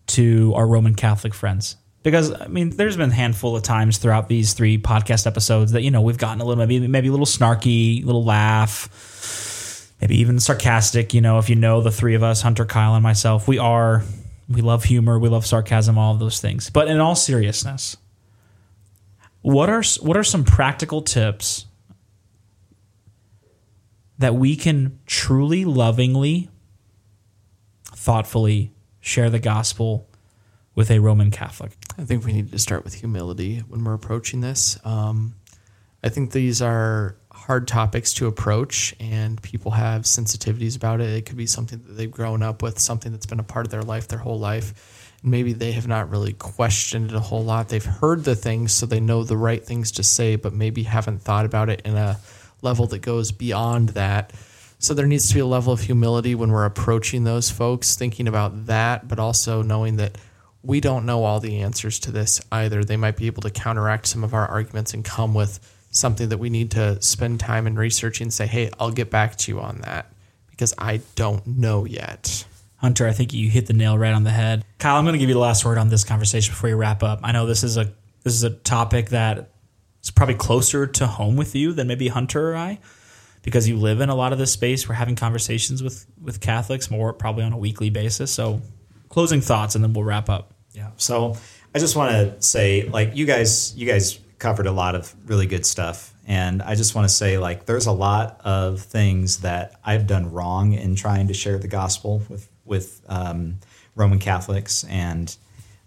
to 0.07 0.53
our 0.55 0.65
Roman 0.65 0.95
Catholic 0.95 1.33
friends? 1.33 1.75
Because 2.01 2.33
I 2.33 2.47
mean, 2.47 2.71
there's 2.71 2.97
been 2.97 3.11
a 3.11 3.13
handful 3.13 3.55
of 3.55 3.63
times 3.63 3.97
throughout 3.97 4.29
these 4.29 4.53
three 4.53 4.77
podcast 4.77 5.27
episodes 5.27 5.73
that 5.73 5.83
you 5.83 5.91
know 5.91 6.01
we've 6.01 6.17
gotten 6.17 6.41
a 6.41 6.45
little 6.45 6.65
maybe 6.65 6.85
maybe 6.87 7.07
a 7.07 7.11
little 7.11 7.25
snarky, 7.25 8.03
little 8.05 8.23
laugh, 8.23 9.89
maybe 10.01 10.17
even 10.17 10.39
sarcastic. 10.39 11.13
You 11.13 11.21
know, 11.21 11.39
if 11.39 11.49
you 11.49 11.55
know 11.55 11.81
the 11.81 11.91
three 11.91 12.15
of 12.15 12.23
us, 12.23 12.41
Hunter, 12.41 12.65
Kyle, 12.65 12.95
and 12.95 13.03
myself, 13.03 13.47
we 13.47 13.57
are 13.57 14.03
we 14.47 14.61
love 14.61 14.83
humor, 14.83 15.17
we 15.19 15.29
love 15.29 15.45
sarcasm, 15.45 15.97
all 15.97 16.13
of 16.13 16.19
those 16.19 16.39
things. 16.39 16.69
But 16.69 16.87
in 16.87 16.99
all 16.99 17.15
seriousness, 17.15 17.97
what 19.41 19.69
are 19.69 19.83
what 20.01 20.17
are 20.17 20.23
some 20.23 20.43
practical 20.43 21.01
tips 21.01 21.65
that 24.17 24.35
we 24.35 24.55
can 24.55 24.99
truly 25.05 25.65
lovingly 25.65 26.49
thoughtfully 27.85 28.71
share 28.99 29.29
the 29.29 29.39
gospel 29.39 30.07
with 30.75 30.89
a 30.91 30.99
Roman 30.99 31.31
Catholic? 31.31 31.71
I 31.97 32.03
think 32.03 32.25
we 32.25 32.33
need 32.33 32.51
to 32.51 32.59
start 32.59 32.83
with 32.83 32.95
humility 32.95 33.59
when 33.67 33.83
we're 33.83 33.93
approaching 33.93 34.41
this. 34.41 34.79
Um, 34.85 35.35
I 36.03 36.09
think 36.09 36.31
these 36.31 36.61
are 36.61 37.15
hard 37.45 37.67
topics 37.67 38.13
to 38.13 38.27
approach, 38.27 38.95
and 39.01 39.41
people 39.41 39.71
have 39.71 40.03
sensitivities 40.03 40.77
about 40.77 41.01
it. 41.01 41.09
It 41.09 41.25
could 41.25 41.35
be 41.35 41.45
something 41.45 41.81
that 41.85 41.93
they've 41.93 42.09
grown 42.09 42.41
up 42.41 42.61
with, 42.61 42.79
something 42.79 43.11
that's 43.11 43.25
been 43.25 43.41
a 43.41 43.43
part 43.43 43.65
of 43.65 43.71
their 43.71 43.81
life 43.81 44.07
their 44.07 44.19
whole 44.19 44.39
life. 44.39 45.19
Maybe 45.21 45.51
they 45.51 45.73
have 45.73 45.87
not 45.87 46.09
really 46.09 46.33
questioned 46.33 47.11
it 47.11 47.15
a 47.15 47.19
whole 47.19 47.43
lot. 47.43 47.67
They've 47.67 47.83
heard 47.83 48.23
the 48.23 48.35
things, 48.35 48.71
so 48.71 48.85
they 48.85 49.01
know 49.01 49.23
the 49.23 49.35
right 49.35 49.63
things 49.63 49.91
to 49.93 50.03
say, 50.03 50.37
but 50.37 50.53
maybe 50.53 50.83
haven't 50.83 51.21
thought 51.21 51.45
about 51.45 51.69
it 51.69 51.81
in 51.83 51.95
a 51.95 52.17
level 52.61 52.87
that 52.87 53.01
goes 53.01 53.33
beyond 53.33 53.89
that. 53.89 54.31
So 54.79 54.93
there 54.93 55.07
needs 55.07 55.27
to 55.27 55.33
be 55.33 55.41
a 55.41 55.45
level 55.45 55.73
of 55.73 55.81
humility 55.81 56.35
when 56.35 56.51
we're 56.51 56.65
approaching 56.65 57.25
those 57.25 57.49
folks, 57.49 57.95
thinking 57.95 58.29
about 58.29 58.67
that, 58.67 59.07
but 59.07 59.19
also 59.19 59.61
knowing 59.61 59.97
that 59.97 60.17
we 60.61 60.79
don't 60.79 61.05
know 61.05 61.25
all 61.25 61.41
the 61.41 61.59
answers 61.59 61.99
to 61.99 62.11
this 62.11 62.39
either. 62.53 62.85
They 62.85 62.97
might 62.97 63.17
be 63.17 63.27
able 63.27 63.41
to 63.41 63.49
counteract 63.49 64.07
some 64.07 64.23
of 64.23 64.33
our 64.33 64.47
arguments 64.47 64.93
and 64.93 65.03
come 65.03 65.33
with 65.33 65.59
something 65.93 66.29
that 66.29 66.39
we 66.39 66.49
need 66.49 66.71
to 66.71 67.01
spend 67.01 67.39
time 67.39 67.67
in 67.67 67.75
researching 67.75 68.25
and 68.25 68.33
say, 68.33 68.47
hey, 68.47 68.69
I'll 68.79 68.91
get 68.91 69.09
back 69.09 69.37
to 69.37 69.51
you 69.51 69.59
on 69.61 69.79
that 69.81 70.11
because 70.49 70.73
I 70.77 71.01
don't 71.15 71.45
know 71.45 71.85
yet. 71.85 72.45
Hunter, 72.77 73.07
I 73.07 73.13
think 73.13 73.31
you 73.31 73.49
hit 73.49 73.67
the 73.67 73.73
nail 73.73 73.97
right 73.97 74.13
on 74.13 74.23
the 74.23 74.31
head. 74.31 74.65
Kyle, 74.79 74.97
I'm 74.97 75.05
going 75.05 75.13
to 75.13 75.19
give 75.19 75.29
you 75.29 75.35
the 75.35 75.39
last 75.39 75.63
word 75.63 75.77
on 75.77 75.87
this 75.87 76.03
conversation 76.03 76.51
before 76.51 76.69
you 76.69 76.75
wrap 76.75 77.01
up. 77.03 77.21
I 77.23 77.31
know 77.31 77.45
this 77.45 77.63
is 77.63 77.77
a 77.77 77.93
this 78.23 78.33
is 78.33 78.43
a 78.43 78.49
topic 78.49 79.09
that 79.09 79.51
is 80.01 80.11
probably 80.11 80.35
closer 80.35 80.87
to 80.87 81.07
home 81.07 81.37
with 81.37 81.55
you 81.55 81.71
than 81.73 81.87
maybe 81.87 82.09
Hunter 82.09 82.51
or 82.51 82.55
I 82.57 82.79
because 83.41 83.67
you 83.67 83.77
live 83.77 84.01
in 84.01 84.09
a 84.09 84.15
lot 84.15 84.33
of 84.33 84.39
this 84.39 84.51
space. 84.51 84.89
We're 84.89 84.95
having 84.95 85.15
conversations 85.15 85.81
with 85.83 86.05
with 86.21 86.41
Catholics 86.41 86.91
more 86.91 87.13
probably 87.13 87.43
on 87.43 87.53
a 87.53 87.57
weekly 87.57 87.89
basis. 87.89 88.31
So, 88.31 88.61
closing 89.09 89.41
thoughts, 89.41 89.75
and 89.75 89.83
then 89.83 89.93
we'll 89.93 90.03
wrap 90.03 90.29
up. 90.29 90.53
Yeah. 90.73 90.89
So 90.97 91.37
I 91.73 91.79
just 91.79 91.95
want 91.95 92.11
to 92.11 92.41
say, 92.41 92.89
like, 92.89 93.15
you 93.15 93.25
guys, 93.25 93.75
you 93.75 93.87
guys 93.87 94.19
covered 94.43 94.67
a 94.67 94.73
lot 94.73 94.93
of 94.93 95.15
really 95.25 95.47
good 95.47 95.65
stuff, 95.65 96.13
and 96.27 96.61
I 96.61 96.75
just 96.75 96.95
want 96.95 97.07
to 97.07 97.13
say, 97.13 97.37
like, 97.37 97.65
there's 97.65 97.85
a 97.85 97.93
lot 97.93 98.41
of 98.43 98.81
things 98.81 99.37
that 99.37 99.79
I've 99.85 100.05
done 100.05 100.33
wrong 100.33 100.73
in 100.73 100.95
trying 100.95 101.29
to 101.29 101.33
share 101.33 101.57
the 101.57 101.69
gospel 101.69 102.21
with 102.27 102.49
with 102.65 103.01
um, 103.07 103.59
Roman 103.95 104.19
Catholics, 104.19 104.83
and 104.83 105.33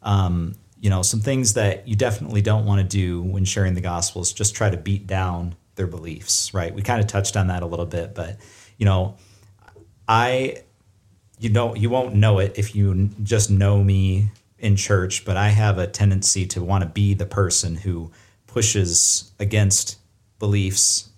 um, 0.01 0.55
you 0.81 0.89
know, 0.89 1.03
some 1.03 1.21
things 1.21 1.53
that 1.53 1.87
you 1.87 1.97
definitely 1.97 2.41
don't 2.41 2.65
want 2.65 2.81
to 2.81 2.87
do 2.87 3.21
when 3.21 3.45
sharing 3.45 3.75
the 3.75 3.83
gospel 3.83 4.23
is 4.23 4.33
just 4.33 4.57
try 4.57 4.71
to 4.71 4.79
beat 4.79 5.07
down 5.07 5.55
their 5.75 5.87
beliefs, 5.87 6.55
right? 6.55 6.75
We 6.75 6.81
kind 6.81 7.01
of 7.01 7.07
touched 7.07 7.37
on 7.37 7.49
that 7.49 7.63
a 7.63 7.67
little 7.67 7.85
bit, 7.85 8.15
but 8.15 8.39
you 8.79 8.87
know, 8.87 9.17
I 10.09 10.63
you 11.39 11.51
know 11.51 11.75
you 11.75 11.91
won't 11.91 12.15
know 12.15 12.39
it 12.39 12.55
if 12.57 12.75
you 12.75 13.11
just 13.23 13.51
know 13.51 13.85
me 13.85 14.31
in 14.59 14.77
church, 14.77 15.27
but 15.27 15.37
I 15.37 15.51
have 15.51 15.77
a 15.77 15.87
tendency 15.87 16.47
to 16.47 16.63
want 16.63 16.85
to 16.85 16.89
be 16.89 17.13
the 17.13 17.27
person 17.27 17.77
who 17.77 18.11
pushes 18.57 19.33
against 19.39 19.99
beliefs 20.39 21.11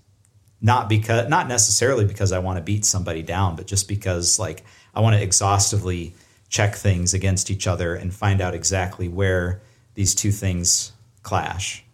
not 0.61 0.89
because 0.89 1.29
not 1.29 1.47
necessarily 1.47 2.05
because 2.05 2.33
I 2.33 2.41
want 2.41 2.57
to 2.57 2.65
beat 2.65 2.85
somebody 2.85 3.23
down, 3.23 3.55
but 3.55 3.69
just 3.69 3.87
because 3.87 4.41
like 4.41 4.65
I 4.93 5.01
want 5.03 5.15
to 5.15 5.23
exhaustively 5.23 6.15
check 6.49 6.75
things 6.75 7.15
against 7.15 7.49
each 7.49 7.69
other 7.69 7.95
and 7.95 8.13
find 8.13 8.41
out 8.41 8.55
exactly 8.55 9.07
where 9.07 9.61
these 9.95 10.17
two 10.17 10.33
things 10.33 10.91
clash. 11.23 11.85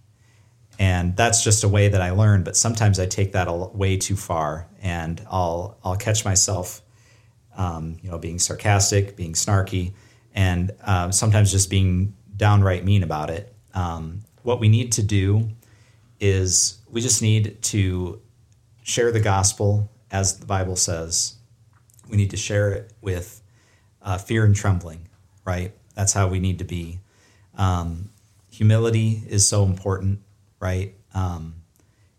And 0.78 1.14
that's 1.14 1.44
just 1.44 1.62
a 1.62 1.68
way 1.68 1.88
that 1.88 2.00
I 2.00 2.12
learn, 2.12 2.42
but 2.42 2.56
sometimes 2.56 2.98
I 2.98 3.04
take 3.04 3.32
that 3.32 3.74
way 3.74 3.98
too 3.98 4.16
far, 4.16 4.66
and 4.80 5.20
I'll 5.30 5.76
I'll 5.84 5.96
catch 5.96 6.24
myself, 6.24 6.80
um, 7.54 7.98
you 8.00 8.10
know, 8.10 8.16
being 8.16 8.38
sarcastic, 8.38 9.14
being 9.14 9.34
snarky, 9.34 9.92
and 10.34 10.72
uh, 10.82 11.10
sometimes 11.10 11.52
just 11.52 11.68
being 11.68 12.14
downright 12.34 12.82
mean 12.82 13.02
about 13.02 13.28
it. 13.28 13.54
Um, 13.74 14.22
what 14.44 14.60
we 14.60 14.68
need 14.68 14.92
to 14.92 15.02
do 15.02 15.48
is 16.20 16.78
we 16.88 17.00
just 17.00 17.20
need 17.20 17.60
to 17.62 18.20
share 18.84 19.10
the 19.10 19.18
gospel 19.18 19.90
as 20.10 20.38
the 20.38 20.46
Bible 20.46 20.76
says. 20.76 21.34
We 22.08 22.16
need 22.16 22.30
to 22.30 22.36
share 22.36 22.70
it 22.70 22.92
with 23.00 23.42
uh, 24.02 24.18
fear 24.18 24.44
and 24.44 24.54
trembling, 24.54 25.08
right? 25.44 25.72
That's 25.94 26.12
how 26.12 26.28
we 26.28 26.38
need 26.38 26.58
to 26.58 26.64
be. 26.64 27.00
Um, 27.56 28.10
humility 28.50 29.22
is 29.28 29.48
so 29.48 29.64
important, 29.64 30.20
right? 30.60 30.94
Um, 31.14 31.56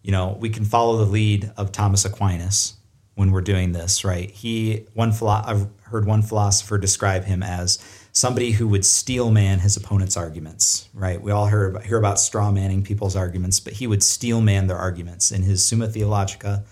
you 0.01 0.11
know, 0.11 0.35
we 0.39 0.49
can 0.49 0.65
follow 0.65 0.97
the 0.97 1.11
lead 1.11 1.51
of 1.57 1.71
Thomas 1.71 2.05
Aquinas 2.05 2.73
when 3.13 3.31
we're 3.31 3.41
doing 3.41 3.71
this, 3.71 4.03
right? 4.03 4.31
He 4.31 4.87
one 4.93 5.11
philo- 5.11 5.43
I've 5.45 5.67
heard 5.83 6.05
one 6.05 6.23
philosopher 6.23 6.77
describe 6.79 7.25
him 7.25 7.43
as 7.43 7.77
somebody 8.15 8.51
who 8.51 8.65
would 8.65 8.85
steel 8.85 9.29
man 9.29 9.59
his 9.59 9.75
opponent's 9.75 10.15
arguments, 10.15 10.87
right? 10.93 11.21
We 11.21 11.33
all 11.33 11.47
hear 11.47 11.67
about, 11.67 11.83
hear 11.83 11.97
about 11.97 12.17
straw 12.17 12.49
manning 12.49 12.81
people's 12.81 13.13
arguments, 13.13 13.59
but 13.59 13.73
he 13.73 13.87
would 13.87 14.01
steel 14.01 14.39
man 14.39 14.67
their 14.67 14.77
arguments. 14.77 15.31
In 15.31 15.43
his 15.43 15.63
Summa 15.63 15.89
Theologica, 15.89 16.63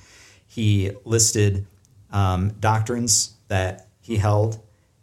he 0.47 0.91
listed 1.03 1.67
um, 2.11 2.53
doctrines 2.61 3.35
that 3.49 3.89
he 3.99 4.15
held 4.15 4.61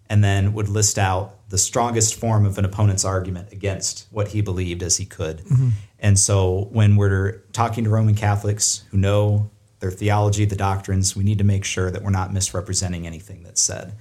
and 0.09 0.25
then 0.25 0.55
would 0.55 0.71
list 0.71 0.99
out 0.99 1.37
the 1.51 1.59
strongest 1.59 2.15
form 2.15 2.47
of 2.47 2.57
an 2.57 2.65
opponent's 2.65 3.05
argument 3.05 3.53
against 3.53 4.07
what 4.11 4.29
he 4.29 4.41
believed 4.41 4.83
as 4.83 4.97
he 4.97 5.05
could. 5.05 5.41
Mm-hmm. 5.41 5.69
And 5.99 6.19
so 6.19 6.69
when 6.73 6.97
we're 6.97 7.43
talking 7.53 7.85
to 7.85 7.91
Roman 7.91 8.15
Catholics 8.15 8.85
who 8.91 8.97
know 8.97 9.51
their 9.81 9.91
theology, 9.91 10.47
the 10.47 10.57
doctrines, 10.57 11.15
we 11.15 11.23
need 11.23 11.39
to 11.39 11.45
make 11.45 11.67
sure 11.67 11.91
that 11.91 12.03
we're 12.03 12.11
not 12.11 12.33
misrepresenting 12.33 13.07
anything 13.07 13.43
that's 13.43 13.61
said. 13.61 13.93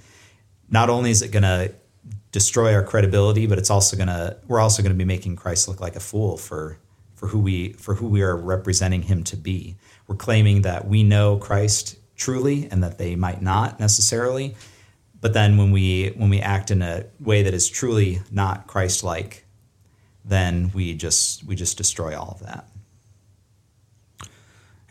Not 0.69 0.89
only 0.89 1.11
is 1.11 1.21
it 1.21 1.31
going 1.31 1.43
to 1.43 1.73
destroy 2.32 2.73
our 2.73 2.84
credibility, 2.84 3.47
but 3.47 3.57
it's 3.57 3.69
also 3.69 3.97
to 4.07 4.38
we're 4.47 4.59
also 4.59 4.82
to 4.84 4.97
be 4.97 5.05
making 5.05 5.36
Christ 5.36 5.67
look 5.67 5.80
like 5.82 5.95
a 5.95 5.99
fool 5.99 6.38
for 6.38 6.77
for 7.15 7.27
who 7.27 7.39
we 7.39 7.73
for 7.73 7.95
who 7.95 8.07
we 8.07 8.21
are 8.21 8.36
representing 8.38 9.03
him 9.03 9.23
to 9.25 9.36
be. 9.36 9.75
We're 10.07 10.15
claiming 10.15 10.61
that 10.63 10.88
we 10.88 11.03
know 11.03 11.38
Christ 11.38 11.97
truly 12.15 12.67
and 12.71 12.84
that 12.84 12.97
they 12.97 13.15
might 13.15 13.41
not 13.41 13.80
necessarily, 13.80 14.55
But 15.21 15.34
then 15.34 15.57
when 15.57 15.71
we 15.71 16.09
when 16.15 16.30
we 16.30 16.39
act 16.39 16.71
in 16.71 16.82
a 16.82 17.05
way 17.19 17.43
that 17.43 17.53
is 17.53 17.67
truly 17.67 18.21
not 18.32 18.67
Christ-like, 18.67 19.45
then 20.23 20.71
we 20.73 20.93
just 20.93 21.43
we 21.43 21.55
just 21.55 21.77
destroy 21.77 22.17
all 22.17 22.38
of 22.39 22.45
that. 22.45 22.69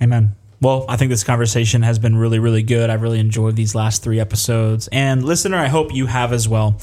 Amen. 0.01 0.36
Well, 0.61 0.86
I 0.88 0.96
think 0.96 1.11
this 1.11 1.22
conversation 1.22 1.82
has 1.82 2.00
been 2.00 2.16
really, 2.16 2.40
really 2.40 2.64
good. 2.64 2.90
I've 2.90 3.02
really 3.02 3.20
enjoyed 3.20 3.54
these 3.54 3.76
last 3.76 4.02
three 4.02 4.18
episodes. 4.18 4.88
And 4.90 5.24
listener, 5.24 5.56
I 5.56 5.68
hope 5.68 5.94
you 5.94 6.06
have 6.06 6.32
as 6.32 6.48
well. 6.48 6.76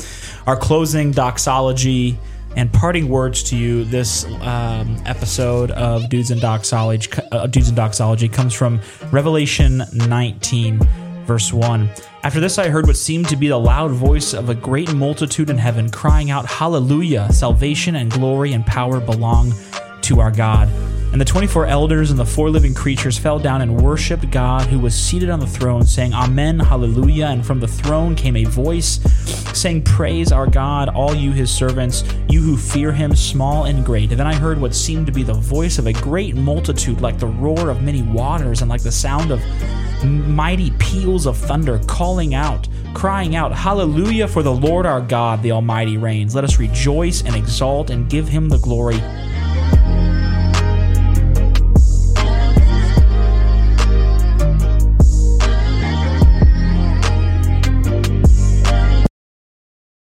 Our 0.47 0.55
closing 0.55 1.11
doxology 1.11 2.17
and 2.55 2.71
parting 2.71 3.09
words 3.09 3.43
to 3.43 3.57
you 3.57 3.83
this 3.83 4.23
um, 4.41 4.97
episode 5.05 5.71
of 5.71 6.07
Dudes 6.07 6.31
and 6.31 6.39
Doxology, 6.39 7.11
uh, 7.33 7.47
Dudes 7.47 7.67
and 7.67 7.75
Doxology 7.75 8.29
comes 8.29 8.53
from 8.53 8.79
Revelation 9.11 9.83
19, 9.91 10.79
verse 11.25 11.51
1. 11.51 11.89
After 12.23 12.39
this, 12.39 12.57
I 12.57 12.69
heard 12.69 12.87
what 12.87 12.95
seemed 12.95 13.27
to 13.27 13.35
be 13.35 13.49
the 13.49 13.59
loud 13.59 13.91
voice 13.91 14.33
of 14.33 14.49
a 14.49 14.55
great 14.55 14.93
multitude 14.93 15.49
in 15.49 15.57
heaven 15.57 15.89
crying 15.89 16.31
out, 16.31 16.45
Hallelujah! 16.45 17.31
Salvation 17.33 17.97
and 17.97 18.09
glory 18.09 18.53
and 18.53 18.65
power 18.65 19.01
belong 19.01 19.53
to 20.05 20.19
our 20.19 20.31
God. 20.31 20.69
And 21.11 21.21
the 21.21 21.25
24 21.25 21.65
elders 21.67 22.11
and 22.11 22.19
the 22.19 22.25
four 22.25 22.49
living 22.49 22.73
creatures 22.73 23.17
fell 23.17 23.39
down 23.39 23.61
and 23.61 23.81
worshiped 23.81 24.29
God 24.31 24.67
who 24.67 24.79
was 24.79 24.93
seated 24.93 25.29
on 25.29 25.39
the 25.39 25.47
throne, 25.47 25.85
saying, 25.85 26.13
Amen, 26.13 26.59
Hallelujah. 26.59 27.27
And 27.27 27.45
from 27.45 27.59
the 27.59 27.67
throne 27.67 28.15
came 28.15 28.35
a 28.35 28.43
voice 28.43 28.99
saying, 29.57 29.83
Praise 29.83 30.31
our 30.31 30.45
God, 30.45 30.89
all 30.89 31.15
you 31.15 31.31
his 31.31 31.49
servants, 31.49 32.03
you 32.27 32.41
who 32.41 32.57
fear 32.57 32.91
him, 32.91 33.15
small 33.15 33.63
and 33.63 33.85
great. 33.85 34.11
And 34.11 34.19
then 34.19 34.27
I 34.27 34.35
heard 34.35 34.59
what 34.59 34.75
seemed 34.75 35.05
to 35.05 35.13
be 35.13 35.23
the 35.23 35.33
voice 35.33 35.79
of 35.79 35.87
a 35.87 35.93
great 35.93 36.35
multitude, 36.35 36.99
like 36.99 37.17
the 37.17 37.27
roar 37.27 37.69
of 37.69 37.81
many 37.81 38.01
waters, 38.01 38.61
and 38.61 38.69
like 38.69 38.83
the 38.83 38.91
sound 38.91 39.31
of 39.31 39.41
mighty 40.03 40.71
peals 40.79 41.25
of 41.25 41.37
thunder, 41.37 41.79
calling 41.87 42.35
out, 42.35 42.67
crying 42.93 43.35
out, 43.37 43.53
Hallelujah, 43.53 44.27
for 44.27 44.43
the 44.43 44.53
Lord 44.53 44.85
our 44.85 45.01
God, 45.01 45.41
the 45.41 45.53
Almighty 45.53 45.97
reigns. 45.97 46.35
Let 46.35 46.43
us 46.43 46.59
rejoice 46.59 47.23
and 47.23 47.35
exalt 47.35 47.89
and 47.89 48.09
give 48.09 48.27
him 48.27 48.49
the 48.49 48.59
glory 48.59 48.99